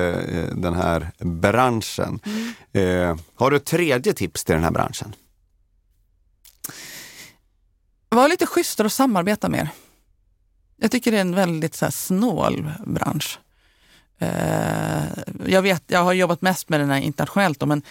den 0.55 0.73
här 0.75 1.11
branschen. 1.19 2.19
Mm. 2.73 3.17
Har 3.35 3.51
du 3.51 3.57
ett 3.57 3.65
tredje 3.65 4.13
tips 4.13 4.43
till 4.43 4.55
den 4.55 4.63
här 4.63 4.71
branschen? 4.71 5.15
Var 8.09 8.29
lite 8.29 8.45
schysstare 8.45 8.85
att 8.85 8.93
samarbeta 8.93 9.49
mer. 9.49 9.69
Jag 10.77 10.91
tycker 10.91 11.11
det 11.11 11.17
är 11.17 11.21
en 11.21 11.35
väldigt 11.35 11.75
så 11.75 11.85
här, 11.85 11.91
snål 11.91 12.71
bransch. 12.85 13.39
Jag, 15.45 15.61
vet, 15.61 15.83
jag 15.87 16.03
har 16.03 16.13
jobbat 16.13 16.41
mest 16.41 16.69
med 16.69 16.79
den 16.79 16.89
här 16.89 16.99
internationellt, 16.99 17.65
men 17.65 17.81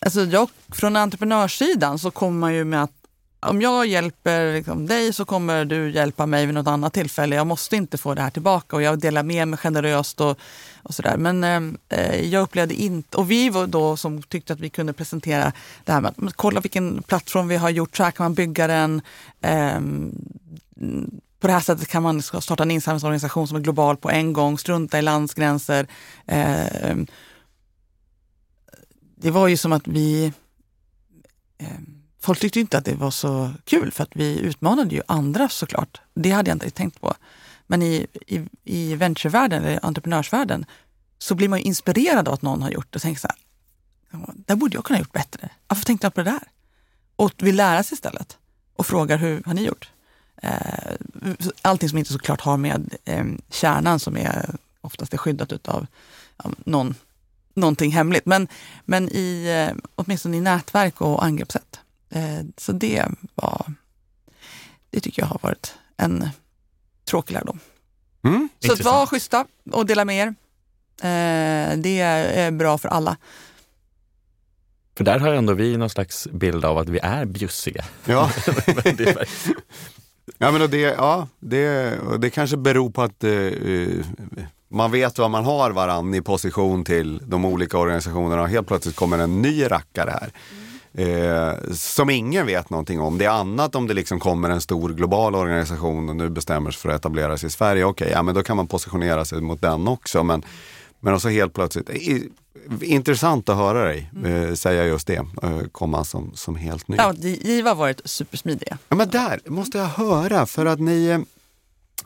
Alltså 0.00 0.24
jag, 0.24 0.48
från 0.68 0.96
entreprenörssidan 0.96 1.98
så 1.98 2.10
kommer 2.10 2.38
man 2.38 2.54
ju 2.54 2.64
med 2.64 2.82
att 2.82 2.92
om 3.40 3.62
jag 3.62 3.86
hjälper 3.86 4.54
liksom 4.54 4.86
dig 4.86 5.12
så 5.12 5.24
kommer 5.24 5.64
du 5.64 5.90
hjälpa 5.90 6.26
mig 6.26 6.46
vid 6.46 6.54
något 6.54 6.66
annat 6.66 6.92
tillfälle. 6.92 7.36
Jag 7.36 7.46
måste 7.46 7.76
inte 7.76 7.98
få 7.98 8.14
det 8.14 8.22
här 8.22 8.30
tillbaka 8.30 8.76
och 8.76 8.82
jag 8.82 8.98
delar 8.98 9.22
med 9.22 9.48
mig 9.48 9.58
generöst 9.58 10.20
och, 10.20 10.38
och 10.82 10.94
sådär. 10.94 11.16
Men 11.16 11.44
eh, 11.44 11.98
eh 11.98 12.20
jag 12.20 12.42
upplevde 12.42 12.74
inte, 12.74 13.16
och 13.16 13.30
vi 13.30 13.50
var 13.50 13.66
då 13.66 13.96
som 13.96 14.22
tyckte 14.22 14.52
att 14.52 14.60
vi 14.60 14.70
kunde 14.70 14.92
presentera 14.92 15.52
det 15.84 15.92
här 15.92 16.00
med 16.00 16.14
att 16.18 16.36
kolla 16.36 16.60
vilken 16.60 17.02
plattform 17.02 17.48
vi 17.48 17.56
har 17.56 17.70
gjort, 17.70 17.96
så 17.96 18.02
här 18.02 18.10
kan 18.10 18.24
man 18.24 18.34
bygga 18.34 18.66
den. 18.66 19.02
Eh, 19.40 19.80
på 21.40 21.46
det 21.46 21.52
här 21.52 21.60
sättet 21.60 21.88
kan 21.88 22.02
man 22.02 22.22
starta 22.22 22.62
en 22.62 22.70
insamlingsorganisation 22.70 23.48
som 23.48 23.56
är 23.56 23.60
global 23.60 23.96
på 23.96 24.10
en 24.10 24.32
gång, 24.32 24.58
strunta 24.58 24.98
i 24.98 25.02
landsgränser. 25.02 25.86
Eh, 26.26 26.96
det 29.20 29.30
var 29.30 29.48
ju 29.48 29.56
som 29.56 29.72
att 29.72 29.86
vi... 29.86 30.32
Eh, 31.58 31.68
folk 32.20 32.40
tyckte 32.40 32.60
inte 32.60 32.78
att 32.78 32.84
det 32.84 32.94
var 32.94 33.10
så 33.10 33.52
kul 33.64 33.92
för 33.92 34.02
att 34.02 34.16
vi 34.16 34.38
utmanade 34.38 34.94
ju 34.94 35.02
andra 35.06 35.48
såklart. 35.48 36.00
Det 36.14 36.30
hade 36.30 36.50
jag 36.50 36.54
inte 36.54 36.70
tänkt 36.70 37.00
på. 37.00 37.14
Men 37.66 37.82
i, 37.82 38.06
i, 38.26 38.48
i 38.64 38.94
venturevärlden, 38.94 39.64
eller 39.64 39.84
entreprenörsvärlden, 39.84 40.66
så 41.18 41.34
blir 41.34 41.48
man 41.48 41.58
ju 41.58 41.64
inspirerad 41.64 42.28
av 42.28 42.34
att 42.34 42.42
någon 42.42 42.62
har 42.62 42.70
gjort 42.70 42.86
det 42.90 42.96
och 42.96 43.02
tänker 43.02 43.20
så 43.20 43.28
här, 43.28 43.36
där 44.46 44.56
borde 44.56 44.76
jag 44.76 44.84
kunna 44.84 44.96
ha 44.96 45.00
gjort 45.00 45.12
bättre. 45.12 45.50
Varför 45.68 45.84
tänkte 45.84 46.04
jag 46.04 46.14
på 46.14 46.22
det 46.22 46.30
där? 46.30 46.42
Och 47.16 47.32
vill 47.36 47.56
lära 47.56 47.82
sig 47.82 47.94
istället 47.94 48.38
och 48.76 48.86
frågar 48.86 49.18
hur 49.18 49.42
har 49.46 49.54
ni 49.54 49.64
gjort? 49.64 49.90
Eh, 50.42 50.92
allting 51.62 51.88
som 51.88 51.98
inte 51.98 52.12
såklart 52.12 52.40
har 52.40 52.56
med 52.56 52.94
eh, 53.04 53.24
kärnan 53.50 54.00
som 54.00 54.16
är 54.16 54.56
oftast 54.80 55.14
är 55.14 55.18
skyddat 55.18 55.68
av 55.68 55.86
någon 56.58 56.94
någonting 57.58 57.90
hemligt. 57.90 58.26
Men, 58.26 58.48
men 58.84 59.08
i, 59.08 59.46
eh, 59.68 59.76
åtminstone 59.94 60.36
i 60.36 60.40
nätverk 60.40 61.00
och 61.00 61.24
angreppssätt. 61.24 61.80
Eh, 62.10 62.40
så 62.56 62.72
det 62.72 63.04
var, 63.34 63.72
det 64.90 65.00
tycker 65.00 65.22
jag 65.22 65.26
har 65.26 65.40
varit 65.42 65.74
en 65.96 66.28
tråkig 67.04 67.34
lärdom. 67.34 67.60
Mm, 68.24 68.48
så 68.58 68.72
att 68.72 68.84
var 68.84 69.06
schyssta 69.06 69.46
och 69.72 69.86
dela 69.86 70.04
med 70.04 70.16
er. 70.16 70.34
Eh, 71.02 71.78
det 71.78 72.00
är 72.00 72.50
bra 72.50 72.78
för 72.78 72.88
alla. 72.88 73.16
För 74.96 75.04
där 75.04 75.18
har 75.18 75.28
ändå 75.28 75.52
vi 75.52 75.76
någon 75.76 75.90
slags 75.90 76.28
bild 76.32 76.64
av 76.64 76.78
att 76.78 76.88
vi 76.88 76.98
är 77.02 77.24
bjussiga. 77.24 77.84
Ja. 78.04 78.30
ja, 80.38 80.50
men 80.50 80.70
det, 80.70 80.80
ja, 80.80 81.28
det, 81.38 81.98
det 82.18 82.30
kanske 82.30 82.56
beror 82.56 82.90
på 82.90 83.02
att 83.02 83.24
uh, 83.24 84.04
man 84.68 84.90
vet 84.90 85.18
vad 85.18 85.30
man 85.30 85.44
har 85.44 85.70
varann 85.70 86.14
i 86.14 86.22
position 86.22 86.84
till 86.84 87.20
de 87.26 87.44
olika 87.44 87.78
organisationerna 87.78 88.42
och 88.42 88.48
helt 88.48 88.68
plötsligt 88.68 88.96
kommer 88.96 89.18
en 89.18 89.42
ny 89.42 89.70
rackare 89.70 90.10
här. 90.20 90.32
eh, 90.92 91.72
som 91.72 92.10
ingen 92.10 92.46
vet 92.46 92.70
någonting 92.70 93.00
om. 93.00 93.18
Det 93.18 93.24
är 93.24 93.30
annat 93.30 93.74
om 93.74 93.86
det 93.86 93.94
liksom 93.94 94.20
kommer 94.20 94.50
en 94.50 94.60
stor 94.60 94.90
global 94.90 95.34
organisation 95.34 96.08
och 96.08 96.16
nu 96.16 96.28
bestämmer 96.28 96.70
sig 96.70 96.80
för 96.80 96.88
att 96.88 97.00
etablera 97.00 97.38
sig 97.38 97.46
i 97.46 97.50
Sverige. 97.50 97.84
Okej, 97.84 98.04
okay, 98.04 98.16
ja, 98.16 98.22
men 98.22 98.34
då 98.34 98.42
kan 98.42 98.56
man 98.56 98.66
positionera 98.66 99.24
sig 99.24 99.40
mot 99.40 99.60
den 99.60 99.88
också. 99.88 100.22
Men, 100.22 100.44
men 101.00 101.14
också 101.14 101.28
helt 101.28 101.54
plötsligt, 101.54 101.90
intressant 102.80 103.48
att 103.48 103.56
höra 103.56 103.84
dig 103.84 104.10
eh, 104.24 104.54
säga 104.54 104.86
just 104.86 105.06
det, 105.06 105.26
eh, 105.42 105.60
komma 105.72 106.04
som, 106.04 106.32
som 106.34 106.56
helt 106.56 106.88
ny. 106.88 106.96
Ja, 106.96 107.14
Giva 107.14 107.70
har 107.70 107.76
varit 107.76 108.00
supersmidiga. 108.04 108.78
Ja, 108.88 108.96
men 108.96 109.08
där 109.08 109.40
måste 109.46 109.78
jag 109.78 109.86
höra 109.86 110.46
för 110.46 110.66
att 110.66 110.80
ni 110.80 111.08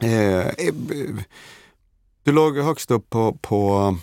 eh, 0.00 0.08
eh 0.08 0.54
du 2.24 2.32
låg 2.32 2.58
högst 2.58 2.90
upp 2.90 3.10
på, 3.10 3.32
på 3.40 3.96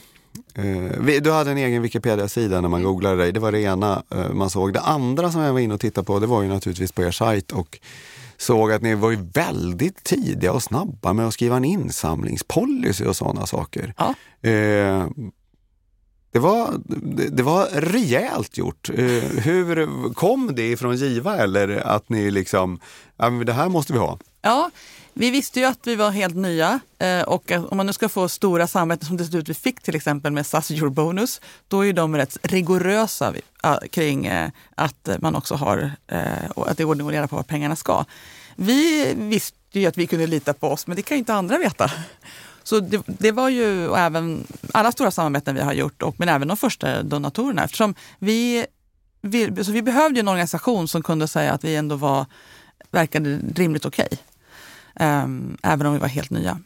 eh, 0.56 1.20
du 1.22 1.32
hade 1.32 1.52
en 1.52 1.58
egen 1.58 1.82
Wikipedia-sida 1.82 2.62
när 2.62 2.70
man 2.70 2.80
mm. 2.80 2.92
googlade 2.92 3.16
dig. 3.16 3.32
Det 3.32 3.40
var 3.40 3.52
det 3.52 3.62
ena 3.62 4.04
eh, 4.12 4.30
man 4.30 4.50
såg. 4.50 4.74
Det 4.74 4.82
andra 4.82 5.32
som 5.32 5.42
jag 5.42 5.54
var 5.54 5.60
inne 5.60 5.74
och 5.74 5.80
tittade 5.80 6.06
på, 6.06 6.20
det 6.20 6.28
var 6.28 6.42
ju 6.42 6.48
naturligtvis 6.48 6.92
på 6.92 7.04
er 7.04 7.12
sajt 7.12 7.52
och 7.52 7.80
såg 8.38 8.72
att 8.72 8.82
ni 8.82 8.96
var 8.96 9.12
ju 9.12 9.18
väldigt 9.34 10.04
tidiga 10.04 10.54
och 10.54 10.64
snabba 10.64 11.14
med 11.14 11.28
att 11.28 11.34
skriva 11.34 11.58
en 11.58 11.66
insamlingspolicy 11.66 13.06
och 13.06 13.16
sådana 13.16 13.46
saker. 13.46 13.94
Ja. 13.98 14.16
Eh, 14.50 15.08
det 16.32 16.40
var, 16.40 16.74
det 17.32 17.44
var 17.44 17.66
rejält 17.74 18.58
gjort. 18.58 18.90
Eh, 18.90 19.06
hur 19.44 20.14
kom 20.14 20.56
det 20.56 20.72
ifrån 20.72 20.96
Giva 20.96 21.38
eller 21.38 21.70
att 21.70 22.10
ni 22.10 22.32
liksom, 22.32 22.80
det 23.46 23.54
här 23.54 23.70
måste 23.70 23.94
vi 23.94 24.00
ha? 24.00 24.20
Ja, 24.42 24.72
vi 25.20 25.32
visste 25.32 25.60
ju 25.60 25.66
att 25.66 25.88
vi 25.88 25.96
var 25.96 26.12
helt 26.12 26.36
nya 26.36 26.80
eh, 27.00 27.22
och 27.22 27.52
om 27.52 27.78
man 27.78 27.86
nu 27.86 27.94
ska 27.94 28.10
få 28.10 28.30
stora 28.30 28.68
samarbeten 28.68 29.08
som 29.08 29.18
det 29.18 29.26
ser 29.26 29.38
ut 29.38 29.50
vi 29.50 29.54
fick 29.54 29.82
till 29.82 29.96
exempel 29.96 30.32
med 30.32 30.46
SAS 30.46 30.72
Eurobonus, 30.72 31.42
då 31.68 31.86
är 31.86 31.94
de 31.94 32.16
rätt 32.16 32.38
rigorösa 32.42 33.34
kring 33.90 34.26
eh, 34.26 34.50
att 34.76 35.10
man 35.20 35.36
också 35.36 35.56
har, 35.56 35.92
eh, 36.08 36.50
att 36.56 36.78
det 36.78 36.84
är 36.84 36.86
ordning 36.86 37.08
och 37.08 37.14
reda 37.14 37.28
på 37.28 37.36
var 37.36 37.44
pengarna 37.44 37.76
ska. 37.76 38.06
Vi 38.56 39.14
visste 39.18 39.80
ju 39.80 39.86
att 39.86 39.98
vi 39.98 40.08
kunde 40.08 40.28
lita 40.28 40.54
på 40.54 40.68
oss, 40.68 40.88
men 40.88 40.96
det 40.96 41.02
kan 41.02 41.18
ju 41.18 41.20
inte 41.20 41.34
andra 41.34 41.58
veta. 41.58 41.92
Så 42.64 42.80
det, 42.80 43.02
det, 43.06 43.32
var 43.32 43.50
ju 43.50 43.96
även 43.96 44.48
alla 44.74 44.92
stora 44.92 45.12
samarbeten 45.12 45.56
vi 45.56 45.62
har 45.62 45.74
gjort, 45.74 46.02
och, 46.02 46.16
men 46.18 46.30
även 46.30 46.48
de 46.48 46.58
första 46.58 47.04
donatorerna. 47.04 47.64
Eftersom 47.64 47.96
vi, 48.20 48.66
vi, 49.22 49.64
så 49.64 49.72
vi 49.72 49.82
behövde 49.82 50.20
en 50.20 50.28
organisation 50.28 50.88
som 50.88 51.04
kunde 51.04 51.28
säga 51.28 51.54
att 51.54 51.64
vi 51.64 51.76
ändå 51.76 51.96
var, 51.96 52.26
verkade 52.92 53.40
rimligt 53.56 53.86
okej. 53.86 54.08
Okay. 54.12 54.29
Um, 55.00 55.58
även 55.64 55.88
om 55.88 55.94
vi 55.94 56.00
var 56.00 56.08
helt 56.08 56.30
nya. 56.30 56.60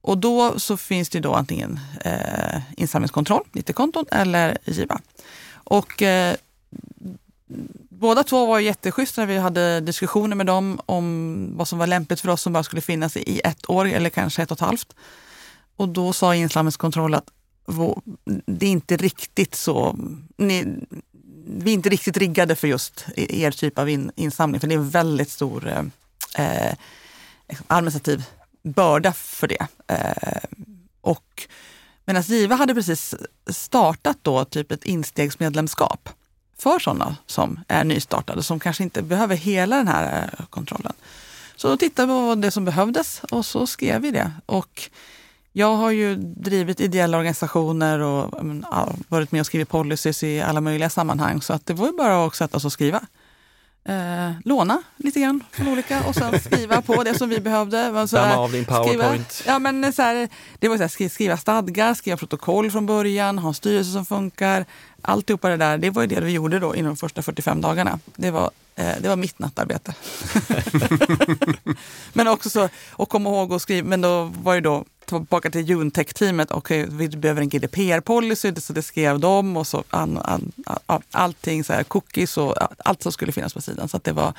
Och 0.00 0.18
då 0.18 0.58
så 0.58 0.76
finns 0.76 1.08
det 1.08 1.20
då 1.20 1.34
antingen 1.34 1.80
eh, 2.04 2.60
insamlingskontroll, 2.76 3.44
90-konton, 3.52 4.04
eller 4.10 4.58
Giva. 4.64 5.00
Och 5.52 6.02
eh, 6.02 6.36
båda 7.88 8.24
två 8.24 8.46
var 8.46 8.58
jätteschyssta 8.58 9.20
när 9.20 9.26
vi 9.26 9.38
hade 9.38 9.80
diskussioner 9.80 10.36
med 10.36 10.46
dem 10.46 10.80
om 10.86 11.50
vad 11.56 11.68
som 11.68 11.78
var 11.78 11.86
lämpligt 11.86 12.20
för 12.20 12.28
oss 12.28 12.42
som 12.42 12.52
bara 12.52 12.62
skulle 12.62 12.82
finnas 12.82 13.16
i 13.16 13.40
ett 13.44 13.70
år 13.70 13.86
eller 13.86 14.10
kanske 14.10 14.42
ett 14.42 14.50
och 14.50 14.56
ett 14.56 14.66
halvt. 14.66 14.94
Och 15.76 15.88
då 15.88 16.12
sa 16.12 16.34
insamlingskontroll 16.34 17.14
att 17.14 17.30
det 18.46 18.66
är 18.66 18.70
inte 18.70 18.96
riktigt 18.96 19.54
så, 19.54 19.96
ni, 20.36 20.66
vi 21.46 21.70
är 21.70 21.74
inte 21.74 21.88
riktigt 21.88 22.16
riggade 22.16 22.54
för 22.54 22.68
just 22.68 23.06
er 23.16 23.50
typ 23.50 23.78
av 23.78 23.88
in, 23.88 24.10
insamling, 24.16 24.60
för 24.60 24.68
det 24.68 24.74
är 24.74 24.78
en 24.78 24.90
väldigt 24.90 25.30
stor 25.30 25.68
eh, 25.68 25.84
eh 26.44 26.74
administrativ 27.66 28.24
börda 28.62 29.12
för 29.12 29.48
det. 29.48 29.66
Eh, 29.86 30.42
och 31.00 31.48
medan 32.04 32.22
Giva 32.22 32.54
hade 32.54 32.74
precis 32.74 33.14
startat 33.46 34.18
då 34.22 34.44
typ 34.44 34.72
ett 34.72 34.84
instegsmedlemskap 34.84 36.08
för 36.58 36.78
sådana 36.78 37.16
som 37.26 37.60
är 37.68 37.84
nystartade, 37.84 38.42
som 38.42 38.60
kanske 38.60 38.82
inte 38.82 39.02
behöver 39.02 39.36
hela 39.36 39.76
den 39.76 39.88
här 39.88 40.30
eh, 40.38 40.46
kontrollen. 40.46 40.92
Så 41.56 41.68
då 41.68 41.76
tittade 41.76 42.12
vi 42.12 42.18
på 42.18 42.34
det 42.34 42.50
som 42.50 42.64
behövdes 42.64 43.22
och 43.30 43.46
så 43.46 43.66
skrev 43.66 44.02
vi 44.02 44.10
det. 44.10 44.32
Och 44.46 44.90
jag 45.52 45.76
har 45.76 45.90
ju 45.90 46.16
drivit 46.16 46.80
ideella 46.80 47.18
organisationer 47.18 47.98
och 47.98 48.34
varit 49.08 49.32
med 49.32 49.40
och 49.40 49.46
skrivit 49.46 49.68
policies 49.68 50.22
i 50.22 50.40
alla 50.40 50.60
möjliga 50.60 50.90
sammanhang. 50.90 51.42
Så 51.42 51.52
att 51.52 51.66
det 51.66 51.74
var 51.74 51.86
ju 51.86 51.92
bara 51.92 52.26
att 52.26 52.34
sätta 52.34 52.60
sig 52.60 52.68
och 52.68 52.72
skriva. 52.72 53.00
Eh, 53.88 54.32
låna 54.44 54.82
lite 54.96 55.20
grann 55.20 55.44
från 55.52 55.68
olika 55.68 56.04
och 56.04 56.14
sen 56.14 56.40
skriva 56.40 56.82
på 56.82 57.02
det 57.02 57.14
som 57.14 57.28
vi 57.28 57.40
behövde. 57.40 58.06
Damma 58.10 58.36
av 58.36 58.52
din 58.52 58.64
powerpoint. 58.64 59.32
Skriva, 59.32 59.52
ja, 59.52 59.58
men 59.58 59.92
så 59.92 60.02
här, 60.02 60.28
det 60.58 60.68
var 60.68 60.76
så 60.76 60.82
här, 60.82 61.08
skriva 61.08 61.36
stadgar, 61.36 61.94
skriva 61.94 62.16
protokoll 62.16 62.70
från 62.70 62.86
början, 62.86 63.38
ha 63.38 63.48
en 63.48 63.54
styrelse 63.54 63.92
som 63.92 64.06
funkar. 64.06 64.66
Alltihopa 65.02 65.48
det 65.48 65.56
där, 65.56 65.78
det 65.78 65.90
var 65.90 66.02
ju 66.02 66.08
det 66.08 66.20
vi 66.20 66.32
gjorde 66.32 66.58
då 66.58 66.76
inom 66.76 66.90
de 66.90 66.96
första 66.96 67.22
45 67.22 67.60
dagarna. 67.60 67.98
Det 68.16 68.30
var, 68.30 68.50
eh, 68.76 68.94
det 69.00 69.08
var 69.08 69.16
mitt 69.16 69.38
nattarbete. 69.38 69.94
men 72.12 72.28
också 72.28 72.50
så, 72.50 72.68
och 72.90 73.08
komma 73.08 73.30
ihåg 73.30 73.52
att 73.52 73.62
skriva, 73.62 73.88
men 73.88 74.00
då 74.00 74.24
var 74.24 74.54
det 74.54 74.60
då 74.60 74.84
tillbaka 75.08 75.50
till 75.50 75.68
Juntech-teamet. 75.68 76.50
Okej, 76.50 76.84
okay, 76.84 76.96
vi 76.96 77.16
behöver 77.16 77.40
en 77.40 77.48
GDPR-policy, 77.48 78.60
så 78.60 78.72
det 78.72 78.82
skrev 78.82 79.20
de 79.20 79.56
och 79.56 79.66
så 79.66 79.84
an, 79.90 80.18
an, 80.18 80.52
allting, 81.10 81.64
så 81.64 81.72
här, 81.72 81.84
cookies 81.84 82.38
och 82.38 82.54
allt 82.78 83.02
som 83.02 83.12
skulle 83.12 83.32
finnas 83.32 83.54
på 83.54 83.62
sidan. 83.62 83.88
Så 83.88 83.96
att 83.96 84.04
det 84.04 84.12
var 84.12 84.32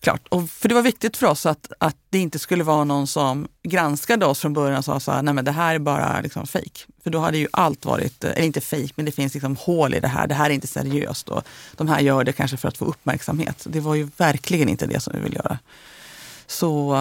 klart. 0.00 0.28
Och 0.28 0.50
för 0.50 0.68
det 0.68 0.74
var 0.74 0.82
viktigt 0.82 1.16
för 1.16 1.26
oss 1.26 1.46
att, 1.46 1.72
att 1.78 1.96
det 2.10 2.18
inte 2.18 2.38
skulle 2.38 2.64
vara 2.64 2.84
någon 2.84 3.06
som 3.06 3.48
granskade 3.62 4.26
oss 4.26 4.40
från 4.40 4.52
början 4.52 4.78
och 4.78 4.84
sa 4.84 5.00
så 5.00 5.12
här, 5.12 5.22
nej 5.22 5.34
men 5.34 5.44
det 5.44 5.52
här 5.52 5.74
är 5.74 5.78
bara 5.78 6.20
liksom 6.20 6.46
fejk. 6.46 6.86
För 7.02 7.10
då 7.10 7.18
hade 7.18 7.38
ju 7.38 7.48
allt 7.50 7.84
varit, 7.84 8.24
eh, 8.24 8.30
eller 8.30 8.42
inte 8.42 8.60
fejk 8.60 8.92
men 8.96 9.06
det 9.06 9.12
finns 9.12 9.34
liksom 9.34 9.56
hål 9.56 9.94
i 9.94 10.00
det 10.00 10.08
här. 10.08 10.26
Det 10.26 10.34
här 10.34 10.50
är 10.50 10.54
inte 10.54 10.66
seriöst. 10.66 11.28
Och 11.28 11.44
de 11.76 11.88
här 11.88 12.00
gör 12.00 12.24
det 12.24 12.32
kanske 12.32 12.56
för 12.56 12.68
att 12.68 12.78
få 12.78 12.84
uppmärksamhet. 12.84 13.66
Det 13.68 13.80
var 13.80 13.94
ju 13.94 14.08
verkligen 14.16 14.68
inte 14.68 14.86
det 14.86 15.00
som 15.00 15.12
vi 15.16 15.20
vill 15.20 15.34
göra. 15.34 15.58
Så 16.46 16.96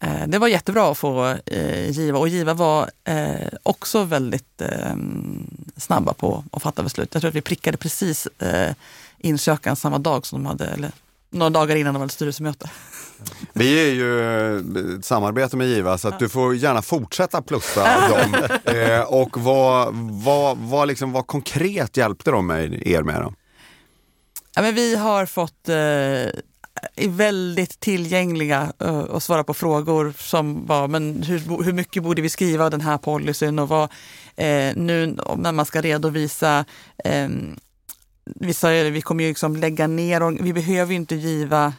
Eh, 0.00 0.26
det 0.26 0.38
var 0.38 0.48
jättebra 0.48 0.90
att 0.90 0.98
få 0.98 1.36
eh, 1.46 1.90
Giva 1.90 2.18
och 2.18 2.28
Giva 2.28 2.54
var 2.54 2.90
eh, 3.04 3.48
också 3.62 4.04
väldigt 4.04 4.60
ehm, 4.60 5.50
snabba 5.76 6.12
på 6.12 6.44
att 6.52 6.62
fatta 6.62 6.82
beslut. 6.82 7.08
Jag 7.12 7.20
tror 7.20 7.28
att 7.28 7.34
vi 7.34 7.40
prickade 7.40 7.76
precis 7.76 8.26
eh, 8.26 8.74
insökan 9.18 9.76
samma 9.76 9.98
dag 9.98 10.26
som 10.26 10.42
de 10.42 10.46
hade, 10.46 10.66
eller 10.66 10.92
några 11.30 11.50
dagar 11.50 11.76
innan 11.76 11.94
de 11.94 12.00
hade 12.00 12.12
styrelsemöte. 12.12 12.70
Vi 13.52 13.88
är 13.88 13.94
ju 13.94 14.98
ett 14.98 15.04
samarbete 15.04 15.56
med 15.56 15.66
Giva 15.66 15.98
så 15.98 16.08
att 16.08 16.18
du 16.18 16.28
får 16.28 16.56
gärna 16.56 16.82
fortsätta 16.82 17.42
plussa 17.42 18.08
dem. 18.08 18.36
och 19.06 19.40
vad, 19.40 19.94
vad, 20.24 20.58
vad, 20.58 20.88
liksom, 20.88 21.12
vad 21.12 21.26
konkret 21.26 21.96
hjälpte 21.96 22.30
de 22.30 22.50
er 22.50 23.02
med? 23.02 23.22
Då? 23.22 23.34
Ja, 24.54 24.62
men 24.62 24.74
vi 24.74 24.96
har 24.96 25.26
fått 25.26 25.68
är 26.96 27.08
väldigt 27.08 27.80
tillgängliga 27.80 28.72
och 29.08 29.22
svarar 29.22 29.42
på 29.42 29.54
frågor 29.54 30.14
som 30.18 30.66
var, 30.66 30.88
men 30.88 31.22
hur, 31.22 31.64
hur 31.64 31.72
mycket 31.72 32.02
borde 32.02 32.22
vi 32.22 32.28
skriva 32.28 32.70
den 32.70 32.80
här 32.80 32.98
policyn 32.98 33.58
och 33.58 33.68
vad, 33.68 33.82
eh, 34.36 34.76
nu 34.76 35.16
när 35.36 35.52
man 35.52 35.66
ska 35.66 35.80
redovisa 35.80 36.64
eh, 37.04 37.28
vi 38.26 38.54
sa 38.54 38.72
ju 38.72 38.90
vi 38.90 39.00
kommer 39.00 39.24
ju 39.24 39.30
liksom 39.30 39.56
lägga 39.56 39.86
ner 39.86 40.22
och 40.22 40.46
vi 40.46 40.52
behöver 40.52 40.92
ju 40.92 40.96
inte 40.96 41.14
giva 41.14 41.74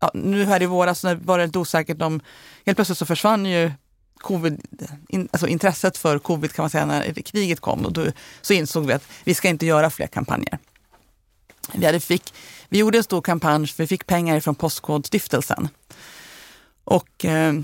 ja, 0.00 0.10
nu 0.14 0.44
här 0.44 0.62
i 0.62 0.66
våras 0.66 1.04
var 1.04 1.38
det 1.38 1.46
lite 1.46 1.58
osäkert 1.58 2.02
om, 2.02 2.20
helt 2.66 2.76
plötsligt 2.76 2.98
så 2.98 3.06
försvann 3.06 3.46
ju 3.46 3.72
covid, 4.18 4.62
in, 5.08 5.28
alltså 5.32 5.46
intresset 5.46 5.98
för 5.98 6.18
covid 6.18 6.52
kan 6.52 6.62
man 6.62 6.70
säga 6.70 6.86
när 6.86 7.12
kriget 7.12 7.60
kom 7.60 7.86
och 7.86 7.92
då 7.92 8.06
så 8.40 8.52
insåg 8.52 8.86
vi 8.86 8.92
att 8.92 9.08
vi 9.24 9.34
ska 9.34 9.48
inte 9.48 9.66
göra 9.66 9.90
fler 9.90 10.06
kampanjer. 10.06 10.58
Vi, 11.74 11.86
hade 11.86 12.00
fick, 12.00 12.34
vi 12.68 12.78
gjorde 12.78 12.98
en 12.98 13.04
stor 13.04 13.20
kampanj, 13.20 13.66
för 13.66 13.82
vi 13.82 13.86
fick 13.86 14.06
pengar 14.06 14.40
från 14.40 14.54
Postkodstiftelsen. 14.54 15.68
Och 16.84 17.24
eh, 17.24 17.54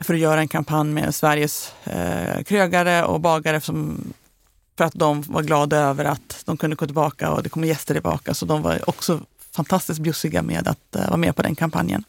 för 0.00 0.14
att 0.14 0.20
göra 0.20 0.40
en 0.40 0.48
kampanj 0.48 0.92
med 0.92 1.14
Sveriges 1.14 1.72
eh, 1.84 2.42
krögare 2.42 3.04
och 3.04 3.20
bagare 3.20 3.60
som, 3.60 4.12
för 4.76 4.84
att 4.84 4.94
de 4.94 5.22
var 5.22 5.42
glada 5.42 5.76
över 5.76 6.04
att 6.04 6.42
de 6.44 6.56
kunde 6.56 6.76
gå 6.76 6.86
tillbaka 6.86 7.30
och 7.30 7.42
det 7.42 7.48
kommer 7.48 7.66
gäster 7.66 7.94
tillbaka. 7.94 8.34
Så 8.34 8.46
de 8.46 8.62
var 8.62 8.88
också 8.88 9.20
fantastiskt 9.52 10.00
bjussiga 10.00 10.42
med 10.42 10.68
att 10.68 10.96
eh, 10.96 11.06
vara 11.06 11.16
med 11.16 11.36
på 11.36 11.42
den 11.42 11.54
kampanjen. 11.54 12.04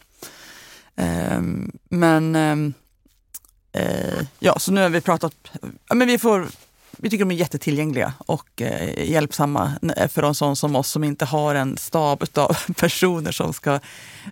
Ehm, 0.96 1.72
men 1.90 2.36
ehm, 2.36 2.74
eh, 3.72 4.26
ja, 4.40 4.60
så 4.60 4.72
nu 4.72 4.82
har 4.82 4.90
vi 4.90 5.02
pratat, 5.02 5.34
ja, 5.88 5.96
men 5.96 6.08
vi 6.08 6.18
får 6.18 6.48
vi 6.98 7.10
tycker 7.10 7.26
de 7.26 7.32
är 7.32 7.36
jättetillgängliga 7.36 8.14
och 8.18 8.62
eh, 8.62 9.10
hjälpsamma 9.12 9.72
eh, 9.98 10.08
för 10.08 10.24
en 10.24 10.36
sån 10.36 10.56
som 10.56 10.76
oss 10.76 10.90
som 10.90 11.04
inte 11.04 11.26
har 11.26 11.56
en 11.56 11.78
stab 11.78 12.24
av 12.34 12.58
personer 12.78 13.32
som 13.32 13.54
ska 13.54 13.80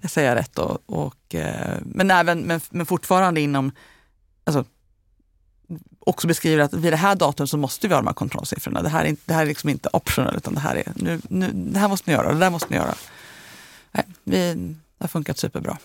säga 0.03 0.36
rätt. 0.36 0.59
Och, 0.59 0.77
och 0.86 1.36
eh, 1.36 1.77
men, 1.81 2.11
även, 2.11 2.41
men, 2.41 2.61
men 2.69 2.86
fortfarande 2.86 3.41
inom, 3.41 3.71
alltså, 4.43 4.65
också 5.99 6.28
beskriver 6.28 6.63
att 6.63 6.74
vid 6.74 6.93
det 6.93 6.97
här 6.97 7.15
datumet 7.15 7.49
så 7.49 7.57
måste 7.57 7.88
vi 7.88 7.93
ha 7.93 8.01
de 8.01 8.07
här 8.07 8.13
kontrollsiffrorna. 8.13 8.82
Det 8.82 8.89
här 8.89 9.05
är, 9.05 9.15
det 9.26 9.34
här 9.34 9.41
är 9.41 9.45
liksom 9.45 9.69
inte 9.69 9.89
optional 9.93 10.36
utan 10.38 10.53
det 10.53 10.59
här 10.59 10.76
är, 10.76 10.91
nu, 10.95 11.21
nu, 11.30 11.51
det 11.53 11.80
här 11.80 11.88
måste 11.88 12.09
ni 12.09 12.15
göra, 12.15 12.34
det 12.34 12.39
där 12.39 12.49
måste 12.49 12.69
ni 12.69 12.76
göra. 12.76 12.95
Nej, 13.91 14.05
vi, 14.24 14.53
det 14.97 15.03
har 15.03 15.07
funkat 15.07 15.38
superbra. 15.38 15.78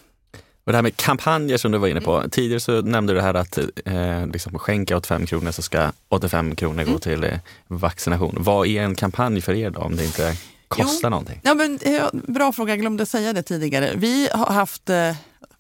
Och 0.64 0.72
det 0.72 0.76
här 0.76 0.82
med 0.82 0.96
kampanjer 0.96 1.56
som 1.56 1.72
du 1.72 1.78
var 1.78 1.88
inne 1.88 2.00
på. 2.00 2.16
Mm. 2.16 2.30
Tidigare 2.30 2.60
så 2.60 2.82
nämnde 2.82 3.14
du 3.14 3.20
här 3.20 3.34
att 3.34 3.58
eh, 3.84 4.26
liksom 4.26 4.58
skänka 4.58 4.96
85 4.96 5.26
kronor 5.26 5.50
så 5.50 5.62
ska 5.62 5.92
85 6.08 6.56
kronor 6.56 6.84
gå 6.84 6.88
mm. 6.88 7.00
till 7.00 7.24
eh, 7.24 7.38
vaccination. 7.68 8.36
Vad 8.38 8.66
är 8.66 8.82
en 8.82 8.94
kampanj 8.94 9.40
för 9.40 9.54
er 9.54 9.70
då? 9.70 9.80
Om 9.80 9.96
det 9.96 10.04
inte 10.04 10.36
kosta 10.68 11.00
Jo. 11.02 11.10
någonting? 11.10 11.40
Ja, 11.42 11.54
men, 11.54 11.78
eh, 11.82 12.06
bra 12.12 12.52
fråga, 12.52 12.72
jag 12.72 12.80
glömde 12.80 13.06
säga 13.06 13.32
det 13.32 13.42
tidigare. 13.42 13.92
Vi 13.96 14.28
har 14.32 14.52
haft, 14.52 14.90
eh, 14.90 15.14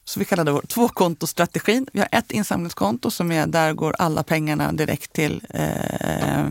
så 0.08 0.20
vi 0.20 0.24
kallar 0.24 0.44
det 0.44 0.52
vår 0.52 0.62
tvåkontostrategin. 0.62 1.86
Vi 1.92 2.00
har 2.00 2.08
ett 2.12 2.30
insamlingskonto 2.30 3.10
som 3.10 3.32
är, 3.32 3.46
där 3.46 3.72
går 3.72 3.94
alla 3.98 4.22
pengarna 4.22 4.72
direkt 4.72 5.12
till 5.12 5.42
eh, 5.48 6.46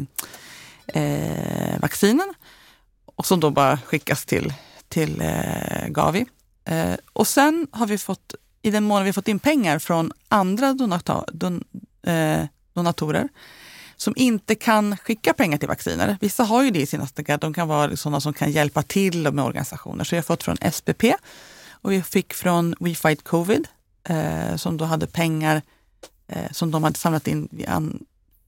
eh, 0.88 1.80
vaccinen 1.80 2.34
och 3.06 3.26
som 3.26 3.40
då 3.40 3.50
bara 3.50 3.78
skickas 3.78 4.26
till, 4.26 4.54
till 4.88 5.22
eh, 5.22 5.88
Gavi. 5.88 6.26
Eh, 6.66 6.94
och 7.14 7.28
sen 7.28 7.68
har 7.72 7.88
vi 7.88 7.98
fått, 7.98 8.36
i 8.62 8.72
den 8.72 8.84
mån 8.84 9.04
vi 9.04 9.14
fått 9.14 9.28
in 9.28 9.40
pengar 9.40 9.80
från 9.80 10.12
andra 10.28 10.74
donata, 10.74 11.26
don, 11.34 11.64
eh, 12.08 12.46
donatorer 12.74 13.30
som 13.96 14.14
inte 14.18 14.56
kan 14.56 14.98
skicka 14.98 15.34
pengar 15.34 15.58
till 15.58 15.68
vacciner. 15.68 16.18
Vissa 16.22 16.44
har 16.44 16.64
ju 16.64 16.72
det 16.72 16.80
i 16.80 16.86
sina 16.86 17.08
stadgar. 17.08 17.38
De 17.38 17.54
kan 17.54 17.68
vara 17.68 17.96
sådana 17.96 18.22
som 18.22 18.34
kan 18.34 18.52
hjälpa 18.52 18.84
till 18.84 19.32
med 19.32 19.46
organisationer. 19.46 20.04
Så 20.04 20.16
jag 20.16 20.18
har 20.18 20.24
fått 20.24 20.44
från 20.44 20.58
SPP 20.72 21.04
och 21.82 21.92
vi 21.92 22.04
fick 22.04 22.34
från 22.34 22.76
We 22.80 22.96
Fight 22.96 23.24
Covid 23.24 23.68
eh, 24.04 24.56
som 24.56 24.78
då 24.78 24.86
hade 24.86 25.08
pengar 25.08 25.62
eh, 26.28 26.52
som 26.52 26.72
de 26.72 26.84
hade 26.84 26.98
samlat 26.98 27.28
in 27.28 27.50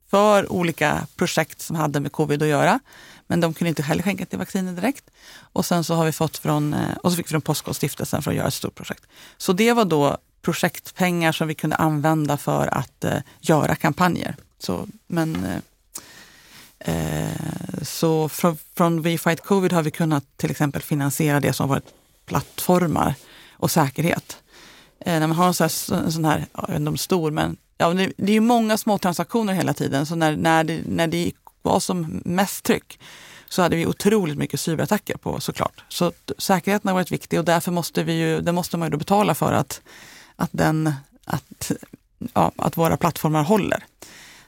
för 0.10 0.52
olika 0.52 1.08
projekt 1.16 1.62
som 1.62 1.76
hade 1.76 2.00
med 2.00 2.12
covid 2.12 2.42
att 2.42 2.48
göra. 2.48 2.80
Men 3.28 3.42
de 3.42 3.54
kunde 3.54 3.70
inte 3.70 3.84
heller 3.84 4.04
skänka 4.04 4.26
till 4.26 4.40
vacciner 4.40 4.74
direkt. 4.74 5.10
Och 5.40 5.66
sen 5.66 5.84
så 5.84 5.94
har 5.94 6.06
vi 6.06 6.12
fått 6.12 6.38
från, 6.38 6.74
eh, 6.74 6.98
och 7.04 7.12
så 7.12 7.18
fick 7.18 7.26
vi 7.26 7.30
från 7.30 7.42
Postkodstiftelsen 7.42 8.22
för 8.22 8.32
att 8.32 8.38
göra 8.38 8.48
ett 8.48 8.54
stort 8.54 8.76
projekt. 8.76 9.04
Så 9.38 9.54
det 9.54 9.74
var 9.74 9.86
då 9.86 10.18
projektpengar 10.42 11.32
som 11.32 11.48
vi 11.48 11.56
kunde 11.56 11.76
använda 11.76 12.38
för 12.38 12.68
att 12.68 13.04
eh, 13.04 13.20
göra 13.40 13.76
kampanjer. 13.76 14.36
Så, 14.60 14.88
men, 15.08 15.46
eh, 16.80 16.94
eh 16.96 17.30
så 17.82 18.30
från, 18.30 18.58
från 18.76 19.02
We 19.02 19.18
Fight 19.18 19.42
Covid 19.44 19.74
har 19.74 19.84
vi 19.84 19.92
kunnat 19.92 20.24
till 20.38 20.52
exempel 20.52 20.82
finansiera 20.82 21.40
det 21.40 21.54
som 21.54 21.70
varit 21.70 21.94
plattformar 22.30 23.16
och 23.54 23.72
säkerhet. 23.72 24.38
Eh, 25.00 25.20
när 25.20 25.28
man 25.28 25.38
har 25.38 25.48
en 25.48 25.54
sån 25.54 25.70
här, 25.70 26.06
en 26.06 26.12
sån 26.12 26.26
här 26.26 26.46
jag 26.54 26.68
vet 26.68 26.76
inte 26.76 26.88
om 26.88 26.94
är 26.94 26.98
stor, 26.98 27.32
men 27.32 27.58
ja, 27.78 27.94
det, 27.94 28.12
det 28.18 28.32
är 28.32 28.34
ju 28.34 28.40
många 28.40 28.78
små 28.78 28.98
transaktioner 28.98 29.54
hela 29.54 29.74
tiden. 29.74 30.06
Så 30.06 30.16
när, 30.16 30.36
när, 30.36 30.64
det, 30.64 30.82
när 30.86 31.08
det 31.08 31.32
var 31.62 31.80
som 31.80 32.22
mest 32.26 32.64
tryck 32.64 33.00
så 33.50 33.62
hade 33.62 33.76
vi 33.76 33.86
otroligt 33.86 34.38
mycket 34.38 34.60
cyberattacker 34.60 35.18
på 35.18 35.40
såklart. 35.40 35.84
Så 35.90 36.12
säkerheten 36.38 36.88
har 36.88 36.94
varit 36.94 37.12
viktig 37.12 37.40
och 37.40 37.46
därför 37.46 37.72
måste 37.72 38.04
vi 38.04 38.14
ju, 38.14 38.42
det 38.42 38.52
måste 38.52 38.78
man 38.78 38.86
ju 38.86 38.92
då 38.92 38.98
betala 38.98 39.36
för 39.36 39.54
att, 39.54 39.82
att, 40.36 40.50
den, 40.52 40.94
att, 41.26 41.72
ja, 42.34 42.52
att 42.56 42.78
våra 42.78 42.98
plattformar 42.98 43.44
håller. 43.44 43.84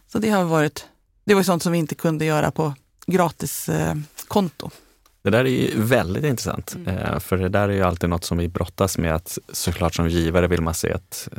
Så 0.08 0.20
det 0.20 0.30
har 0.30 0.44
varit, 0.44 0.86
det 1.24 1.34
var 1.34 1.44
sånt 1.44 1.64
som 1.64 1.72
vi 1.72 1.78
inte 1.78 1.96
kunde 1.96 2.26
göra 2.26 2.52
på 2.52 2.74
gratis 3.06 3.70
eh, 3.70 3.96
konto. 4.28 4.70
Det 5.24 5.30
där 5.30 5.46
är 5.46 5.50
ju 5.50 5.82
väldigt 5.82 6.24
intressant, 6.24 6.76
Mm. 6.76 6.98
eh, 6.98 7.20
för 7.20 7.38
det 7.38 7.50
där 7.50 7.70
är 7.70 7.74
ju 7.74 7.82
alltid 7.82 8.10
något 8.10 8.24
som 8.24 8.38
vi 8.38 8.48
brottas 8.48 8.98
med 8.98 9.16
att 9.16 9.38
såklart 9.54 9.96
som 9.96 10.10
givare 10.10 10.48
vill 10.48 10.62
man 10.62 10.74
se 10.74 10.94
att 10.94 11.30
eh, 11.32 11.38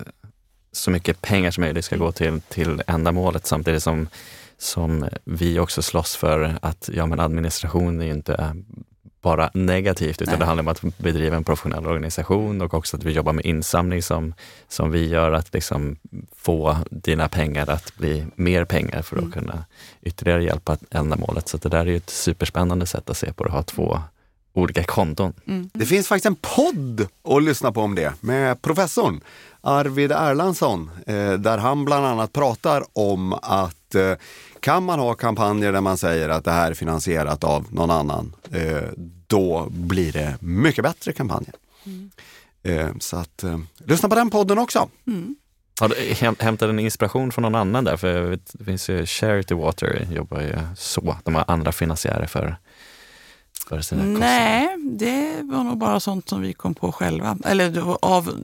så 0.73 0.91
mycket 0.91 1.23
pengar 1.23 1.51
som 1.51 1.63
möjligt 1.65 1.85
ska 1.85 1.97
gå 1.97 2.13
till, 2.13 2.41
till 2.49 2.83
ändamålet 2.87 3.47
samtidigt 3.47 3.83
som, 3.83 4.09
som 4.59 5.09
vi 5.25 5.59
också 5.59 5.83
slåss 5.83 6.17
för 6.17 6.59
att 6.63 6.91
ja, 6.93 7.07
men 7.07 7.21
administration 7.21 8.01
är 8.01 8.05
ju 8.05 8.13
inte 8.13 8.55
bara 9.23 9.51
negativt 9.55 10.23
utan 10.23 10.33
Nej. 10.33 10.39
det 10.39 10.45
handlar 10.47 10.63
om 10.63 10.69
att 10.69 10.99
bedriva 10.99 11.37
en 11.37 11.45
professionell 11.45 11.87
organisation 11.87 12.61
och 12.63 12.75
också 12.75 12.97
att 12.97 13.05
vi 13.05 13.13
jobbar 13.13 13.33
med 13.33 13.47
insamling 13.47 14.03
som, 14.03 14.35
som 14.69 14.91
vi 14.91 15.09
gör, 15.09 15.33
att 15.33 15.55
liksom 15.55 15.97
få 16.37 16.77
dina 16.91 17.29
pengar 17.29 17.71
att 17.71 17.97
bli 17.97 18.27
mer 18.35 18.65
pengar 18.65 19.03
för 19.03 19.17
att 19.17 19.23
Mm. 19.23 19.33
kunna 19.33 19.65
ytterligare 20.03 20.45
hjälpa 20.45 20.77
ändamålet. 20.91 21.49
Så 21.49 21.57
det 21.57 21.69
där 21.69 21.79
är 21.79 21.87
ju 21.87 21.97
ett 21.97 22.11
superspännande 22.11 22.87
sätt 22.87 23.11
att 23.11 23.17
se 23.17 23.33
på 23.33 23.45
det, 23.45 23.49
att 23.51 23.55
ha 23.57 23.63
två 23.63 24.01
olika 24.55 24.85
konton. 24.85 25.33
Mm. 25.47 25.71
Det 25.75 25.87
finns 25.87 26.09
faktiskt 26.09 26.27
en 26.27 26.35
podd 26.35 27.07
att 27.29 27.43
lyssna 27.43 27.73
på 27.73 27.81
om 27.81 27.95
det 27.95 28.13
med 28.21 28.63
professorn 28.63 29.21
Arvid 29.61 30.13
Erlandsson 30.13 30.91
eh, 31.07 31.33
där 31.33 31.59
han 31.59 31.85
bland 31.85 32.07
annat 32.07 32.33
pratar 32.33 32.83
om 32.93 33.33
att 33.33 33.77
eh, 33.95 34.15
kan 34.61 34.83
man 34.85 34.99
ha 34.99 35.15
kampanjer 35.15 35.73
där 35.73 35.81
man 35.81 35.97
säger 35.99 36.29
att 36.29 36.45
det 36.45 36.51
här 36.51 36.71
är 36.71 36.75
finansierat 36.75 37.45
av 37.45 37.67
någon 37.75 37.91
annan, 37.91 38.37
eh, 38.53 38.83
då 39.27 39.67
blir 39.71 40.13
det 40.13 40.37
mycket 40.41 40.85
bättre 40.85 41.13
kampanjer. 41.13 41.55
Eh, 42.63 42.89
så 43.01 43.17
att 43.17 43.45
lyssna 43.79 44.09
på 44.09 44.15
den 44.15 44.31
podden 44.31 44.59
också. 44.59 44.89
Mm. 45.07 45.37
Har 45.81 45.89
du 45.89 45.95
häm- 45.95 46.43
hämtat 46.43 46.69
en 46.71 46.79
inspiration 46.79 47.33
från 47.33 47.43
någon 47.43 47.55
annan 47.55 47.85
där? 47.85 47.97
För 47.97 48.09
jag 48.17 48.23
vet, 48.23 48.51
det 48.53 48.65
finns 48.65 48.89
ju 48.91 49.07
Charity 49.07 49.55
Water 49.55 50.07
jobbar 50.13 50.41
ju 50.41 50.59
så. 50.77 51.17
De 51.25 51.35
har 51.35 51.45
andra 51.49 51.73
finansiärer 51.73 52.27
för, 52.27 52.57
för 53.77 53.83
sina 53.83 54.03
kostnader. 54.03 54.21
Nej, 54.21 54.77
det 54.79 55.43
var 55.43 55.65
nog 55.65 55.79
bara 55.79 56.01
sånt 56.01 56.29
som 56.29 56.41
vi 56.41 56.53
kom 56.53 56.75
på 56.75 56.93
själva. 56.93 57.39
Eller 57.45 57.97
av, 58.03 58.43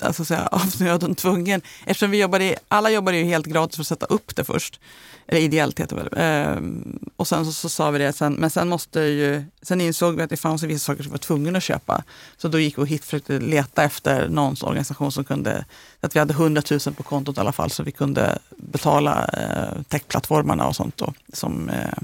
alltså 0.00 0.24
säga, 0.24 0.46
av 0.52 0.72
nöden 0.80 1.14
tvungen. 1.14 1.60
Eftersom 1.86 2.10
vi 2.10 2.20
jobbade, 2.20 2.56
alla 2.68 2.90
jobbade 2.90 3.16
ju 3.16 3.24
helt 3.24 3.46
gratis 3.46 3.76
för 3.76 3.82
att 3.82 3.86
sätta 3.86 4.06
upp 4.06 4.36
det 4.36 4.44
först. 4.44 4.80
Eller 5.28 5.40
ideellt 5.40 5.80
heter 5.80 5.96
det 5.96 6.02
väl. 6.02 6.12
Ehm, 6.16 6.98
och 7.16 7.28
sen 7.28 7.46
så, 7.46 7.52
så 7.52 7.68
sa 7.68 7.90
vi 7.90 7.98
det, 7.98 8.12
sen, 8.12 8.32
men 8.32 8.50
sen 8.50 8.68
måste 8.68 9.00
ju, 9.00 9.44
sen 9.62 9.80
insåg 9.80 10.16
vi 10.16 10.22
att 10.22 10.30
det 10.30 10.36
fanns 10.36 10.62
vissa 10.62 10.84
saker 10.84 11.02
som 11.02 11.10
vi 11.10 11.12
var 11.12 11.18
tvungna 11.18 11.58
att 11.58 11.64
köpa. 11.64 12.04
Så 12.36 12.48
då 12.48 12.58
gick 12.58 12.78
vi 12.78 12.82
och 12.82 12.86
hit 12.86 13.04
försökte 13.04 13.38
leta 13.38 13.84
efter 13.84 14.28
någon 14.28 14.56
organisation 14.62 15.12
som 15.12 15.24
kunde, 15.24 15.64
att 16.00 16.16
vi 16.16 16.18
hade 16.18 16.32
100 16.32 16.62
000 16.70 16.80
på 16.80 17.02
kontot 17.02 17.36
i 17.36 17.40
alla 17.40 17.52
fall 17.52 17.70
så 17.70 17.82
vi 17.82 17.92
kunde 17.92 18.38
betala 18.56 19.24
eh, 19.32 19.82
techplattformarna 19.82 20.66
och 20.66 20.76
sånt 20.76 20.96
då, 20.96 21.12
som 21.32 21.68
eh, 21.68 22.02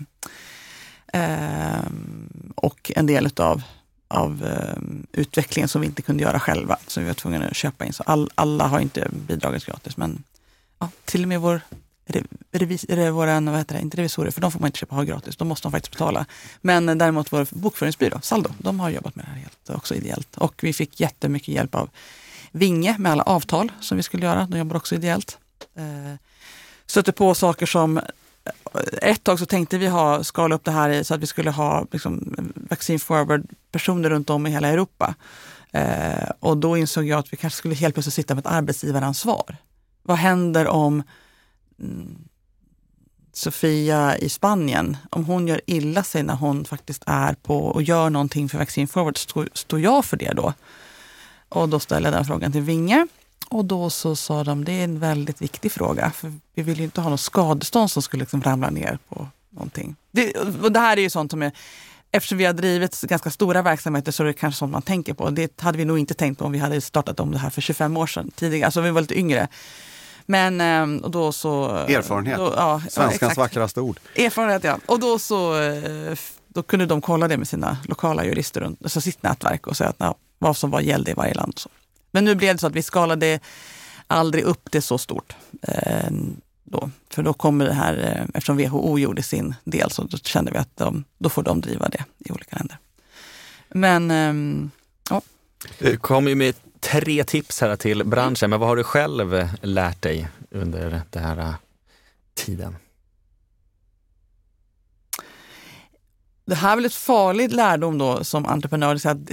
Ehm, 1.13 2.53
och 2.55 2.93
en 2.97 3.07
del 3.07 3.27
utav 3.27 3.63
av 4.09 4.47
ehm, 4.47 5.07
utvecklingen 5.13 5.69
som 5.69 5.81
vi 5.81 5.87
inte 5.87 6.03
kunde 6.03 6.23
göra 6.23 6.41
själva, 6.41 6.77
som 6.87 7.03
vi 7.03 7.07
var 7.07 7.15
tvungna 7.15 7.47
att 7.47 7.57
köpa 7.57 7.85
in. 7.85 7.93
Så 7.93 8.03
all, 8.03 8.31
alla 8.35 8.67
har 8.67 8.81
inte 8.81 9.09
bidragit 9.29 9.67
gratis, 9.67 9.97
men 9.97 10.23
ja, 10.79 10.89
till 11.05 11.23
och 11.23 11.29
med 11.29 11.41
vår 11.41 11.61
revis, 12.53 12.85
vad 12.89 13.29
heter 13.59 13.75
det, 13.75 13.81
inte 13.81 13.97
revisorer, 13.97 14.31
för 14.31 14.41
de 14.41 14.53
får 14.53 14.61
man 14.61 14.69
inte 14.69 14.79
köpa 14.79 14.95
ha 14.95 15.03
gratis, 15.03 15.37
de 15.37 15.49
måste 15.49 15.65
de 15.69 15.73
faktiskt 15.73 15.93
betala. 15.93 16.27
Men 16.61 16.99
däremot 16.99 17.33
vår 17.33 17.47
bokföringsbyrå, 17.51 18.21
Saldo, 18.23 18.51
de 18.59 18.81
har 18.81 18.91
jobbat 18.91 19.17
med 19.17 19.25
det 19.25 19.31
här 19.31 19.39
helt, 19.39 19.71
också 19.71 19.95
ideellt. 19.95 20.37
Och 20.37 20.55
vi 20.63 20.73
fick 20.73 21.01
jättemycket 21.01 21.49
hjälp 21.49 21.75
av 21.75 21.91
Vinge 22.53 22.97
med 22.99 23.13
alla 23.13 23.23
avtal 23.23 23.73
som 23.81 23.97
vi 23.97 24.03
skulle 24.03 24.27
göra, 24.27 24.47
de 24.51 24.59
jobbar 24.59 24.77
också 24.77 24.95
ideellt. 24.95 25.39
Eh, 25.75 26.15
stötte 26.87 27.13
på 27.13 27.35
saker 27.35 27.67
som 27.67 28.01
ett 29.03 29.25
tag 29.25 29.39
så 29.39 29.47
tänkte 29.47 29.79
vi 29.79 29.87
ha, 29.87 30.25
skala 30.25 30.55
upp 30.55 30.65
det 30.65 30.71
här 30.71 31.03
så 31.03 31.15
att 31.15 31.21
vi 31.21 31.27
skulle 31.27 31.51
ha 31.51 31.87
liksom, 31.93 32.37
vaccin 32.55 33.01
forward 33.01 33.47
personer 33.73 34.11
runt 34.11 34.31
om 34.31 34.47
i 34.47 34.51
hela 34.51 34.69
Europa. 34.69 35.15
Eh, 35.73 36.31
och 36.41 36.57
då 36.57 36.77
insåg 36.77 37.05
jag 37.05 37.19
att 37.19 37.33
vi 37.33 37.37
kanske 37.37 37.59
skulle 37.59 37.75
helt 37.75 37.95
plötsligt 37.95 38.15
sitta 38.15 38.35
med 38.35 38.47
ett 38.47 38.53
arbetsgivaransvar. 38.53 39.57
Vad 40.03 40.17
händer 40.17 40.67
om 40.67 41.03
mm, 41.81 42.19
Sofia 43.33 44.19
i 44.19 44.29
Spanien, 44.29 44.97
om 45.11 45.25
hon 45.25 45.49
gör 45.49 45.61
illa 45.67 46.03
sig 46.03 46.23
när 46.23 46.35
hon 46.35 46.65
faktiskt 46.65 47.03
är 47.07 47.35
på 47.35 47.59
och 47.59 47.83
gör 47.83 48.11
någonting 48.11 48.49
för 48.49 48.59
vaccin-forward, 48.59 49.19
står, 49.19 49.49
stå 49.53 49.79
jag 49.79 50.05
för 50.05 50.17
det 50.17 50.33
då? 50.33 50.55
Och 51.49 51.69
då 51.69 51.81
ställde 51.81 52.09
jag 52.09 52.15
den 52.15 52.25
frågan 52.25 52.53
till 52.53 52.61
Vinge. 52.61 53.07
Och 53.53 53.65
då 53.65 53.91
så 53.91 54.17
sa 54.17 54.45
de, 54.45 54.65
det 54.65 54.73
är 54.73 54.85
en 54.85 54.99
väldigt 54.99 55.43
viktig 55.43 55.73
fråga, 55.73 56.11
för 56.11 56.33
vi 56.55 56.63
vill 56.63 56.79
ju 56.79 56.85
inte 56.85 57.01
ha 57.01 57.11
något 57.11 57.21
skadestånd 57.21 57.91
som 57.91 58.03
skulle 58.03 58.21
liksom 58.21 58.43
ramla 58.43 58.71
ner 58.71 58.99
på 59.09 59.29
någonting. 59.51 59.97
Det, 60.11 60.37
och 60.63 60.73
det 60.73 60.81
här 60.81 60.97
är 60.97 61.01
ju 61.01 61.11
sånt 61.11 61.31
som 61.31 61.43
är, 61.43 61.53
eftersom 62.11 62.39
vi 62.39 62.45
har 62.45 62.53
drivit 62.53 63.01
ganska 63.01 63.31
stora 63.31 63.63
verksamheter 63.63 64.13
så 64.13 64.23
är 64.23 64.27
det 64.27 64.33
kanske 64.33 64.59
sånt 64.59 64.73
man 64.73 64.83
tänker 64.83 65.15
på. 65.15 65.31
Det 65.31 65.61
hade 65.61 65.79
vi 65.79 65.85
nog 65.85 65.99
inte 65.99 66.15
tänkt 66.15 66.39
på 66.39 66.45
om 66.45 66.53
vi 66.53 66.59
hade 66.59 66.81
startat 66.81 67.21
om 67.21 67.31
det 67.31 67.39
här 67.39 67.51
för 67.51 67.61
25 67.61 67.97
år 67.97 68.07
sedan 68.07 68.31
tidigare, 68.35 68.67
alltså 68.67 68.81
vi 68.81 68.91
var 68.91 69.01
lite 69.01 69.19
yngre. 69.19 69.49
Men 70.27 70.61
ehm, 70.61 70.99
och 70.99 71.11
då 71.11 71.33
så... 71.33 71.69
Erfarenhet. 71.69 72.39
Då, 72.39 72.45
ja, 72.45 72.53
ja, 72.57 72.91
Svenskans 72.91 73.13
exakt. 73.13 73.39
vackraste 73.39 73.81
ord. 73.81 74.01
Erfarenhet, 74.15 74.65
ja. 74.65 74.79
Och 74.87 75.01
då 75.01 75.19
så 75.19 75.61
eh, 75.61 76.19
då 76.49 76.63
kunde 76.63 76.87
de 76.87 77.01
kolla 77.01 77.29
det 77.29 77.37
med 77.37 77.49
sina 77.49 77.77
lokala 77.85 78.25
jurister, 78.25 78.71
alltså 78.83 79.01
sitt 79.01 79.23
nätverk 79.23 79.67
och 79.67 79.77
säga 79.77 79.91
att, 79.91 79.97
ja, 79.99 80.15
vad 80.39 80.57
som 80.57 80.71
var 80.71 80.81
gällde 80.81 81.11
i 81.11 81.15
varje 81.15 81.35
land. 81.35 81.53
Så. 81.57 81.69
Men 82.13 82.25
nu 82.25 82.35
blev 82.35 82.55
det 82.55 82.61
så 82.61 82.67
att 82.67 82.77
vi 82.77 82.83
skalade 82.83 83.41
aldrig 84.07 84.45
upp 84.45 84.69
det 84.71 84.81
så 84.81 84.99
stort. 84.99 85.37
Eh, 85.63 86.11
då. 86.65 86.91
För 87.11 87.23
då 87.23 87.33
kommer 87.33 87.65
det 87.65 87.73
här, 87.73 87.97
eh, 87.97 88.25
eftersom 88.35 88.57
WHO 88.57 88.99
gjorde 88.99 89.23
sin 89.23 89.55
del, 89.65 89.91
så 89.91 90.03
då 90.03 90.17
kände 90.17 90.51
vi 90.51 90.59
att 90.59 90.77
de, 90.77 91.05
då 91.19 91.29
får 91.29 91.43
de 91.43 91.61
driva 91.61 91.89
det 91.89 92.05
i 92.19 92.33
olika 92.33 92.57
länder. 92.57 92.79
Men 93.69 94.11
ehm, 94.11 94.71
Du 95.79 95.97
kom 95.97 96.29
ju 96.29 96.35
med 96.35 96.55
tre 96.81 97.25
tips 97.25 97.61
här 97.61 97.77
till 97.77 98.05
branschen, 98.05 98.51
men 98.51 98.61
vad 98.61 98.69
har 98.69 98.77
du 98.77 98.85
själv 98.85 99.49
lärt 99.63 100.03
dig 100.03 100.29
under 100.51 101.03
den 101.11 101.25
här 101.25 101.39
eh, 101.39 101.55
tiden? 102.35 102.77
det 106.45 106.55
här 106.55 106.73
är 106.73 106.77
väl 106.77 106.85
ett 106.85 106.95
farligt 106.95 107.53
lärdom 107.53 107.99
då 107.99 108.25
som 108.25 108.47
entreprenör, 108.47 108.95
att, 108.95 109.31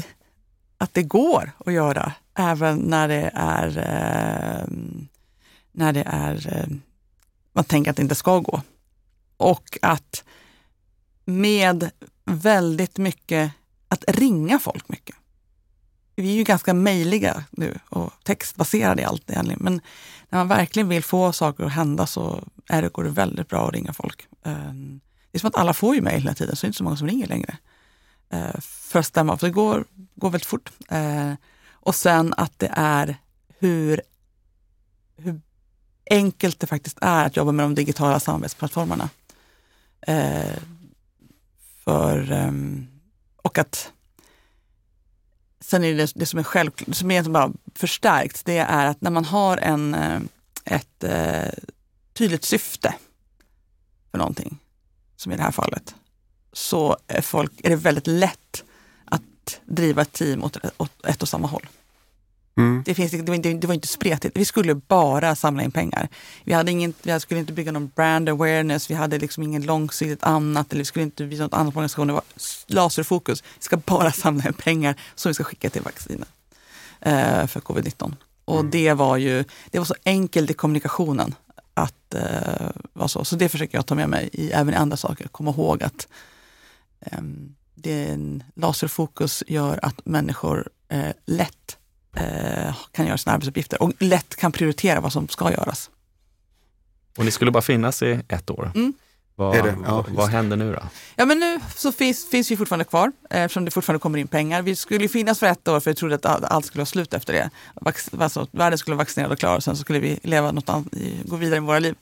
att 0.77 0.93
det 0.93 1.03
går 1.03 1.51
att 1.65 1.73
göra 1.73 2.13
även 2.39 2.77
när 2.77 3.07
det 3.07 3.31
är, 3.33 3.77
eh, 3.77 4.67
när 5.71 5.93
det 5.93 6.03
är 6.05 6.57
eh, 6.57 6.77
man 7.53 7.63
tänker 7.63 7.91
att 7.91 7.97
det 7.97 8.03
inte 8.03 8.15
ska 8.15 8.39
gå. 8.39 8.61
Och 9.37 9.77
att 9.81 10.23
med 11.25 11.91
väldigt 12.25 12.97
mycket 12.97 13.51
att 13.87 14.03
ringa 14.07 14.59
folk 14.59 14.89
mycket. 14.89 15.15
Vi 16.15 16.31
är 16.31 16.35
ju 16.35 16.43
ganska 16.43 16.73
mejliga 16.73 17.43
nu 17.51 17.79
och 17.89 18.13
textbaserade 18.23 19.01
i 19.01 19.05
allt 19.05 19.29
egentligen. 19.29 19.59
Men 19.63 19.81
när 20.29 20.39
man 20.39 20.47
verkligen 20.47 20.89
vill 20.89 21.03
få 21.03 21.31
saker 21.31 21.63
att 21.63 21.71
hända 21.71 22.07
så 22.07 22.43
är 22.67 22.81
det, 22.81 22.93
går 22.93 23.03
det 23.03 23.09
väldigt 23.09 23.47
bra 23.47 23.67
att 23.67 23.73
ringa 23.73 23.93
folk. 23.93 24.27
Ehm, 24.43 24.99
det 25.31 25.37
är 25.37 25.39
som 25.39 25.47
att 25.47 25.55
alla 25.55 25.73
får 25.73 25.95
ju 25.95 26.01
mejl 26.01 26.21
hela 26.21 26.33
tiden, 26.33 26.55
så 26.55 26.61
det 26.61 26.65
är 26.65 26.69
inte 26.69 26.77
så 26.77 26.83
många 26.83 26.97
som 26.97 27.07
ringer 27.07 27.27
längre. 27.27 27.57
Eh, 28.29 28.59
för 28.61 28.99
att 28.99 29.05
stämma 29.05 29.33
av, 29.33 29.39
det 29.39 29.49
går, 29.49 29.85
går 30.15 30.29
väldigt 30.29 30.45
fort. 30.45 30.71
Eh, 30.89 31.33
och 31.81 31.95
sen 31.95 32.33
att 32.37 32.59
det 32.59 32.71
är 32.73 33.17
hur, 33.59 34.01
hur 35.17 35.41
enkelt 36.09 36.59
det 36.59 36.67
faktiskt 36.67 36.97
är 37.01 37.25
att 37.25 37.37
jobba 37.37 37.51
med 37.51 37.65
de 37.65 37.75
digitala 37.75 38.19
samarbetsplattformarna. 38.19 39.09
Eh, 40.01 40.57
för, 41.83 42.31
eh, 42.31 42.51
och 43.35 43.57
att 43.57 43.91
Sen 45.61 45.83
är 45.83 45.95
det 45.95 46.11
det 46.15 46.25
som 46.25 46.39
är 46.39 46.43
självklart, 46.43 46.95
som 46.95 47.11
egentligen 47.11 47.33
bara 47.33 47.51
förstärkt, 47.75 48.45
det 48.45 48.57
är 48.57 48.85
att 48.85 49.01
när 49.01 49.11
man 49.11 49.25
har 49.25 49.57
en, 49.57 49.95
eh, 49.95 50.21
ett 50.65 51.03
eh, 51.03 51.53
tydligt 52.13 52.45
syfte 52.45 52.95
för 54.11 54.17
någonting, 54.17 54.57
som 55.15 55.31
i 55.31 55.35
det 55.35 55.43
här 55.43 55.51
fallet, 55.51 55.95
så 56.53 56.97
är, 57.07 57.21
folk, 57.21 57.51
är 57.63 57.69
det 57.69 57.75
väldigt 57.75 58.07
lätt 58.07 58.63
att 59.57 59.75
driva 59.75 60.01
ett 60.01 60.11
team 60.11 60.43
åt, 60.43 60.57
åt 60.77 61.05
ett 61.05 61.21
och 61.21 61.29
samma 61.29 61.47
håll. 61.47 61.67
Mm. 62.57 62.83
Det, 62.85 62.95
finns, 62.95 63.11
det, 63.11 63.29
var 63.29 63.37
det 63.37 63.67
var 63.67 63.73
inte 63.73 63.87
spretigt. 63.87 64.37
Vi 64.37 64.45
skulle 64.45 64.75
bara 64.75 65.35
samla 65.35 65.63
in 65.63 65.71
pengar. 65.71 66.09
Vi, 66.43 66.53
hade 66.53 66.71
ingen, 66.71 66.93
vi 67.01 67.19
skulle 67.19 67.39
inte 67.39 67.53
bygga 67.53 67.71
någon 67.71 67.91
brand 67.95 68.29
awareness, 68.29 68.89
vi 68.89 68.95
hade 68.95 69.17
liksom 69.17 69.43
ingen 69.43 69.61
långsiktigt 69.61 70.23
annat, 70.23 70.71
eller 70.71 70.81
vi 70.81 70.85
skulle 70.85 71.03
inte 71.03 71.23
visa 71.23 71.43
något 71.43 71.53
annat 71.53 71.73
på 71.73 71.77
organisationen. 71.77 72.07
Det 72.07 72.13
var 72.13 72.23
laserfokus. 72.67 73.43
Vi 73.43 73.63
ska 73.63 73.77
bara 73.77 74.11
samla 74.25 74.47
in 74.47 74.53
pengar 74.53 74.95
som 75.15 75.29
vi 75.29 75.33
ska 75.33 75.43
skicka 75.43 75.69
till 75.69 75.81
vaccinet 75.81 76.29
eh, 77.01 77.47
för 77.47 77.59
covid-19. 77.59 78.15
Och 78.45 78.59
mm. 78.59 78.71
det 78.71 78.93
var 78.93 79.17
ju 79.17 79.43
det 79.71 79.77
var 79.77 79.85
så 79.85 79.95
enkelt 80.05 80.51
i 80.51 80.53
kommunikationen 80.53 81.35
att 81.73 82.13
eh, 82.13 82.69
vara 82.93 83.07
så. 83.07 83.25
Så 83.25 83.35
det 83.35 83.49
försöker 83.49 83.77
jag 83.77 83.85
ta 83.85 83.95
med 83.95 84.09
mig 84.09 84.29
i, 84.33 84.51
även 84.51 84.73
i 84.73 84.77
andra 84.77 84.97
saker. 84.97 85.27
Komma 85.27 85.51
ihåg 85.51 85.83
att 85.83 86.07
eh, 86.99 87.21
det 87.81 88.17
laserfokus 88.55 89.43
gör 89.47 89.79
att 89.81 90.05
människor 90.05 90.69
eh, 90.89 91.09
lätt 91.25 91.77
eh, 92.15 92.75
kan 92.91 93.05
göra 93.05 93.17
sina 93.17 93.33
arbetsuppgifter 93.33 93.81
och 93.81 93.91
lätt 93.99 94.35
kan 94.35 94.51
prioritera 94.51 94.99
vad 94.99 95.13
som 95.13 95.27
ska 95.27 95.51
göras. 95.51 95.89
Och 97.17 97.25
ni 97.25 97.31
skulle 97.31 97.51
bara 97.51 97.61
finnas 97.61 98.03
i 98.03 98.21
ett 98.27 98.49
år? 98.49 98.71
Mm. 98.75 98.93
Vad, 99.35 99.55
ja, 99.85 100.05
vad 100.09 100.29
händer 100.29 100.57
nu 100.57 100.73
då? 100.73 100.79
Ja 101.15 101.25
men 101.25 101.39
nu 101.39 101.59
så 101.75 101.91
finns, 101.91 102.29
finns 102.29 102.51
vi 102.51 102.57
fortfarande 102.57 102.85
kvar 102.85 103.11
eftersom 103.29 103.65
det 103.65 103.71
fortfarande 103.71 103.99
kommer 103.99 104.19
in 104.19 104.27
pengar. 104.27 104.61
Vi 104.61 104.75
skulle 104.75 105.07
finnas 105.07 105.39
för 105.39 105.47
ett 105.47 105.67
år 105.67 105.79
för 105.79 105.91
vi 105.91 105.95
trodde 105.95 106.15
att 106.15 106.25
allt 106.25 106.65
skulle 106.65 106.79
vara 106.79 106.85
slut 106.85 107.13
efter 107.13 107.33
det. 107.33 107.49
Vax, 107.81 108.09
alltså, 108.19 108.47
världen 108.51 108.77
skulle 108.77 108.95
vara 108.95 109.03
vaccinerad 109.03 109.31
och 109.31 109.39
klar 109.39 109.55
och 109.55 109.63
sen 109.63 109.75
så 109.75 109.81
skulle 109.81 109.99
vi 109.99 110.19
leva 110.23 110.51
något 110.51 110.69
annat, 110.69 110.87
gå 111.25 111.35
vidare 111.35 111.59
med 111.59 111.67
våra 111.67 111.79
liv. 111.79 111.95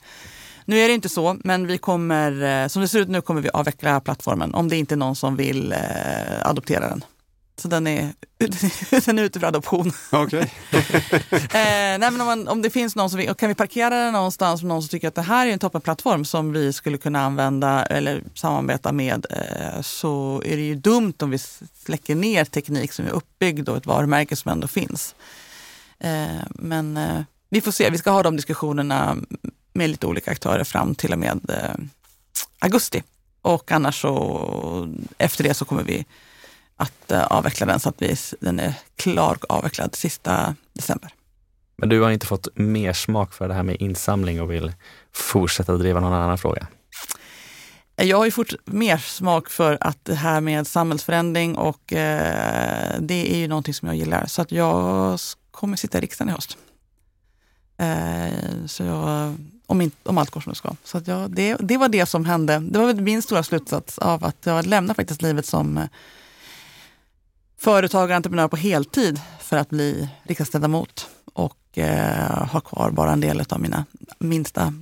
Nu 0.67 0.79
är 0.79 0.87
det 0.87 0.93
inte 0.93 1.09
så, 1.09 1.37
men 1.43 1.67
vi 1.67 1.77
kommer, 1.77 2.63
eh, 2.63 2.67
som 2.67 2.81
det 2.81 2.87
ser 2.87 2.99
ut 2.99 3.09
nu 3.09 3.21
kommer 3.21 3.41
vi 3.41 3.49
avveckla 3.49 3.99
plattformen 3.99 4.53
om 4.53 4.69
det 4.69 4.75
inte 4.75 4.95
är 4.95 4.97
någon 4.97 5.15
som 5.15 5.35
vill 5.35 5.71
eh, 5.71 5.77
adoptera 6.41 6.89
den. 6.89 7.03
Så 7.61 7.67
den 7.67 7.87
är, 7.87 8.13
den 9.05 9.19
är 9.19 9.23
ute 9.23 9.39
för 9.39 9.47
adoption. 9.47 9.91
Okay. 10.11 10.39
eh, 10.41 10.47
nej, 11.51 11.99
men 11.99 12.21
om, 12.21 12.27
man, 12.27 12.47
om 12.47 12.61
det 12.61 12.69
finns 12.69 12.95
någon 12.95 13.09
som 13.09 13.19
vill, 13.19 13.33
kan 13.33 13.49
vi 13.49 13.55
parkera 13.55 13.89
den 13.89 14.13
någonstans, 14.13 14.63
någon 14.63 14.81
som 14.81 14.89
tycker 14.89 15.07
att 15.07 15.15
det 15.15 15.21
här 15.21 15.47
är 15.47 15.51
en 15.51 15.59
toppenplattform 15.59 16.25
som 16.25 16.51
vi 16.51 16.73
skulle 16.73 16.97
kunna 16.97 17.25
använda 17.25 17.85
eller 17.85 18.23
samarbeta 18.33 18.91
med, 18.91 19.25
eh, 19.29 19.81
så 19.81 20.41
är 20.45 20.57
det 20.57 20.63
ju 20.63 20.75
dumt 20.75 21.13
om 21.19 21.29
vi 21.29 21.37
släcker 21.85 22.15
ner 22.15 22.45
teknik 22.45 22.91
som 22.91 23.05
är 23.05 23.11
uppbyggd 23.11 23.69
och 23.69 23.77
ett 23.77 23.85
varumärke 23.85 24.35
som 24.35 24.51
ändå 24.51 24.67
finns. 24.67 25.15
Eh, 25.99 26.43
men 26.49 26.97
eh, 26.97 27.21
vi 27.49 27.61
får 27.61 27.71
se, 27.71 27.89
vi 27.89 27.97
ska 27.97 28.11
ha 28.11 28.23
de 28.23 28.35
diskussionerna 28.35 29.17
med 29.77 29.89
lite 29.89 30.07
olika 30.07 30.31
aktörer 30.31 30.63
fram 30.63 30.95
till 30.95 31.13
och 31.13 31.19
med 31.19 31.49
eh, 31.49 31.75
augusti. 32.59 33.03
Och 33.41 33.71
annars 33.71 34.01
så 34.01 34.95
efter 35.17 35.43
det 35.43 35.53
så 35.53 35.65
kommer 35.65 35.83
vi 35.83 36.05
att 36.77 37.11
uh, 37.11 37.23
avveckla 37.23 37.65
den 37.65 37.79
så 37.79 37.89
att 37.89 38.01
vi, 38.01 38.15
den 38.39 38.59
är 38.59 38.73
klar 38.95 39.37
och 39.41 39.51
avvecklad 39.51 39.95
sista 39.95 40.55
december. 40.73 41.11
Men 41.75 41.89
du 41.89 42.01
har 42.01 42.11
inte 42.11 42.25
fått 42.25 42.47
mer 42.55 42.93
smak 42.93 43.33
för 43.33 43.47
det 43.47 43.53
här 43.53 43.63
med 43.63 43.81
insamling 43.81 44.41
och 44.41 44.51
vill 44.51 44.73
fortsätta 45.13 45.77
driva 45.77 45.99
någon 45.99 46.13
annan 46.13 46.37
fråga? 46.37 46.67
Jag 47.95 48.17
har 48.17 48.25
ju 48.25 48.31
fort 48.31 48.53
mer 48.65 48.97
smak 48.97 49.49
för 49.49 49.77
att 49.81 50.05
det 50.05 50.15
här 50.15 50.41
med 50.41 50.67
samhällsförändring 50.67 51.57
och 51.57 51.93
eh, 51.93 52.95
det 52.99 53.33
är 53.33 53.37
ju 53.37 53.47
någonting 53.47 53.73
som 53.73 53.87
jag 53.87 53.97
gillar. 53.97 54.25
Så 54.25 54.41
att 54.41 54.51
jag 54.51 55.19
kommer 55.51 55.77
sitta 55.77 55.97
i 55.97 56.01
riksdagen 56.01 56.29
i 56.29 56.33
höst. 56.33 56.57
Eh, 57.77 58.65
så 58.65 58.83
jag, 58.83 59.35
om, 59.67 59.81
in, 59.81 59.91
om 60.03 60.17
allt 60.17 60.29
går 60.29 60.41
som 60.41 60.49
det 60.49 60.55
ska. 60.55 60.75
Så 60.83 61.01
jag, 61.05 61.31
det, 61.31 61.55
det 61.59 61.77
var 61.77 61.89
det 61.89 62.05
som 62.05 62.25
hände. 62.25 62.59
Det 62.59 62.79
var 62.79 62.93
min 62.93 63.21
stora 63.21 63.43
slutsats 63.43 63.97
av 63.97 64.23
att 64.23 64.45
jag 64.45 64.65
lämnar 64.65 64.93
faktiskt 64.93 65.21
livet 65.21 65.45
som 65.45 65.87
företagare 67.57 68.09
och 68.09 68.15
entreprenör 68.15 68.47
på 68.47 68.55
heltid 68.55 69.21
för 69.39 69.57
att 69.57 69.69
bli 69.69 70.09
riksdagsledamot 70.23 71.09
och 71.33 71.77
eh, 71.77 72.47
ha 72.47 72.59
kvar 72.59 72.91
bara 72.91 73.11
en 73.11 73.19
del 73.19 73.43
av 73.49 73.61
mina 73.61 73.85
minsta 74.19 74.73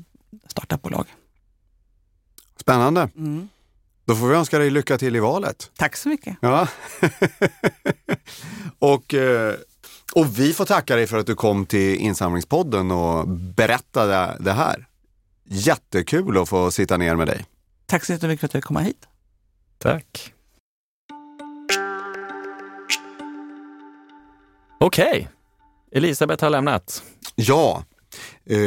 startupbolag. 0.48 1.06
Spännande. 2.60 3.10
Mm. 3.16 3.50
Då 4.06 4.16
får 4.16 4.28
vi 4.28 4.36
önska 4.36 4.60
dig 4.60 4.70
lycka 4.70 4.98
till 4.98 5.16
i 5.16 5.20
valet. 5.20 5.72
Tack 5.76 5.96
så 5.96 6.10
mycket. 6.10 6.38
Ja. 6.42 6.68
och, 8.80 9.14
eh, 9.14 9.56
och 10.14 10.40
vi 10.40 10.54
får 10.54 10.66
tacka 10.66 10.96
dig 10.96 11.08
för 11.08 11.18
att 11.18 11.28
du 11.28 11.36
kom 11.36 11.66
till 11.66 11.96
Insamlingspodden 11.96 12.92
och 12.92 13.28
berättade 13.28 14.38
det 14.40 14.54
här. 14.54 14.88
Jättekul 15.50 16.38
att 16.38 16.50
få 16.50 16.72
sitta 16.72 16.98
ner 16.98 17.16
med 17.16 17.28
dig. 17.28 17.46
Tack 17.86 18.06
så 18.06 18.12
jättemycket 18.12 18.40
för 18.40 18.46
att 18.46 18.52
du 18.52 18.58
fick 18.58 18.66
komma 18.66 18.80
hit. 18.80 19.08
Tack. 19.78 20.34
Okej, 24.80 25.08
okay. 25.08 25.28
Elisabeth 25.92 26.44
har 26.44 26.50
lämnat. 26.50 27.04
Ja, 27.36 27.84
eh, 28.46 28.58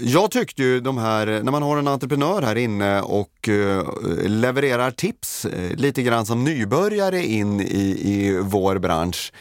jag 0.00 0.30
tyckte 0.30 0.62
ju 0.62 0.80
de 0.80 0.98
här, 0.98 1.26
när 1.26 1.52
man 1.52 1.62
har 1.62 1.76
en 1.78 1.88
entreprenör 1.88 2.42
här 2.42 2.56
inne 2.56 3.00
och 3.00 3.48
eh, 3.48 3.84
levererar 4.26 4.90
tips 4.90 5.44
eh, 5.44 5.76
lite 5.76 6.02
grann 6.02 6.26
som 6.26 6.44
nybörjare 6.44 7.24
in 7.26 7.60
i, 7.60 7.98
i 8.02 8.40
vår 8.42 8.78
bransch, 8.78 9.32
eh, 9.32 9.38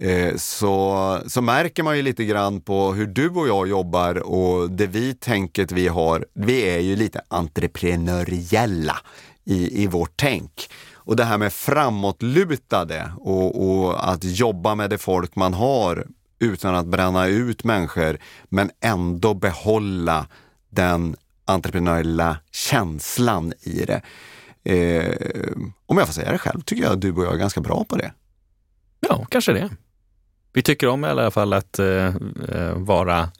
Eh, 0.00 0.36
så, 0.36 1.20
så 1.26 1.42
märker 1.42 1.82
man 1.82 1.96
ju 1.96 2.02
lite 2.02 2.24
grann 2.24 2.60
på 2.60 2.92
hur 2.92 3.06
du 3.06 3.28
och 3.28 3.48
jag 3.48 3.68
jobbar 3.68 4.14
och 4.18 4.70
det 4.70 4.86
vi 4.86 5.14
tänket 5.14 5.72
vi 5.72 5.88
har. 5.88 6.26
Vi 6.34 6.68
är 6.68 6.78
ju 6.78 6.96
lite 6.96 7.20
entreprenöriella 7.28 8.96
i, 9.44 9.82
i 9.82 9.86
vårt 9.86 10.12
tänk. 10.16 10.70
Och 10.94 11.16
det 11.16 11.24
här 11.24 11.38
med 11.38 11.52
framåtlutade 11.52 13.12
och, 13.16 13.68
och 13.68 14.08
att 14.12 14.24
jobba 14.24 14.74
med 14.74 14.90
det 14.90 14.98
folk 14.98 15.36
man 15.36 15.54
har 15.54 16.06
utan 16.38 16.74
att 16.74 16.86
bränna 16.86 17.26
ut 17.26 17.64
människor, 17.64 18.18
men 18.48 18.70
ändå 18.80 19.34
behålla 19.34 20.26
den 20.70 21.16
entreprenöriella 21.44 22.36
känslan 22.50 23.52
i 23.60 23.84
det. 23.84 24.02
Eh, 24.64 25.52
om 25.86 25.98
jag 25.98 26.06
får 26.06 26.14
säga 26.14 26.32
det 26.32 26.38
själv 26.38 26.60
tycker 26.60 26.82
jag 26.82 26.92
att 26.92 27.00
du 27.00 27.12
och 27.12 27.24
jag 27.24 27.34
är 27.34 27.38
ganska 27.38 27.60
bra 27.60 27.84
på 27.84 27.96
det. 27.96 28.12
Ja, 29.00 29.26
kanske 29.30 29.52
det. 29.52 29.70
Vi 30.52 30.62
tycker 30.62 30.88
om 30.88 31.04
i 31.04 31.08
alla 31.08 31.30
fall 31.30 31.52
att 31.52 31.78
eh, 31.78 32.06
eh, 32.48 32.74
vara 32.74 33.30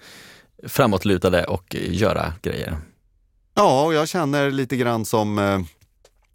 framåtlutade 0.66 1.44
och 1.44 1.74
göra 1.74 2.32
grejer. 2.42 2.76
Ja, 3.54 3.84
och 3.84 3.94
jag 3.94 4.08
känner 4.08 4.50
lite 4.50 4.76
grann 4.76 5.04
som 5.04 5.38
eh, 5.38 5.60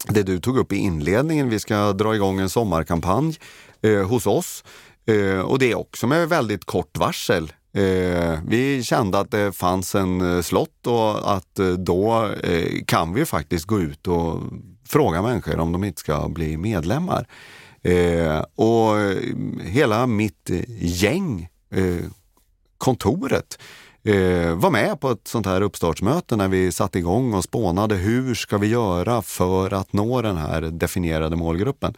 det 0.08 0.22
du 0.22 0.38
tog 0.40 0.58
upp 0.58 0.72
i 0.72 0.76
inledningen. 0.76 1.48
Vi 1.48 1.58
ska 1.58 1.92
dra 1.92 2.14
igång 2.14 2.40
en 2.40 2.50
sommarkampanj 2.50 3.38
eh, 3.82 4.08
hos 4.08 4.26
oss 4.26 4.64
eh, 5.06 5.40
och 5.40 5.58
det 5.58 5.70
är 5.70 5.78
också 5.78 6.06
med 6.06 6.28
väldigt 6.28 6.64
kort 6.64 6.98
varsel. 6.98 7.52
Eh, 7.74 8.38
vi 8.46 8.82
kände 8.84 9.18
att 9.18 9.30
det 9.30 9.52
fanns 9.52 9.94
en 9.94 10.36
eh, 10.36 10.42
slott 10.42 10.86
och 10.86 11.36
att 11.36 11.58
eh, 11.58 11.68
då 11.68 12.30
eh, 12.42 12.84
kan 12.86 13.14
vi 13.14 13.24
faktiskt 13.24 13.64
gå 13.66 13.80
ut 13.80 14.06
och 14.06 14.40
fråga 14.88 15.22
människor 15.22 15.58
om 15.58 15.72
de 15.72 15.84
inte 15.84 16.00
ska 16.00 16.28
bli 16.28 16.56
medlemmar. 16.56 17.26
Eh, 17.84 18.44
och 18.54 18.98
eh, 18.98 19.16
hela 19.62 20.06
mitt 20.06 20.50
eh, 20.50 20.62
gäng, 20.78 21.48
kontoret, 22.78 23.58
eh, 24.02 24.54
var 24.54 24.70
med 24.70 25.00
på 25.00 25.10
ett 25.10 25.28
sånt 25.28 25.46
här 25.46 25.60
uppstartsmöte 25.60 26.36
när 26.36 26.48
vi 26.48 26.72
satte 26.72 26.98
igång 26.98 27.34
och 27.34 27.44
spånade 27.44 27.94
hur 27.94 28.34
ska 28.34 28.58
vi 28.58 28.66
göra 28.66 29.22
för 29.22 29.72
att 29.72 29.92
nå 29.92 30.22
den 30.22 30.36
här 30.36 30.60
definierade 30.60 31.36
målgruppen. 31.36 31.94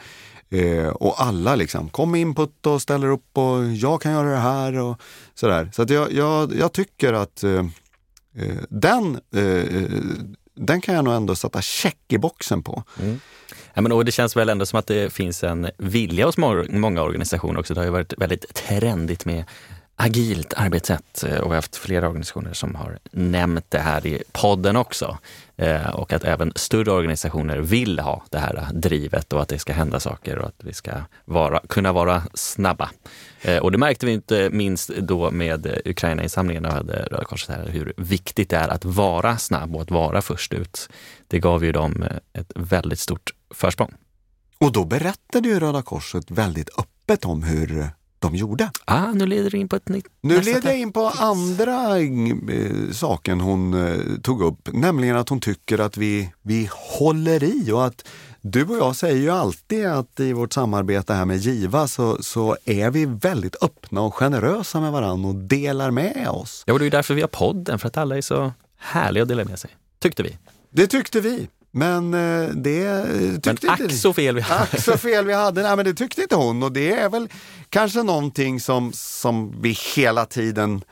Eh, 0.51 0.89
och 0.89 1.22
alla 1.22 1.55
liksom 1.55 1.89
kom 1.89 2.11
med 2.11 2.20
input 2.20 2.66
och 2.66 2.82
ställer 2.82 3.09
upp 3.09 3.39
och 3.39 3.64
jag 3.64 4.03
kan 4.03 4.12
göra 4.12 4.30
det 4.30 4.37
här 4.37 4.78
och 4.78 5.01
sådär. 5.34 5.70
Så 5.72 5.82
att 5.82 5.91
jag, 5.91 6.12
jag, 6.12 6.55
jag 6.55 6.72
tycker 6.72 7.12
att 7.12 7.45
eh 7.45 7.64
den 8.68 9.20
eh, 9.34 9.91
den 10.55 10.80
kan 10.80 10.95
jag 10.95 11.05
nog 11.05 11.14
ändå 11.14 11.34
sätta 11.34 11.62
check 11.62 11.99
i 12.09 12.18
boxen 12.18 12.62
på. 12.62 12.82
Mm. 13.01 13.20
Ja, 13.77 13.83
men, 13.83 13.93
och 13.93 14.05
det 14.05 14.12
känns 14.12 14.37
väl 14.37 14.49
ändå 14.49 14.66
som 14.66 14.79
att 14.79 14.87
det 14.87 15.12
finns 15.12 15.45
en 15.45 15.70
vilja 15.77 16.27
hos 16.27 16.37
många 16.68 17.03
organisationer 17.03 17.61
också. 17.61 17.74
Det 17.74 17.81
har 17.81 17.85
ju 17.85 17.91
varit 17.91 18.14
väldigt 18.18 18.55
trendigt 18.55 19.24
med 19.24 19.45
agilt 19.97 20.55
arbetssätt 20.57 21.24
eh, 21.24 21.39
och 21.39 21.45
vi 21.45 21.49
har 21.49 21.55
haft 21.55 21.77
flera 21.77 22.09
organisationer 22.09 22.53
som 22.53 22.74
har 22.74 22.99
nämnt 23.11 23.70
det 23.70 23.79
här 23.79 24.07
i 24.07 24.22
podden 24.33 24.77
också. 24.77 25.18
Eh, 25.57 25.91
och 25.91 26.12
att 26.12 26.24
även 26.24 26.53
större 26.57 26.91
organisationer 26.91 27.59
vill 27.59 27.99
ha 27.99 28.24
det 28.31 28.39
här 28.39 28.68
drivet 28.72 29.33
och 29.33 29.43
att 29.43 29.49
det 29.49 29.59
ska 29.59 29.72
hända 29.72 30.01
saker 30.01 30.39
och 30.39 30.47
att 30.47 30.61
vi 30.64 30.72
ska 30.72 30.93
vara, 31.24 31.61
kunna 31.68 31.93
vara 31.93 32.22
snabba. 32.35 32.91
Eh, 33.43 33.59
och 33.59 33.72
det 33.72 33.79
märkte 33.79 34.07
vi 34.07 34.12
inte 34.12 34.51
minst 34.53 34.89
då 34.89 35.31
med 35.31 35.81
Ukraina-insamlingen 35.85 36.66
och 36.66 36.72
hade 36.72 37.03
Röda 37.11 37.24
Korset 37.24 37.57
här, 37.57 37.68
hur 37.68 37.93
viktigt 37.97 38.51
det 38.51 38.57
är 38.57 38.68
att 38.68 38.85
vara 38.85 39.37
snabb 39.37 39.77
och 39.77 39.83
att 39.83 39.91
vara 39.91 40.22
först 40.22 40.53
ut. 40.53 40.89
Det 41.29 41.39
gav 41.39 41.64
ju 41.64 41.72
dem 41.72 42.05
ett 42.33 42.53
väldigt 42.55 42.99
stort 42.99 43.33
försprång. 43.51 43.94
Och 44.59 44.72
då 44.72 44.84
berättade 44.84 45.49
ju 45.49 45.61
Röda 45.61 45.82
Korset 45.82 46.30
väldigt 46.30 46.78
öppet 46.78 47.24
om 47.24 47.42
hur 47.42 47.90
de 48.18 48.34
gjorde. 48.34 48.70
Ah, 48.84 49.12
nu 49.12 49.26
leder 49.26 49.51
du 49.51 49.59
in 49.59 49.68
på 49.68 49.76
ett 49.76 49.88
nytt... 49.88 50.07
Nu 50.20 50.40
leder 50.40 50.68
jag 50.68 50.78
in 50.78 50.92
på 50.92 51.12
andra 51.18 51.99
äh, 51.99 52.92
saken 52.92 53.40
hon 53.40 53.74
äh, 53.74 54.20
tog 54.22 54.42
upp, 54.42 54.68
nämligen 54.72 55.16
att 55.16 55.28
hon 55.28 55.40
tycker 55.40 55.78
att 55.78 55.97
vi, 55.97 56.32
vi 56.42 56.68
håller 56.72 57.44
i 57.44 57.72
och 57.72 57.86
att 57.86 58.09
du 58.40 58.64
och 58.64 58.76
jag 58.76 58.97
säger 58.97 59.16
ju 59.16 59.30
alltid 59.30 59.86
att 59.86 60.20
i 60.20 60.32
vårt 60.32 60.53
samarbete 60.53 61.14
här 61.14 61.24
med 61.24 61.36
Giva 61.36 61.88
så, 61.88 62.22
så 62.22 62.57
är 62.64 62.90
vi 62.90 63.07
väldigt 63.07 63.62
öppna 63.62 64.01
och 64.01 64.14
generösa 64.14 64.80
med 64.80 64.92
varandra 64.92 65.28
och 65.28 65.34
delar 65.34 65.90
med 65.90 66.28
oss. 66.28 66.64
Ja, 66.66 66.72
och 66.72 66.78
det 66.78 66.86
är 66.86 66.90
därför 66.90 67.14
vi 67.14 67.20
har 67.20 67.28
podden, 67.28 67.78
för 67.78 67.86
att 67.88 67.97
alla 67.97 68.16
är 68.16 68.20
så 68.20 68.53
härliga 68.76 69.22
att 69.22 69.28
dela 69.28 69.44
med 69.44 69.59
sig. 69.59 69.70
Tyckte 69.99 70.22
vi. 70.22 70.38
Det 70.70 70.86
tyckte 70.86 71.20
vi. 71.20 71.49
Men 71.77 72.14
eh, 72.14 72.49
det 72.49 73.05
tyckte 73.43 73.66
men 73.66 73.87
ack 73.87 73.93
så 73.93 74.12
fel 74.12 74.35
vi 74.35 74.41
hade. 74.41 74.62
Ack 74.62 74.81
så 74.81 74.99
fel 74.99 75.27
vi 75.27 75.35
hade. 75.35 75.62
Nej, 75.62 75.77
men 75.77 75.85
det 75.85 75.95
tyckte 75.95 76.22
inte 76.22 76.37
hon 76.37 76.62
och 76.62 76.72
det 76.72 76.93
är 76.93 77.09
väl 77.09 77.29
kanske 77.70 78.03
någonting 78.03 78.61
som, 78.61 78.93
som 78.95 79.62
vi 79.62 79.77
hela 79.97 80.24
tiden 80.27 80.85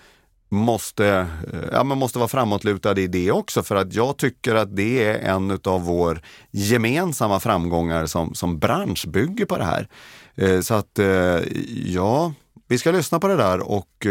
måste, 0.49 1.26
ja, 1.72 1.85
man 1.85 1.99
måste 1.99 2.18
vara 2.18 2.28
framåtlutad 2.28 2.99
i 2.99 3.07
det 3.07 3.30
också 3.30 3.62
för 3.62 3.76
att 3.76 3.95
jag 3.95 4.16
tycker 4.16 4.55
att 4.55 4.76
det 4.76 5.05
är 5.05 5.18
en 5.18 5.59
av 5.64 5.85
vår 5.85 6.22
gemensamma 6.51 7.41
framgångar 7.41 8.07
som, 8.07 8.35
som 8.35 8.59
bransch 8.59 9.07
bygger 9.09 9.45
på 9.45 9.59
det 9.59 9.64
här. 9.64 9.89
Eh, 10.35 10.61
så 10.61 10.74
att 10.74 10.99
eh, 10.99 11.41
ja, 11.87 12.32
vi 12.68 12.78
ska 12.78 12.91
lyssna 12.91 13.20
på 13.20 13.28
det 13.28 13.37
där 13.37 13.61
och 13.61 14.07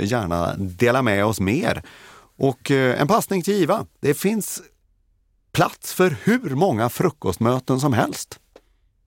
gärna 0.00 0.54
dela 0.56 1.02
med 1.02 1.24
oss 1.24 1.40
mer. 1.40 1.82
Och 2.38 2.70
en 2.70 3.08
passning 3.08 3.42
till 3.42 3.54
Iva. 3.54 3.86
Det 4.00 4.14
finns 4.14 4.62
plats 5.56 5.94
för 5.94 6.16
hur 6.22 6.50
många 6.50 6.88
frukostmöten 6.88 7.80
som 7.80 7.92
helst. 7.92 8.38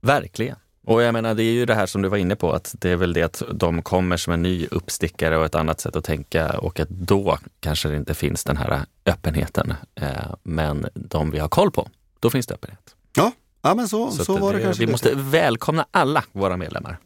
Verkligen. 0.01 0.55
Och 0.85 1.01
jag 1.01 1.13
menar, 1.13 1.33
det 1.33 1.43
är 1.43 1.51
ju 1.51 1.65
det 1.65 1.75
här 1.75 1.85
som 1.85 2.01
du 2.01 2.09
var 2.09 2.17
inne 2.17 2.35
på, 2.35 2.51
att 2.51 2.75
det 2.79 2.89
är 2.89 2.95
väl 2.95 3.13
det 3.13 3.23
att 3.23 3.43
de 3.53 3.81
kommer 3.81 4.17
som 4.17 4.33
en 4.33 4.41
ny 4.41 4.67
uppstickare 4.71 5.37
och 5.37 5.45
ett 5.45 5.55
annat 5.55 5.81
sätt 5.81 5.95
att 5.95 6.03
tänka 6.03 6.59
och 6.59 6.79
att 6.79 6.89
då 6.89 7.37
kanske 7.59 7.89
det 7.89 7.95
inte 7.95 8.13
finns 8.13 8.43
den 8.43 8.57
här 8.57 8.85
öppenheten. 9.05 9.73
Eh, 9.95 10.09
men 10.43 10.87
de 10.93 11.31
vi 11.31 11.39
har 11.39 11.47
koll 11.47 11.71
på, 11.71 11.87
då 12.19 12.29
finns 12.29 12.47
det 12.47 12.53
öppenhet. 12.53 12.95
Ja, 13.15 13.31
ja 13.61 13.75
men 13.75 13.89
så, 13.89 14.11
så, 14.11 14.25
så 14.25 14.37
var 14.37 14.53
det, 14.53 14.59
det 14.59 14.63
kanske. 14.63 14.85
Vi 14.85 14.91
måste 14.91 15.11
välkomna 15.15 15.85
alla 15.91 16.23
våra 16.31 16.57
medlemmar 16.57 16.97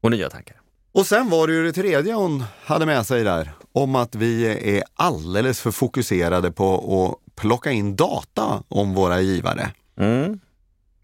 och 0.00 0.10
nya 0.10 0.30
tankar. 0.30 0.60
Och 0.92 1.06
sen 1.06 1.30
var 1.30 1.46
det 1.46 1.52
ju 1.52 1.64
det 1.64 1.72
tredje 1.72 2.14
hon 2.14 2.44
hade 2.64 2.86
med 2.86 3.06
sig 3.06 3.24
där, 3.24 3.52
om 3.72 3.96
att 3.96 4.14
vi 4.14 4.46
är 4.76 4.82
alldeles 4.94 5.60
för 5.60 5.70
fokuserade 5.70 6.52
på 6.52 6.74
att 6.74 7.23
plocka 7.36 7.70
in 7.70 7.96
data 7.96 8.62
om 8.68 8.94
våra 8.94 9.20
givare. 9.20 9.70
Mm. 9.96 10.40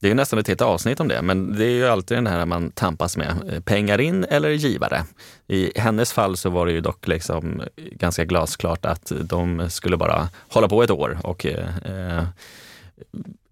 Det 0.01 0.11
är 0.11 0.15
nästan 0.15 0.39
ett 0.39 0.49
helt 0.49 0.61
avsnitt 0.61 1.01
om 1.01 1.09
det, 1.09 1.23
men 1.23 1.59
det 1.59 1.65
är 1.65 1.71
ju 1.71 1.87
alltid 1.87 2.17
den 2.17 2.27
här 2.27 2.47
man 2.47 2.71
tampas 2.71 3.17
med. 3.17 3.63
Pengar 3.65 4.01
in 4.01 4.25
eller 4.25 4.51
givare? 4.51 5.05
I 5.47 5.79
hennes 5.81 6.13
fall 6.13 6.37
så 6.37 6.51
var 6.51 6.67
det 6.67 6.73
ju 6.73 6.81
dock 6.81 7.09
liksom 7.09 7.63
ganska 7.77 8.25
glasklart 8.25 8.85
att 8.87 9.13
de 9.23 9.71
skulle 9.71 9.97
bara 9.97 10.29
hålla 10.49 10.69
på 10.69 10.83
ett 10.83 10.91
år 10.91 11.19
och 11.23 11.47
eh, 11.47 11.77
eh 11.85 12.25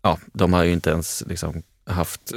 ja, 0.02 0.18
de 0.32 0.52
har 0.52 0.64
ju 0.64 0.72
inte 0.72 0.90
ens 0.90 1.24
liksom 1.26 1.62
haft, 1.89 2.32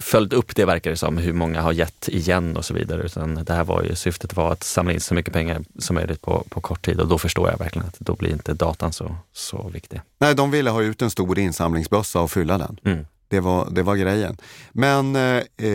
följt 0.00 0.32
upp 0.32 0.56
det 0.56 0.64
verkar 0.64 0.90
det 0.90 0.96
som, 0.96 1.16
hur 1.16 1.32
många 1.32 1.60
har 1.60 1.72
gett 1.72 2.08
igen 2.08 2.56
och 2.56 2.64
så 2.64 2.74
vidare. 2.74 3.02
Utan 3.02 3.34
det 3.34 3.52
här 3.52 3.64
var 3.64 3.82
ju, 3.82 3.94
syftet 3.94 4.36
var 4.36 4.52
att 4.52 4.64
samla 4.64 4.92
in 4.92 5.00
så 5.00 5.14
mycket 5.14 5.32
pengar 5.32 5.64
som 5.78 5.94
möjligt 5.94 6.22
på, 6.22 6.44
på 6.48 6.60
kort 6.60 6.84
tid 6.84 7.00
och 7.00 7.08
då 7.08 7.18
förstår 7.18 7.50
jag 7.50 7.58
verkligen 7.58 7.88
att 7.88 7.96
då 7.98 8.14
blir 8.14 8.30
inte 8.30 8.54
datan 8.54 8.92
så, 8.92 9.16
så 9.32 9.70
viktig. 9.74 10.00
Nej, 10.18 10.34
de 10.34 10.50
ville 10.50 10.70
ha 10.70 10.82
ut 10.82 11.02
en 11.02 11.10
stor 11.10 11.38
insamlingsbössa 11.38 12.20
och 12.20 12.30
fylla 12.30 12.58
den. 12.58 12.78
Mm. 12.84 13.06
Det 13.28 13.40
var, 13.40 13.70
det 13.70 13.82
var 13.82 13.96
grejen. 13.96 14.36
Men 14.72 15.16
eh, 15.16 15.66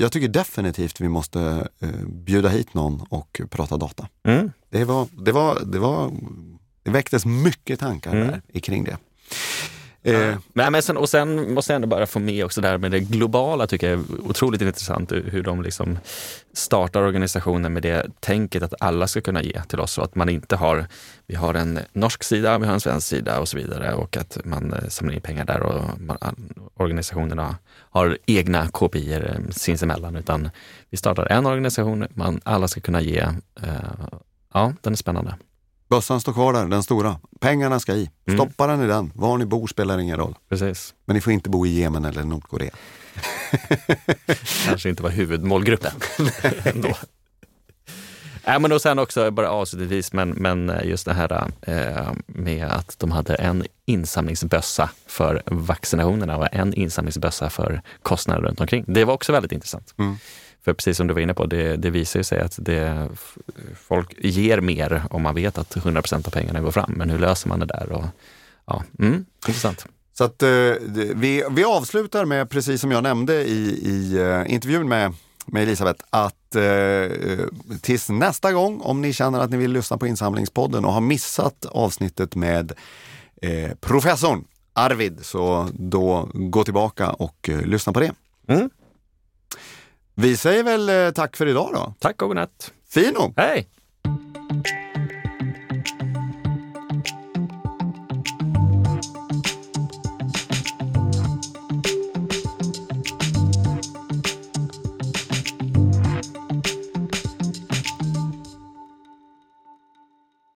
jag 0.00 0.12
tycker 0.12 0.28
definitivt 0.28 1.00
vi 1.00 1.08
måste 1.08 1.68
eh, 1.80 1.88
bjuda 2.06 2.48
hit 2.48 2.74
någon 2.74 3.06
och 3.08 3.40
prata 3.50 3.76
data. 3.76 4.08
Mm. 4.24 4.50
Det, 4.70 4.84
var, 4.84 5.08
det, 5.12 5.32
var, 5.32 5.58
det, 5.64 5.78
var, 5.78 6.10
det 6.82 6.90
väcktes 6.90 7.26
mycket 7.26 7.80
tankar 7.80 8.12
mm. 8.12 8.28
där 8.52 8.60
kring 8.60 8.84
det. 8.84 8.96
Eh. 10.04 10.36
Men 10.52 10.82
sen, 10.82 10.96
och 10.96 11.08
sen 11.08 11.54
måste 11.54 11.72
jag 11.72 11.76
ändå 11.76 11.88
bara 11.88 12.06
få 12.06 12.18
med 12.18 12.44
också 12.44 12.60
det 12.60 12.68
här 12.68 12.78
med 12.78 12.90
det 12.90 13.00
globala 13.00 13.66
tycker 13.66 13.90
jag 13.90 13.98
är 13.98 14.30
otroligt 14.30 14.62
intressant 14.62 15.12
hur 15.12 15.42
de 15.42 15.62
liksom 15.62 15.98
startar 16.52 17.02
organisationen 17.02 17.72
med 17.72 17.82
det 17.82 18.06
tänket 18.20 18.62
att 18.62 18.74
alla 18.80 19.06
ska 19.06 19.20
kunna 19.20 19.42
ge 19.42 19.62
till 19.62 19.80
oss 19.80 19.98
och 19.98 20.04
att 20.04 20.14
man 20.14 20.28
inte 20.28 20.56
har, 20.56 20.86
vi 21.26 21.34
har 21.34 21.54
en 21.54 21.78
norsk 21.92 22.22
sida, 22.22 22.58
vi 22.58 22.66
har 22.66 22.74
en 22.74 22.80
svensk 22.80 23.06
sida 23.06 23.40
och 23.40 23.48
så 23.48 23.56
vidare 23.56 23.94
och 23.94 24.16
att 24.16 24.38
man 24.44 24.72
eh, 24.72 24.88
samlar 24.88 25.14
in 25.14 25.20
pengar 25.20 25.44
där 25.44 25.62
och 25.62 26.00
man, 26.00 26.18
organisationerna 26.74 27.56
har 27.90 28.18
egna 28.26 28.68
kopior 28.68 29.30
eh, 29.30 29.50
sinsemellan 29.50 30.16
utan 30.16 30.50
vi 30.90 30.96
startar 30.96 31.26
en 31.32 31.46
organisation, 31.46 32.06
man, 32.14 32.40
alla 32.44 32.68
ska 32.68 32.80
kunna 32.80 33.00
ge. 33.00 33.18
Eh, 33.62 33.72
ja, 34.54 34.72
den 34.80 34.92
är 34.92 34.96
spännande. 34.96 35.34
Bössan 35.92 36.20
står 36.20 36.32
kvar 36.32 36.52
där, 36.52 36.66
den 36.66 36.82
stora. 36.82 37.16
Pengarna 37.40 37.80
ska 37.80 37.92
i. 37.94 38.10
Mm. 38.28 38.38
Stoppa 38.38 38.64
mm. 38.64 38.78
den 38.78 38.88
i 38.88 38.92
den. 38.92 39.12
Var 39.14 39.38
ni 39.38 39.46
bor 39.46 39.66
spelar 39.66 39.98
ingen 39.98 40.16
roll. 40.16 40.34
Precis. 40.48 40.94
Men 41.04 41.14
ni 41.14 41.20
får 41.20 41.32
inte 41.32 41.50
bo 41.50 41.66
i 41.66 41.80
Jemen 41.80 42.04
eller 42.04 42.24
Nordkorea. 42.24 42.74
Kanske 44.64 44.88
inte 44.88 45.02
var 45.02 45.10
huvudmålgruppen 45.10 45.92
ändå. 46.64 46.88
Äh, 48.44 48.58
men 48.60 48.72
och 48.72 48.82
sen 48.82 48.98
också, 48.98 49.30
bara 49.30 49.50
avslutningsvis, 49.50 50.12
men, 50.12 50.30
men 50.30 50.72
just 50.84 51.06
det 51.06 51.14
här 51.14 51.52
eh, 51.62 52.12
med 52.26 52.66
att 52.66 52.98
de 52.98 53.10
hade 53.10 53.34
en 53.34 53.64
insamlingsbössa 53.86 54.90
för 55.06 55.42
vaccinationerna 55.46 56.36
och 56.36 56.48
en 56.52 56.74
insamlingsbössa 56.74 57.50
för 57.50 57.82
kostnader 58.02 58.42
runt 58.42 58.60
omkring. 58.60 58.84
Det 58.88 59.04
var 59.04 59.14
också 59.14 59.32
väldigt 59.32 59.52
intressant. 59.52 59.94
Mm. 59.98 60.16
För 60.64 60.72
precis 60.72 60.96
som 60.96 61.06
du 61.06 61.14
var 61.14 61.20
inne 61.20 61.34
på, 61.34 61.46
det, 61.46 61.76
det 61.76 61.90
visar 61.90 62.22
sig 62.22 62.40
att 62.40 62.58
det, 62.58 63.08
folk 63.76 64.14
ger 64.18 64.60
mer 64.60 65.02
om 65.10 65.22
man 65.22 65.34
vet 65.34 65.58
att 65.58 65.76
100% 65.76 66.26
av 66.26 66.30
pengarna 66.30 66.60
går 66.60 66.70
fram. 66.70 66.92
Men 66.96 67.10
hur 67.10 67.18
löser 67.18 67.48
man 67.48 67.60
det 67.60 67.66
där? 67.66 67.92
Och, 67.92 68.04
ja, 68.66 68.84
mm, 68.98 69.24
intressant. 69.46 69.86
Så 70.14 70.24
att, 70.24 70.42
eh, 70.42 70.48
vi, 71.14 71.44
vi 71.50 71.64
avslutar 71.64 72.24
med, 72.24 72.50
precis 72.50 72.80
som 72.80 72.90
jag 72.90 73.02
nämnde 73.02 73.44
i, 73.44 73.88
i 73.88 74.18
uh, 74.18 74.52
intervjun 74.52 74.88
med, 74.88 75.14
med 75.46 75.62
Elisabeth, 75.62 76.04
att 76.10 76.56
uh, 76.56 77.46
tills 77.80 78.08
nästa 78.08 78.52
gång, 78.52 78.80
om 78.80 79.00
ni 79.00 79.12
känner 79.12 79.40
att 79.40 79.50
ni 79.50 79.56
vill 79.56 79.72
lyssna 79.72 79.98
på 79.98 80.06
Insamlingspodden 80.06 80.84
och 80.84 80.92
har 80.92 81.00
missat 81.00 81.66
avsnittet 81.66 82.34
med 82.34 82.72
professorn 83.80 84.44
Arvid, 84.72 85.18
så 85.22 85.68
då 85.72 86.28
gå 86.34 86.64
tillbaka 86.64 87.10
och 87.10 87.50
lyssna 87.64 87.92
på 87.92 88.00
det. 88.00 88.12
Mm. 88.46 88.70
Vi 90.14 90.36
säger 90.36 90.62
väl 90.64 90.88
eh, 90.88 91.10
tack 91.10 91.36
för 91.36 91.46
idag 91.46 91.70
då. 91.74 91.94
Tack 91.98 92.22
och 92.22 92.28
godnatt. 92.28 92.72
Fino! 92.88 93.34
Hej! 93.36 93.68